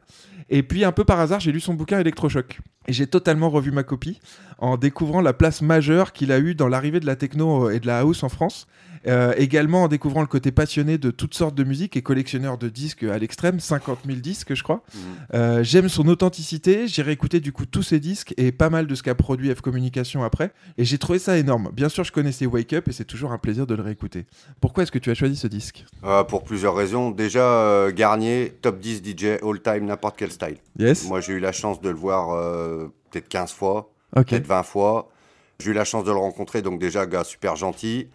[0.51, 2.61] Et puis, un peu par hasard, j'ai lu son bouquin Electrochoc.
[2.87, 4.19] Et j'ai totalement revu ma copie
[4.57, 7.87] en découvrant la place majeure qu'il a eue dans l'arrivée de la techno et de
[7.89, 8.67] la house en France.
[9.07, 12.69] Euh, également en découvrant le côté passionné de toutes sortes de musique et collectionneur de
[12.69, 14.83] disques à l'extrême, 50 000 disques je crois.
[15.35, 18.95] Euh, J'aime son authenticité, j'ai réécouté du coup tous ses disques et pas mal de
[18.97, 21.71] ce qu'a produit F Communication après, et j'ai trouvé ça énorme.
[21.73, 24.27] Bien sûr je connaissais Wake Up et c'est toujours un plaisir de le réécouter.
[24.61, 25.85] Pourquoi est-ce que tu as choisi ce disque?
[26.05, 27.13] Euh, pour plusieurs raisons.
[27.13, 30.57] Déjà, Garnier, top 10 DJ all time, n'importe quel style.
[30.79, 31.07] Yes.
[31.07, 32.37] Moi, j'ai eu la chance de le voir
[33.11, 35.09] peut-être 15 fois, peut-être 20 fois.
[35.61, 38.11] J'ai eu la chance de le rencontrer, donc déjà, gars super gentil.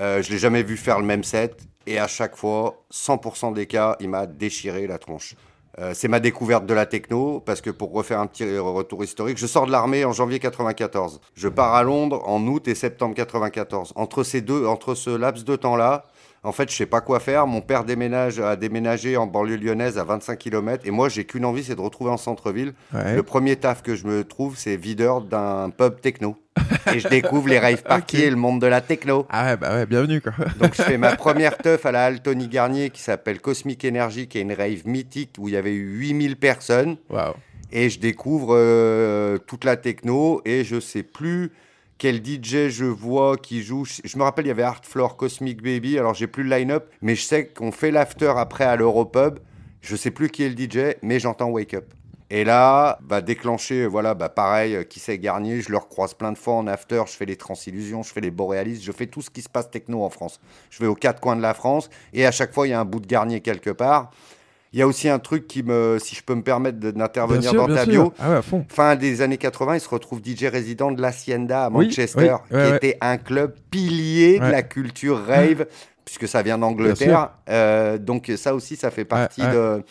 [0.00, 1.56] Euh, je l'ai jamais vu faire le même set.
[1.86, 5.36] Et à chaque fois, 100% des cas, il m'a déchiré la tronche.
[5.78, 9.38] Euh, c'est ma découverte de la techno, parce que pour refaire un petit retour historique,
[9.38, 11.20] je sors de l'armée en janvier 94.
[11.36, 13.92] Je pars à Londres en août et septembre 94.
[13.94, 16.06] Entre ces deux, entre ce laps de temps-là,
[16.42, 17.46] en fait, je sais pas quoi faire.
[17.46, 20.86] Mon père déménage, a déménagé en banlieue lyonnaise à 25 km.
[20.86, 22.72] Et moi, j'ai qu'une envie, c'est de retrouver en centre-ville.
[22.94, 23.14] Ouais.
[23.14, 26.36] Le premier taf que je me trouve, c'est videur d'un pub techno.
[26.92, 29.26] et je découvre les rave parties et le monde de la techno.
[29.28, 30.32] Ah ouais, bah ouais, bienvenue quoi.
[30.60, 34.26] Donc je fais ma première teuf à la Halle Tony Garnier qui s'appelle Cosmic Energy,
[34.26, 36.96] qui est une rave mythique où il y avait eu 8000 personnes.
[37.10, 37.34] Waouh.
[37.72, 41.52] Et je découvre euh, toute la techno et je sais plus
[42.00, 43.84] quel DJ je vois qui joue.
[43.84, 45.98] Je me rappelle, il y avait Art Floor, Cosmic Baby.
[45.98, 49.38] Alors j'ai plus le line-up, mais je sais qu'on fait l'after après à l'Europub.
[49.82, 51.92] Je sais plus qui est le DJ, mais j'entends Wake Up.
[52.30, 56.32] Et là, bah, déclencher, voilà, bah, pareil, euh, qui c'est Garnier, je le recroise plein
[56.32, 59.20] de fois en after, je fais les Transillusions, je fais les Boréalistes, je fais tout
[59.20, 60.40] ce qui se passe techno en France.
[60.70, 62.80] Je vais aux quatre coins de la France, et à chaque fois, il y a
[62.80, 64.10] un bout de Garnier quelque part.
[64.72, 67.66] Il y a aussi un truc qui me, si je peux me permettre d'intervenir dans
[67.66, 68.12] ta bio.
[68.20, 68.62] Ah ouais.
[68.68, 72.64] Fin des années 80, il se retrouve DJ résident de l'Hacienda à Manchester, oui, ouais,
[72.64, 72.76] qui ouais.
[72.76, 75.66] était un club pilier de la culture rave,
[76.04, 77.30] puisque ça vient d'Angleterre.
[77.48, 79.82] Euh, donc ça aussi, ça fait partie de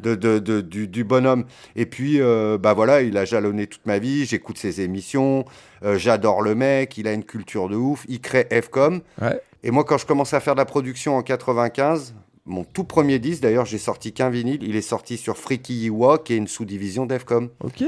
[0.00, 1.44] de, de- de- du, du bonhomme.
[1.76, 4.24] Et puis, euh, bah voilà, il a jalonné toute ma vie.
[4.24, 5.44] J'écoute ses émissions.
[5.84, 6.98] euh, J'adore le mec.
[6.98, 8.04] Il a une culture de ouf.
[8.08, 9.00] Il crée FCOM.
[9.22, 9.40] Ouais.
[9.62, 12.12] Et moi, quand je commence à faire de la production en 95,
[12.46, 14.62] mon tout premier disque, d'ailleurs, j'ai sorti qu'un vinyle.
[14.62, 17.48] Il est sorti sur Freaky Iwa, qui est une sous-division d'FCOM.
[17.62, 17.82] Ok.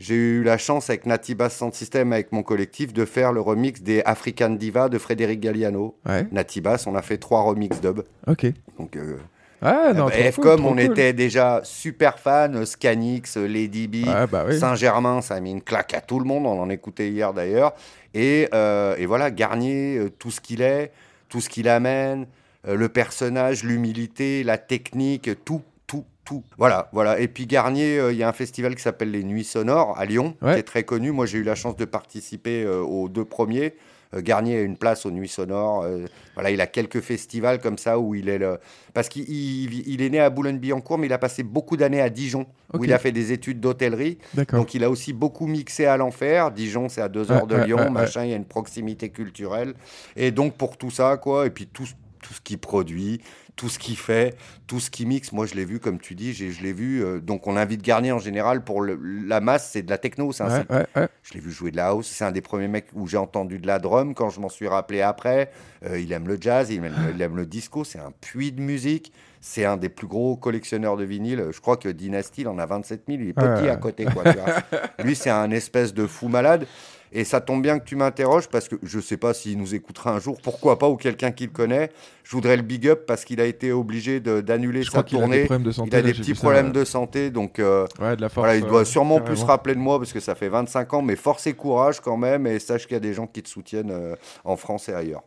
[0.00, 3.40] J'ai eu la chance avec Nati Bass Sound System, avec mon collectif, de faire le
[3.40, 5.96] remix des African Diva de Frédéric Galliano.
[6.06, 6.26] Ouais.
[6.32, 8.00] Nati Bass, on a fait trois remix dub.
[8.26, 8.46] Ok.
[8.78, 9.16] Donc, euh,
[9.62, 10.80] Ah non, euh, cool, on cool.
[10.80, 14.58] était déjà super fans, euh, Scanix, Lady B, Ouais, bah oui.
[14.58, 17.72] Saint-Germain, ça a mis une claque à tout le monde, on en écoutait hier d'ailleurs.
[18.12, 20.90] Et, euh, et voilà, Garnier, tout ce qu'il est,
[21.28, 22.26] tout ce qu'il amène,
[22.64, 26.44] le personnage, l'humilité, la technique, tout, tout, tout.
[26.58, 27.18] Voilà, voilà.
[27.20, 30.04] Et puis Garnier, euh, il y a un festival qui s'appelle les Nuits Sonores à
[30.04, 30.54] Lyon, Ouais.
[30.54, 31.10] qui est très connu.
[31.10, 33.74] Moi, j'ai eu la chance de participer euh, aux deux premiers.
[34.14, 35.82] Euh, Garnier a une place aux Nuits Sonores.
[35.84, 38.58] euh, voilà, il a quelques festivals comme ça où il est le...
[38.94, 42.10] Parce qu'il il- il est né à Boulogne-Billancourt, mais il a passé beaucoup d'années à
[42.10, 44.18] Dijon, où il a fait des études d'hôtellerie.
[44.52, 46.50] Donc il a aussi beaucoup mixé à l'enfer.
[46.52, 49.74] Dijon, c'est à deux heures de Lyon, machin, il y a une proximité culturelle.
[50.14, 51.86] Et donc pour tout ça, quoi, et puis tout,
[52.22, 53.20] tout ce qu'il produit,
[53.56, 54.34] tout ce qu'il fait,
[54.66, 57.04] tout ce qu'il mixe, moi je l'ai vu, comme tu dis, je l'ai vu.
[57.04, 60.32] euh, donc on invite Garnier en général pour le- la masse, c'est de la techno,
[60.32, 61.08] c'est un Ouais, site ouais, ouais.
[61.22, 62.06] je l'ai vu jouer de la house.
[62.08, 64.14] C'est un des premiers mecs où j'ai entendu de la drum.
[64.14, 65.50] Quand je m'en suis rappelé après,
[65.84, 67.82] Euh, il aime le jazz, il aime, il aime le disco.
[67.82, 69.12] C'est un puits de musique.
[69.40, 71.46] C'est un des plus gros collectionneurs de vinyle.
[71.50, 73.18] Je crois que Dynasty, il en a 27 000.
[73.20, 74.04] Il est petit à côté.
[74.04, 74.54] Quoi, tu vois.
[75.04, 76.68] Lui, c'est un espèce de fou malade.
[77.12, 79.74] Et ça tombe bien que tu m'interroges parce que je ne sais pas s'il nous
[79.74, 81.90] écoutera un jour, pourquoi pas, ou quelqu'un qui le connaît.
[82.24, 85.44] Je voudrais le big up parce qu'il a été obligé d'annuler sa a des tournée.
[85.44, 87.30] problèmes de santé, il a des petits ça, problèmes de santé.
[87.30, 88.46] Donc, euh, Ouais, de la force.
[88.46, 90.94] voilà, il doit euh, sûrement plus se rappeler de moi parce que ça fait 25
[90.94, 93.42] ans, mais force et courage quand même, et sache qu'il y a des gens qui
[93.42, 94.14] te soutiennent euh,
[94.44, 95.22] en France et ailleurs.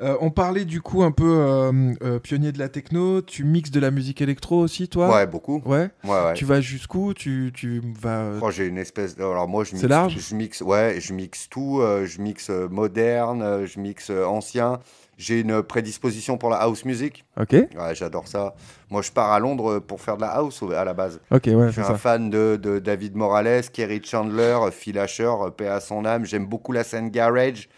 [0.00, 3.22] Euh, on parlait du coup un peu euh, euh, pionnier de la techno.
[3.22, 5.10] Tu mixes de la musique électro aussi, toi?
[5.12, 5.62] Ouais, beaucoup.
[5.64, 5.90] Ouais?
[6.04, 6.34] Ouais, ouais.
[6.34, 7.14] Tu vas jusqu'où?
[7.14, 8.30] Tu, tu vas.
[8.40, 9.22] Oh, j'ai une espèce de...
[9.22, 10.16] Alors moi, je C'est mixe, large?
[10.18, 11.80] je mixe, ouais, je mixe tout.
[12.04, 14.80] je mixe moderne, je mixe ancien.
[15.18, 17.24] J'ai une prédisposition pour la house music.
[17.40, 17.52] Ok.
[17.52, 18.54] Ouais, j'adore ça.
[18.90, 21.20] Moi, je pars à Londres pour faire de la house à la base.
[21.30, 21.92] Ok, ouais, je suis ça.
[21.92, 26.24] un fan de, de David Morales, Kerry Chandler, Phil Asher, paix à son âme.
[26.24, 27.68] J'aime beaucoup la scène garage,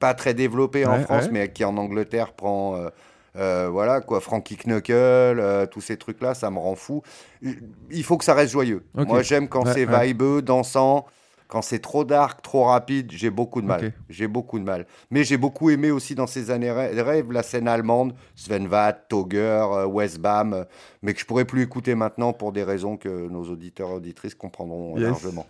[0.00, 1.30] pas très développée en Ouais, France, ouais.
[1.32, 2.74] mais qui en Angleterre prend.
[2.76, 2.88] euh,
[3.36, 7.02] euh, voilà quoi, Frankie Knuckle, euh, tous ces trucs-là, ça me rend fou.
[7.90, 8.84] Il faut que ça reste joyeux.
[8.94, 11.06] Moi, j'aime quand Ouais, c'est vibeux, dansant.
[11.46, 13.92] Quand c'est trop dark, trop rapide, j'ai beaucoup de mal.
[14.08, 14.86] J'ai beaucoup de mal.
[15.10, 19.06] Mais j'ai beaucoup aimé aussi dans ces années rê- rêves la scène allemande, Sven Vath,
[19.08, 19.38] Togger,
[19.72, 20.64] euh, Westbam,
[21.02, 24.36] mais que je pourrais plus écouter maintenant pour des raisons que nos auditeurs et auditrices
[24.36, 25.08] comprendront Yes.
[25.08, 25.46] largement.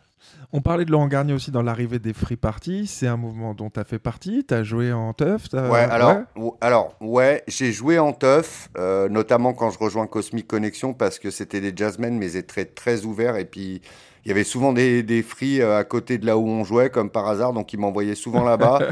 [0.53, 2.87] On parlait de Laurent Garnier aussi dans l'arrivée des free parties.
[2.87, 4.45] C'est un mouvement dont tu as fait partie.
[4.47, 5.45] Tu as joué en teuf.
[5.53, 6.23] Ouais, alors, ouais.
[6.37, 11.19] ou- alors ouais, j'ai joué en teuf, euh, notamment quand je rejoins Cosmic Connection parce
[11.19, 13.81] que c'était des jazzmen, mais ils étaient très, très ouverts et puis
[14.25, 16.91] il y avait souvent des, des free euh, à côté de là où on jouait,
[16.91, 18.81] comme par hasard, donc ils m'envoyaient souvent là-bas.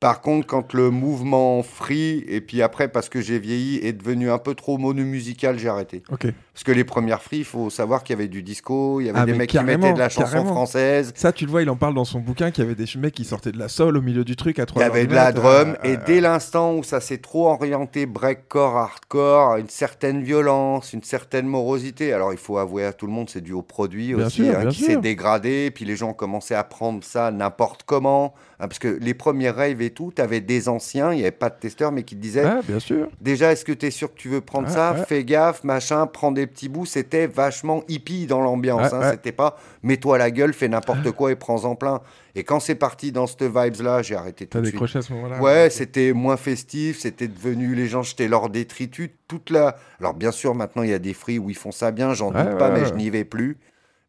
[0.00, 4.30] Par contre, quand le mouvement free, et puis après, parce que j'ai vieilli, est devenu
[4.30, 6.02] un peu trop monomusical, j'ai arrêté.
[6.10, 6.28] Ok.
[6.60, 9.08] Parce que les premières free, il faut savoir qu'il y avait du disco, il y
[9.08, 10.50] avait Ah, des mecs qui mettaient de la chanson carrément.
[10.52, 11.10] française.
[11.14, 13.14] Ça, tu le vois, il en parle dans son bouquin qu'il y avait des mecs
[13.14, 15.14] qui sortaient de la soul au milieu du truc à 3 Il y avait de
[15.14, 20.92] la drum, et dès l'instant où ça s'est trop orienté breakcore, hardcore, une certaine violence,
[20.92, 22.12] une certaine morosité.
[22.12, 24.58] Alors il faut avouer à tout le monde, c'est dû au produit Bien aussi, sûr,
[24.58, 28.34] hein, qui s'est dégradé, puis les gens ont commencé à prendre ça n'importe comment.
[28.58, 31.48] hein, parce que les premiers raves et tout, t'avais des anciens, il n'y avait pas
[31.48, 33.08] de testeurs, mais qui te disaient Ah, bien sûr.
[33.22, 35.04] Déjà, est-ce que tu es sûr que tu veux prendre Ouais, ça ouais.
[35.06, 36.84] Fais gaffe, machin, prends des petits bouts.
[36.84, 38.82] C'était vachement hippie dans l'ambiance.
[38.92, 39.10] Ouais, hein, ouais.
[39.12, 42.02] C'était pas mets-toi la gueule, fais n'importe quoi et prends-en plein.
[42.34, 44.74] Et quand c'est parti dans cette vibes-là, j'ai arrêté tout de suite.
[44.74, 45.40] décroché à ce moment-là.
[45.40, 49.76] Ouais, c'était moins festif, c'était devenu les gens jetaient leur détritus, toute la.
[49.98, 52.30] Alors bien sûr, maintenant il y a des free où ils font ça bien, j'en
[52.30, 53.56] doute pas, mais je n'y vais plus.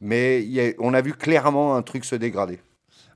[0.02, 2.60] Mais il y a- on a vu clairement un truc se dégrader.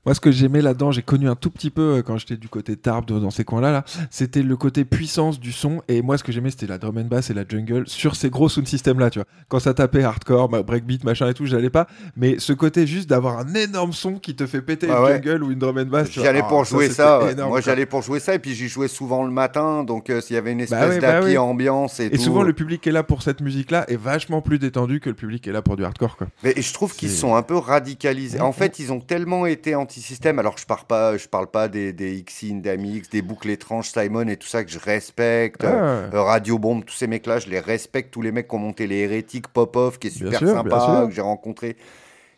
[0.06, 2.48] Moi, ce que j'aimais là-dedans, j'ai connu un tout petit peu euh, quand j'étais du
[2.48, 5.82] côté Tarbes, dans ces coins-là, là, c'était le côté puissance du son.
[5.88, 8.30] Et moi, ce que j'aimais, c'était la drum and bass et la jungle sur ces
[8.30, 9.26] gros sound systems-là, tu vois.
[9.48, 11.88] Quand ça tapait hardcore, breakbeat, machin et tout, j'allais pas.
[12.16, 15.42] Mais ce côté juste d'avoir un énorme son qui te fait péter Ah une jungle
[15.42, 16.08] ou une drum and bass.
[16.12, 17.28] J'allais Ah, pour jouer c'était ça.
[17.32, 20.20] énorme, Moi, j'allais pour jouer ça, et puis j'y jouais souvent le matin, donc euh,
[20.20, 21.36] s'il y avait une espèce Bah ouais, bah ouais.
[21.36, 22.18] ambiance et, Et tout.
[22.22, 25.16] souvent, le public qui est là pour cette musique-là est vachement plus détendu que le
[25.16, 26.28] public qui est là pour du hardcore, quoi.
[26.44, 28.40] Mais je trouve qu'ils sont un peu radicalisés.
[28.40, 30.38] En fait, ils ont tellement été anti-système.
[30.38, 34.28] Alors, je parle pas, je parle pas des, des Xin, d'Amix, des boucles étranges, Simon
[34.28, 35.64] et tout ça que je respecte.
[35.64, 36.08] Ah.
[36.12, 38.10] Euh, Radio Bombe, tous ces mecs-là, je les respecte.
[38.12, 41.14] Tous les mecs qui ont monté les hérétiques, Popov, qui est super sûr, sympa, que
[41.14, 41.76] j'ai rencontré.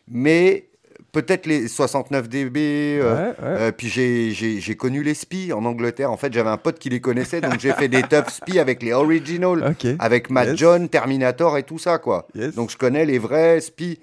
[0.07, 0.65] Mais
[1.11, 2.99] peut-être les 69 dB.
[3.01, 3.33] euh, Ouais, ouais.
[3.41, 6.11] euh, puis j'ai- connu les spies en Angleterre.
[6.11, 8.81] En fait, j'avais un pote qui les connaissait, donc j'ai fait des tough spies avec
[8.83, 10.57] les originals, avec Matt Yes.
[10.57, 12.27] John, Terminator et tout ça, quoi.
[12.35, 12.55] Yes.
[12.55, 13.99] Donc je connais les vrais spies.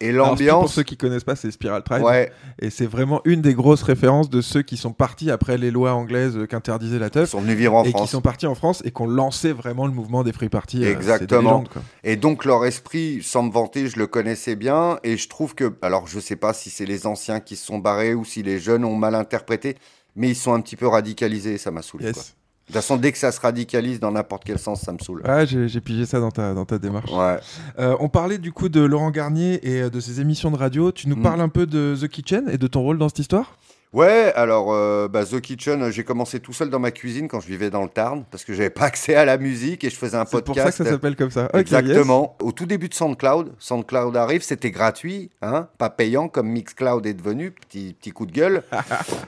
[0.00, 0.60] Et l'ambiance.
[0.62, 2.02] pour ceux qui connaissent pas, c'est Spiral Tribe.
[2.02, 2.30] Ouais.
[2.60, 5.92] Et c'est vraiment une des grosses références de ceux qui sont partis après les lois
[5.94, 7.30] anglaises euh, qu'interdisaient la Ils teuf.
[7.30, 8.02] sont venus vivre en et France.
[8.02, 10.84] qui sont partis en France et qui ont lancé vraiment le mouvement des free parties.
[10.84, 11.64] euh, Exactement.
[12.04, 14.98] Et donc leur esprit, sans me vanter, je le connaissais bien.
[15.02, 17.78] Et je trouve que, alors je sais pas si c'est les anciens qui se sont
[17.78, 19.76] barrés ou si les jeunes ont mal interprété,
[20.14, 21.58] mais ils sont un petit peu radicalisés.
[21.58, 22.06] Ça m'a saoulé.
[22.06, 22.14] Yes.
[22.14, 22.22] quoi.
[22.68, 25.22] De toute façon, dès que ça se radicalise dans n'importe quel sens, ça me saoule.
[25.26, 27.10] Ouais, j'ai j'ai pigé ça dans ta, dans ta démarche.
[27.10, 27.38] Ouais.
[27.78, 30.92] Euh, on parlait du coup de Laurent Garnier et euh, de ses émissions de radio.
[30.92, 31.22] Tu nous Mm.
[31.22, 33.56] parles un peu de The Kitchen et de ton rôle dans cette histoire?
[33.94, 37.40] Ouais, alors euh, bah, The Kitchen, euh, j'ai commencé tout seul dans ma cuisine quand
[37.40, 39.96] je vivais dans le Tarn parce que j'avais pas accès à la musique et je
[39.96, 40.76] faisais un C'est pour podcast.
[40.76, 41.48] ça que ça s'appelle comme ça.
[41.54, 42.36] Exactement.
[42.42, 47.14] Au tout début de SoundCloud, SoundCloud arrive, c'était gratuit, hein, pas payant comme Mixcloud est
[47.14, 48.62] devenu, petit, petit coup de gueule.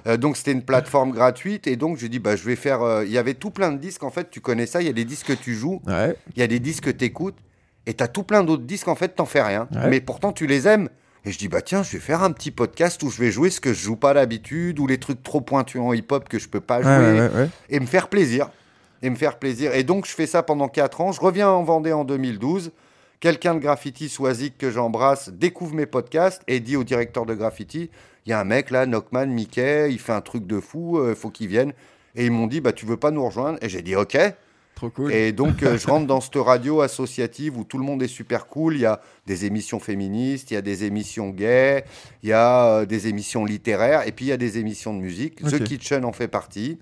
[0.07, 2.83] Euh, donc c'était une plateforme gratuite et donc j'ai dit bah je vais faire.
[2.83, 4.91] euh, Il y avait tout plein de disques en fait, tu connais ça, il y
[4.91, 5.83] a des disques que tu joues.
[5.87, 6.17] Ouais.
[6.35, 7.37] il y a des disques que tu écoutes
[7.87, 9.69] et tu as tout plein d'autres disques en fait, t'en fais rien.
[9.73, 9.89] Ouais.
[9.91, 10.89] Mais pourtant tu les aimes.
[11.25, 13.51] Et je dis bah tiens, je vais faire un petit podcast où je vais jouer
[13.51, 16.49] ce que je joue pas d'habitude ou les trucs trop pointus en hip-hop que je
[16.49, 17.49] peux pas jouer ouais, ouais, ouais.
[17.69, 18.51] et me faire plaisir.
[19.03, 19.75] Et me faire plaisir.
[19.75, 21.13] Et donc, je fais ça pendant 4 ans.
[21.13, 22.71] Je reviens en Vendée en 2012.
[23.19, 27.91] Quelqu'un de Graffiti, Swazik, que j'embrasse, découvre mes podcasts et dit au directeur de Graffiti
[28.27, 31.15] il y a un mec là, Knockman, Mickey, il fait un truc de fou, il
[31.15, 31.73] faut qu'il vienne.
[32.15, 33.59] Et ils m'ont dit bah, tu veux pas nous rejoindre?
[33.63, 34.19] Et j'ai dit ok.
[34.81, 35.13] Trop cool.
[35.13, 38.47] Et donc, euh, je rentre dans cette radio associative où tout le monde est super
[38.47, 38.77] cool.
[38.77, 41.85] Il y a des émissions féministes, il y a des émissions gays,
[42.23, 45.01] il y a euh, des émissions littéraires, et puis il y a des émissions de
[45.01, 45.45] musique.
[45.45, 45.51] Ok.
[45.51, 46.79] The Kitchen en fait partie.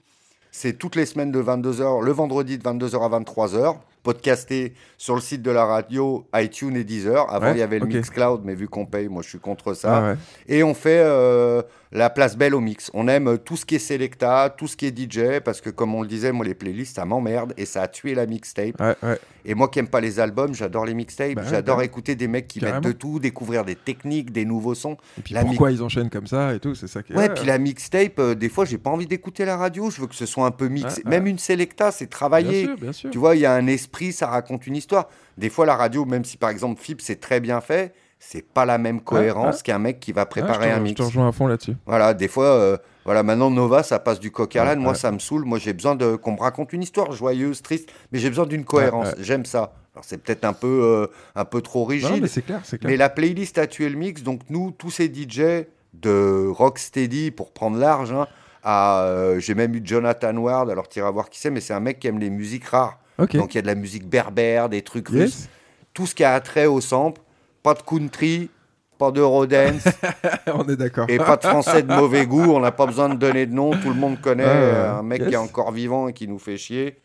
[0.52, 5.20] C'est toutes les semaines de 22h, le vendredi de 22h à 23h, podcasté sur le
[5.20, 7.30] site de la radio, iTunes et Deezer.
[7.32, 7.94] Avant, Ouais, il y avait le ok.
[7.94, 9.96] Mixcloud, mais vu qu'on paye, moi je suis contre ça.
[9.96, 10.16] Ah ouais.
[10.46, 11.62] Et on fait euh,
[11.93, 12.90] la place belle au mix.
[12.94, 15.94] On aime tout ce qui est Selecta, tout ce qui est DJ, parce que comme
[15.94, 18.81] on le disait, moi les playlists, ça m'emmerde et ça a tué la mixtape.
[18.81, 19.19] Ouais, ouais.
[19.44, 21.35] Et moi qui aime pas les albums, j'adore les mixtapes.
[21.35, 21.86] Bah j'adore bah ouais.
[21.86, 22.81] écouter des mecs qui Carrément.
[22.81, 24.97] mettent de tout, découvrir des techniques, des nouveaux sons.
[25.19, 27.16] Et puis La pourquoi ils enchaînent comme ça et tout, c'est ça qui est.
[27.16, 29.90] Ouais, puis la mixtape, euh, des fois, j'ai pas envie d'écouter la radio.
[29.90, 31.02] Je veux que ce soit un peu mixé.
[31.06, 32.65] Même une Selecta, c'est Bien travaillé.
[32.65, 33.10] sûr, bien sûr.
[33.10, 35.09] Tu vois, il y a un esprit, ça raconte une histoire.
[35.39, 38.64] Des fois, la radio, même si par exemple FIP, c'est très bien fait, c'est pas
[38.64, 40.96] la même cohérence qu'un mec qui va je préparer un Je mix.
[40.98, 41.76] te rejoins à fond là-dessus.
[41.86, 44.80] Voilà, des fois, euh, voilà, maintenant Nova, ça passe du coq à l'âne.
[44.80, 45.44] Moi, ça me saoule.
[45.44, 48.64] Moi, j'ai besoin de qu'on me raconte une histoire joyeuse, triste, mais j'ai besoin d'une
[48.64, 49.14] cohérence.
[49.20, 49.72] J'aime ça.
[49.94, 52.10] Alors, c'est peut-être un peu, euh, un peu trop rigide.
[52.10, 52.78] Non, mais c'est clair, clair.
[52.84, 57.52] Mais la playlist a tué le mix, donc nous, tous ces DJ de Rocksteady, pour
[57.52, 58.26] prendre large, hein,
[58.62, 61.80] à, euh, j'ai même eu Jonathan Ward, alors t'iras voir qui c'est, mais c'est un
[61.80, 62.98] mec qui aime les musiques rares.
[63.18, 65.20] Donc il y a de la musique berbère, des trucs Yes.
[65.22, 65.48] russes,
[65.94, 67.20] tout ce qui a trait au sample,
[67.62, 68.51] pas de country,
[68.98, 69.85] pas d'eurodance
[70.52, 71.06] on est d'accord.
[71.09, 73.70] et pas de français de mauvais goût, on n'a pas besoin de donner de nom,
[73.70, 75.28] tout le monde connaît ouais, euh, un mec yes.
[75.28, 76.98] qui est encore vivant et qui nous fait chier.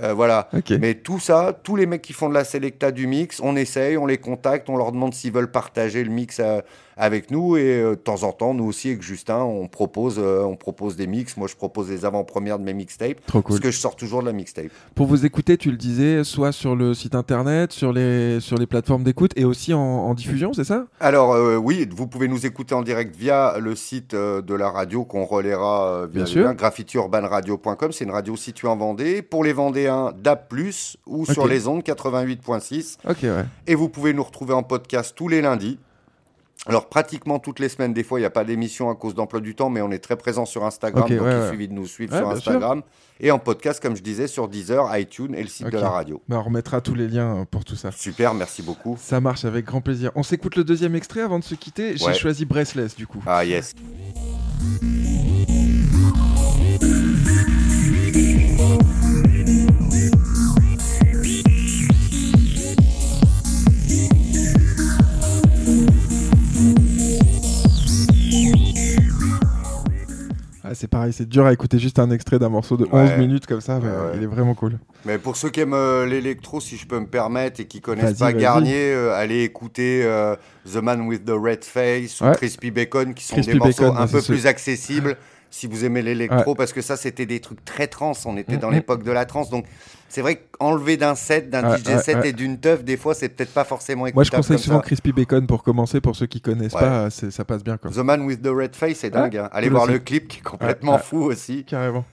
[0.00, 0.48] Euh, voilà.
[0.78, 3.96] Mais tout ça, tous les mecs qui font de la selecta du mix, on essaye,
[3.96, 6.40] on les contacte, on leur demande s'ils veulent partager le mix
[6.98, 7.56] avec nous.
[7.56, 10.96] Et euh, de temps en temps, nous aussi, avec Justin, on propose, euh, on propose
[10.96, 11.36] des mix.
[11.36, 13.24] Moi, je propose les avant-premières de mes mixtapes.
[13.26, 13.52] Trop cool.
[13.54, 14.66] Parce que je sors toujours de la mixtape.
[14.94, 18.66] Pour vous écouter, tu le disais, soit sur le site internet, sur les, sur les
[18.66, 20.86] plateformes d'écoute et aussi en, en diffusion, c'est ça?
[21.00, 25.04] Alors euh, oui, vous pouvez nous écouter en direct via le site de la radio
[25.04, 26.44] qu'on relaiera via Bien sûr.
[26.44, 27.92] lien graffitiurbanradio.com.
[27.92, 29.22] C'est une radio située en Vendée.
[29.22, 30.38] Pour les Vendéens, DAB+,
[31.06, 32.96] ou sur les ondes 88.6.
[33.08, 33.44] Ok, ouais.
[33.66, 35.78] Et vous pouvez nous retrouver en podcast tous les lundis.
[36.66, 39.40] Alors pratiquement toutes les semaines, des fois il n'y a pas d'émission à cause d'emploi
[39.40, 41.50] du temps, mais on est très présent sur Instagram, donc ouais, il ouais.
[41.50, 42.36] suffit de nous suivre Ouais, sur sûr.
[42.52, 42.82] Instagram.
[43.20, 46.22] Et en podcast, comme je disais, sur Deezer, iTunes et le site de la radio.
[46.28, 47.90] Bah, on remettra tous les liens euh, pour tout ça.
[47.90, 48.96] Super, merci beaucoup.
[49.00, 50.10] Ça marche avec grand plaisir.
[50.14, 51.96] On s'écoute le deuxième extrait avant de se quitter.
[51.96, 53.22] J'ai choisi Breathless du coup.
[53.26, 53.74] Ah yes.
[70.78, 73.18] C'est pareil, c'est dur à écouter juste un extrait d'un morceau de 11 Ouais.
[73.18, 73.80] minutes comme ça.
[73.82, 74.12] mais, Ouais.
[74.16, 74.78] Il est vraiment cool.
[75.04, 78.18] Mais pour ceux qui aiment euh, l'électro, si je peux me permettre, et qui connaissent
[78.18, 78.32] pas.
[78.32, 80.36] Garnier, euh, allez écouter euh,
[80.72, 82.30] The Man with the Red Face ou.
[82.32, 85.16] Crispy Bacon, qui sont Crispy des morceaux un peu plus accessibles
[85.50, 88.12] si vous aimez l'électro, parce que ça, c'était des trucs très trans.
[88.26, 88.74] On était dans Mhm.
[88.74, 89.64] l'époque de la trance, donc
[90.08, 93.14] c'est vrai qu'enlever d'un set, d'un Ouais, DJ ouais, set et d'une teuf, des fois,
[93.14, 94.82] c'est peut-être pas forcément écoutable Moi, je conseille souvent ça.
[94.86, 96.00] Crispy Bacon pour commencer.
[96.00, 97.76] Pour ceux qui connaissent pas, ça passe bien.
[97.76, 97.90] Quoi.
[97.90, 99.36] The Man with the Red Face, c'est dingue.
[99.36, 99.48] Hein.
[99.52, 99.92] Allez voir aussi.
[99.92, 101.64] le clip qui est complètement fou aussi.
[101.64, 102.04] Carrément.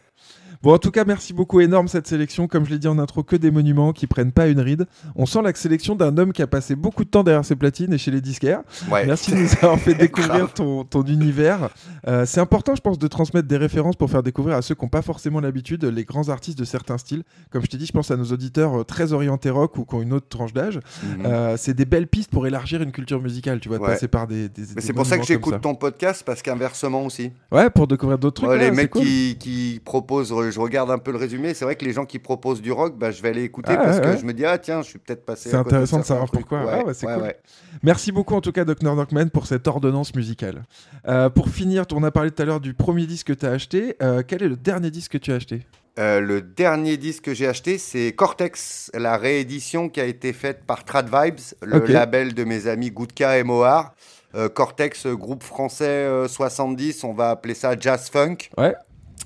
[0.65, 2.47] Bon, en tout cas, merci beaucoup, énorme cette sélection.
[2.47, 4.87] Comme je l'ai dit en intro, que des monuments qui prennent pas une ride.
[5.15, 7.93] On sent la sélection d'un homme qui a passé beaucoup de temps derrière ses platines
[7.93, 8.61] et chez les disquaires.
[8.91, 9.05] Ouais.
[9.05, 11.69] Merci de nous avoir fait découvrir ton, ton univers.
[12.07, 14.83] Euh, c'est important, je pense, de transmettre des références pour faire découvrir à ceux qui
[14.83, 17.21] n'ont pas forcément l'habitude les grands artistes de certains styles.
[17.51, 19.93] Comme je t'ai dit, je pense à nos auditeurs euh, très orientés rock ou qui
[19.93, 20.79] ont une autre tranche d'âge.
[21.03, 21.25] Mhm.
[21.27, 24.25] Euh, c'est des belles pistes pour élargir une culture musicale, tu vois, de passer par
[24.25, 24.49] des.
[24.49, 27.31] des- Mais c'est pour ça que j'écoute ton podcast, parce qu'inversement aussi.
[27.51, 28.49] Ouais, pour découvrir d'autres trucs.
[28.49, 29.03] Ouais, les mecs cool.
[29.03, 32.17] qui, qui proposent, je regarde un peu le résumé, c'est vrai que les gens qui
[32.17, 34.17] proposent du rock, bah, je vais aller écouter Ah, parce ouais, que ouais.
[34.17, 35.49] je me dis, ah tiens, je suis peut-être passé.
[35.49, 36.63] C'est intéressant de savoir pourquoi.
[36.63, 37.33] Ouais, Ah ouais, cool.
[37.83, 40.63] Merci beaucoup en tout cas Dr Knockman pour cette ordonnance musicale.
[41.09, 43.51] Euh, pour finir, on a parlé tout à l'heure du premier disque que tu as
[43.51, 43.97] acheté.
[44.01, 45.65] Euh, quel est le dernier disque que tu as acheté?
[45.99, 50.63] Euh, le dernier disque que j'ai acheté, c'est Cortex, la réédition qui a été faite
[50.65, 53.93] par Trad Vibes, le label de mes amis Goudka et Mohar.
[54.35, 58.75] Euh, Cortex, groupe français euh, 70, on va appeler ça jazz funk, Ouais.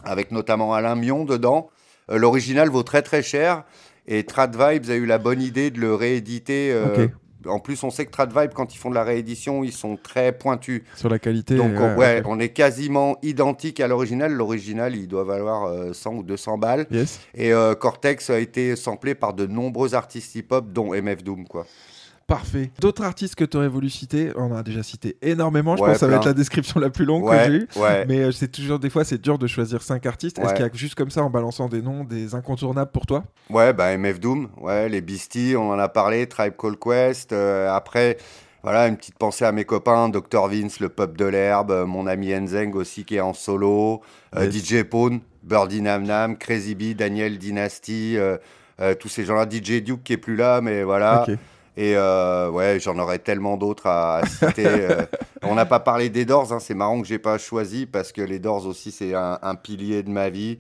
[0.04, 1.70] Avec notamment Alain Mion dedans.
[2.12, 3.64] Euh, L'original vaut très très cher
[4.08, 6.72] et Trad Vibes a eu la bonne idée de le rééditer.
[6.74, 7.08] euh.
[7.46, 9.96] En plus, on sait que Trad Vibes, quand ils font de la réédition, ils sont
[9.96, 10.82] très pointus.
[10.98, 14.34] Sur la qualité Donc, ouais, on, ouais, on est quasiment identique à l'original.
[14.34, 16.86] L'original, il doit valoir euh, 100 ou 200 balles.
[16.92, 17.22] Yes.
[17.36, 21.66] Et euh, Cortex a été samplé par de nombreux artistes hip-hop, dont MF Doom, quoi.
[22.30, 22.70] Parfait.
[22.80, 25.76] D'autres artistes que tu aurais voulu citer On en a déjà cité énormément.
[25.76, 27.58] Je Ouais, pense que ça va être la description la plus longue Ouais, que j'ai
[27.58, 27.68] eue.
[27.78, 28.06] ouais.
[28.08, 30.38] Mais euh, c'est toujours des fois c'est dur de choisir cinq artistes.
[30.40, 33.24] Est-ce qu'il y a juste comme ça en balançant des noms des incontournables pour toi?
[33.50, 37.34] Ouais, bah MF Doom, ouais, les Beasties, on en a parlé, Tribe Called Quest.
[37.34, 38.18] euh, après,
[38.62, 42.06] voilà, une petite pensée à mes copains, Dr Vince, le pop de l'herbe, euh, mon
[42.06, 44.02] ami Enzeng aussi qui est en solo,
[44.36, 44.52] euh.
[44.52, 48.38] DJ Pone, Birdie Nam Nam, Crazy B, Daniel Dynasty, euh,
[49.00, 51.26] tous ces gens-là, DJ Duke qui est plus là, mais voilà.
[51.28, 51.36] Ok.
[51.82, 54.66] Et euh, ouais, j'en aurais tellement d'autres à, à citer.
[54.68, 55.06] euh.
[55.44, 58.22] on n'a pas parlé des Doors, hein, c'est marrant que j'ai pas choisi parce que
[58.22, 60.60] les Doors aussi c'est un, un pilier de ma vie.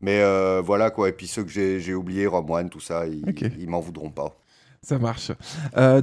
[0.00, 1.08] Mais euh, voilà quoi.
[1.08, 3.42] Et puis ceux que j'ai oubliés, Rob One, tout ça, ils, Ok.
[3.58, 4.36] ils m'en voudront pas.
[4.80, 5.32] Ça marche.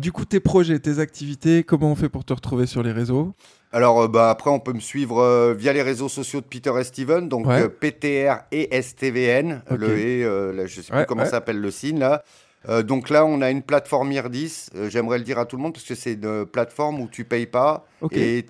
[0.01, 3.33] Du coup, tes projets, tes activités, comment on fait pour te retrouver sur les réseaux?
[3.71, 7.27] Alors bah, après, on peut me suivre via les réseaux sociaux de Peter et Steven,
[7.29, 7.69] donc Ouais.
[7.69, 9.61] PTR et STVN.
[9.71, 9.77] Ok.
[9.79, 10.23] Le et,
[10.53, 11.29] là, je sais plus comment ouais.
[11.29, 12.23] s'appelle le signe là.
[12.69, 14.67] Euh, donc là, on a une plateforme IRDIS.
[14.75, 17.23] Euh, J'aimerais le dire à tout le monde parce que c'est une plateforme où tu
[17.25, 18.17] payes pas Ok.
[18.17, 18.45] et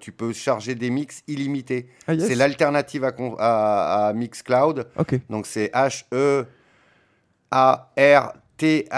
[0.00, 1.88] tu peux charger des mix illimités.
[2.06, 2.26] Ah, yes.
[2.28, 4.86] C'est l'alternative à, à, à Mixcloud.
[4.98, 5.20] Ok.
[5.30, 6.46] Donc c'est H-E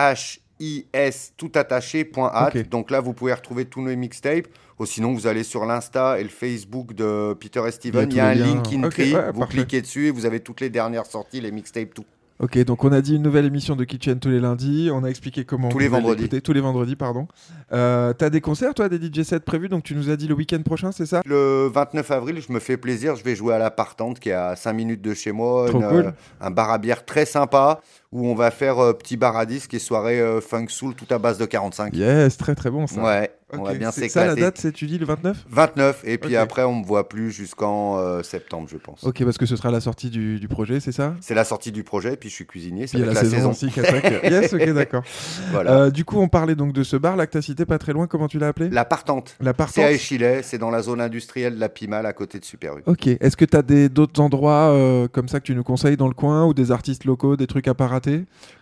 [0.05, 2.49] A-R-T-H-I-S tout attaché point at.
[2.55, 2.69] Ok.
[2.69, 4.47] Donc là, vous pouvez retrouver tous nos mixtapes.
[4.79, 8.11] Ou sinon, vous allez sur l'Insta et le Facebook de Peter et Steven.
[8.11, 9.15] Il y a Il y a tous un Linktree.
[9.15, 9.55] Ouais, vous parfait.
[9.59, 12.05] cliquez dessus et vous avez toutes les dernières sorties, les mixtapes, tout.
[12.41, 14.91] Ok, donc on a dit une nouvelle émission de Kitchen tous les lundis.
[14.93, 15.69] On a expliqué comment.
[15.69, 16.29] Tous on les vendredis.
[16.43, 17.29] Tous les vendredis, pardon.
[17.73, 20.35] Euh, T'as des concerts, toi, des DJ sets prévus Donc tu nous as dit le
[20.35, 21.23] week-end prochain, c'est ça?
[21.27, 23.15] Le 29 avril, je me fais plaisir.
[23.15, 25.69] Je vais jouer à la Partante qui est à 5 minutes de chez moi.
[25.69, 26.07] Trop Une, cool.
[26.07, 27.81] euh, un bar à bière très sympa
[28.15, 31.13] où on va faire euh, petit bar à disque et soirée euh, funk soul tout
[31.13, 31.95] à base de 45.
[31.95, 33.03] Yes, très très bon ça.
[33.03, 33.31] Ouais.
[33.53, 34.41] On va bien c'est ça la s'éclater.
[34.41, 37.99] date, c'est tu dis le 29 29, et puis après, on me voit plus jusqu'en
[37.99, 39.05] euh, septembre, je pense.
[39.05, 41.15] Ok, parce que ce sera la sortie du, du projet, c'est ça?
[41.21, 43.73] C'est la sortie du projet, puis je suis cuisinier, être la, la, saison, saison.
[44.25, 45.05] yes, ok, d'accord.
[45.53, 45.91] Voilà.
[45.91, 48.07] Du coup, on parlait donc de ce bar là que t'as cité pas très loin.
[48.07, 48.71] Comment tu l'as appelé?
[48.71, 49.37] La partante.
[49.41, 49.85] La C'est partante.
[49.85, 52.83] à Échillet, c'est dans la zone industrielle de la Pimal, à côté de Super U.
[52.87, 53.07] Ok.
[53.07, 56.45] Est-ce que tu as d'autres endroits comme ça que tu nous conseilles dans le coin
[56.45, 57.75] ou des artistes locaux, des trucs à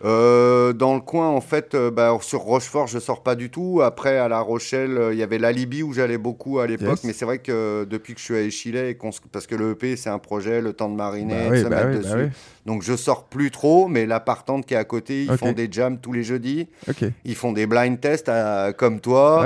[0.03, 3.81] Euh, dans le coin, en fait, euh, bah, sur Rochefort, je sors pas du tout.
[3.83, 6.89] Après, à La Rochelle, euh, il y avait l'Alibi où j'allais beaucoup à l'époque.
[6.97, 7.03] Yes.
[7.05, 8.41] Mais c'est vrai que depuis que je suis à
[8.89, 11.51] et se- parce que le EP, c'est un projet, le temps de mariner, Bah de
[11.51, 12.23] oui, se bah mettre oui, bah dessus.
[12.25, 12.29] oui.
[12.65, 15.67] Donc je sors plus trop, mais la partante qui est à côté, ils font des
[15.69, 16.67] jams tous les jeudis.
[17.25, 19.45] Ils font des blind tests à- comme toi.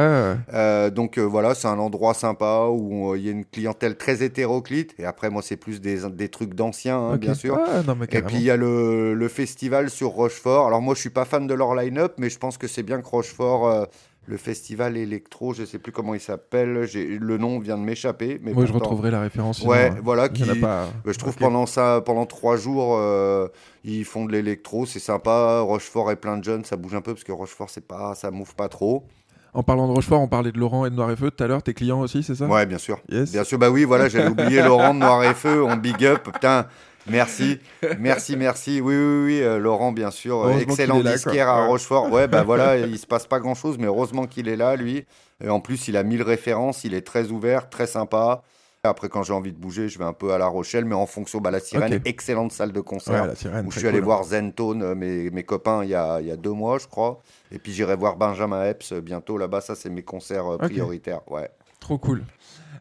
[0.51, 4.93] Ah, donc voilà, c'est un endroit sympa où il y a une clientèle très hétéroclite.
[4.99, 7.57] Et après, moi, c'est plus des, des trucs d'anciens, hein, bien sûr.
[7.59, 10.67] Ah, non, Et puis il y a le, le festival sur Rochefort.
[10.67, 13.01] Alors moi je suis pas fan de leur line-up, mais je pense que c'est bien
[13.01, 13.85] que Rochefort, euh,
[14.29, 18.39] le festival électro, je sais plus comment il s'appelle, le nom vient de m'échapper.
[18.43, 19.61] Mais Moi, je retrouverai la référence.
[19.61, 19.99] Ouais, hein.
[20.03, 23.47] voilà, qui- pas- je trouve pendant ça, pendant trois jours, euh,
[23.85, 25.61] ils font de l'électro, c'est sympa.
[25.61, 28.29] Rochefort est plein de jeunes, ça bouge un peu parce que Rochefort c'est pas, ça
[28.29, 29.05] move pas trop.
[29.53, 31.47] En parlant de Rochefort, on parlait de Laurent et de Noir et Feu tout à
[31.47, 31.63] l'heure.
[31.63, 32.45] Tes clients aussi, c'est ça?
[32.47, 32.99] Ouais, bien sûr.
[33.09, 33.31] Yes.
[33.31, 36.21] Bien sûr, bah oui, voilà, j'avais oublié Laurent de Noir et Feu, on big up,
[36.31, 36.67] putain.
[37.09, 37.59] Merci,
[37.99, 38.81] merci, merci.
[38.81, 41.67] Oui, oui, oui, euh, Laurent, bien sûr, euh, excellent là, disquaire à.
[41.67, 42.11] Rochefort.
[42.11, 45.05] Ouais, bah voilà, il se passe pas grand chose, mais heureusement qu'il est là, lui.
[45.43, 48.43] Et en plus, il a mille références, il est très ouvert, très sympa.
[48.83, 51.05] Après, quand j'ai envie de bouger, je vais un peu à La Rochelle, mais en
[51.05, 53.21] fonction, bah, la Sirène, excellente salle de concert.
[53.23, 55.95] Ouais, la Sirène, où je suis allé voir Zentone, euh, mes, mes copains, il y,
[55.95, 57.21] a, il y a deux mois, je crois.
[57.51, 59.61] Et puis j'irai voir Benjamin Epps euh, bientôt là-bas.
[59.61, 61.21] Ça, c'est mes concerts euh, prioritaires.
[61.29, 61.49] Ouais.
[61.79, 62.23] Trop cool.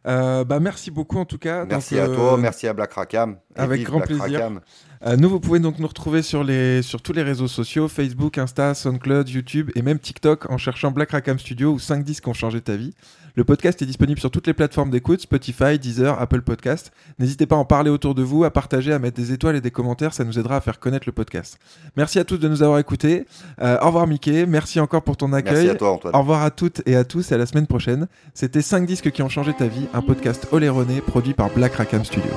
[0.07, 1.65] Euh, bah, merci beaucoup en tout cas.
[1.65, 3.37] Merci Donc, à euh, toi, merci à Black Rackham.
[3.57, 4.41] Avec grand Black plaisir.
[4.41, 4.61] Rackham.
[5.05, 8.39] Euh, nous, vous pouvez donc nous retrouver sur, les, sur tous les réseaux sociaux Facebook,
[8.39, 12.35] Insta, SoundCloud, YouTube et même TikTok en cherchant Black Rackham Studio ou 5 disques ont
[12.35, 12.95] changé ta vie.
[13.39, 16.91] Le podcast est disponible sur toutes les plateformes d'écoute Spotify, Deezer, Apple Podcast.
[17.19, 19.61] N'hésitez pas à en parler autour de vous, à partager, à mettre des étoiles et
[19.61, 21.59] des commentaires, ça nous aidera à faire connaître le podcast.
[21.99, 23.27] Merci à tous de nous avoir écoutés.
[23.61, 25.53] Euh, au revoir Mickey, merci encore pour ton accueil.
[25.53, 26.17] Merci à toi, Antoine.
[26.17, 28.09] Au revoir à toutes et à tous et à la semaine prochaine.
[28.33, 32.07] C'était 5 disques qui ont changé ta vie, un podcast oléroné produit par Black Rackham
[32.07, 32.31] Studio.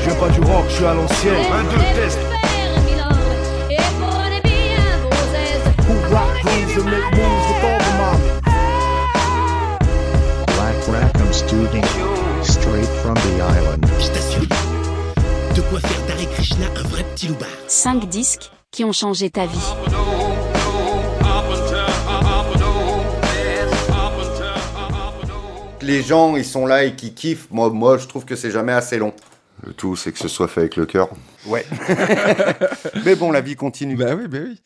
[0.00, 1.34] Je viens pas du rock, je suis à l'ancienne.
[1.52, 2.29] Un, deux, test.
[6.82, 8.30] Rock grooves and make moves with all the mommy.
[10.46, 11.82] Black Rackham Studio.
[12.42, 13.86] Straight from the island.
[13.98, 14.46] Je t'assure,
[15.54, 17.48] de quoi faire d'Hare Krishna un vrai petit loupard.
[17.68, 19.58] 5 disques qui ont changé ta vie.
[25.82, 27.48] Les gens, ils sont là et qui kiffent.
[27.50, 29.12] Moi, moi je trouve que c'est jamais assez long.
[29.66, 31.08] Le tout, c'est que ce soit fait avec le cœur.
[31.46, 31.66] Ouais.
[33.04, 33.96] Mais bon, la vie continue.
[33.96, 34.60] Bah oui, bah oui.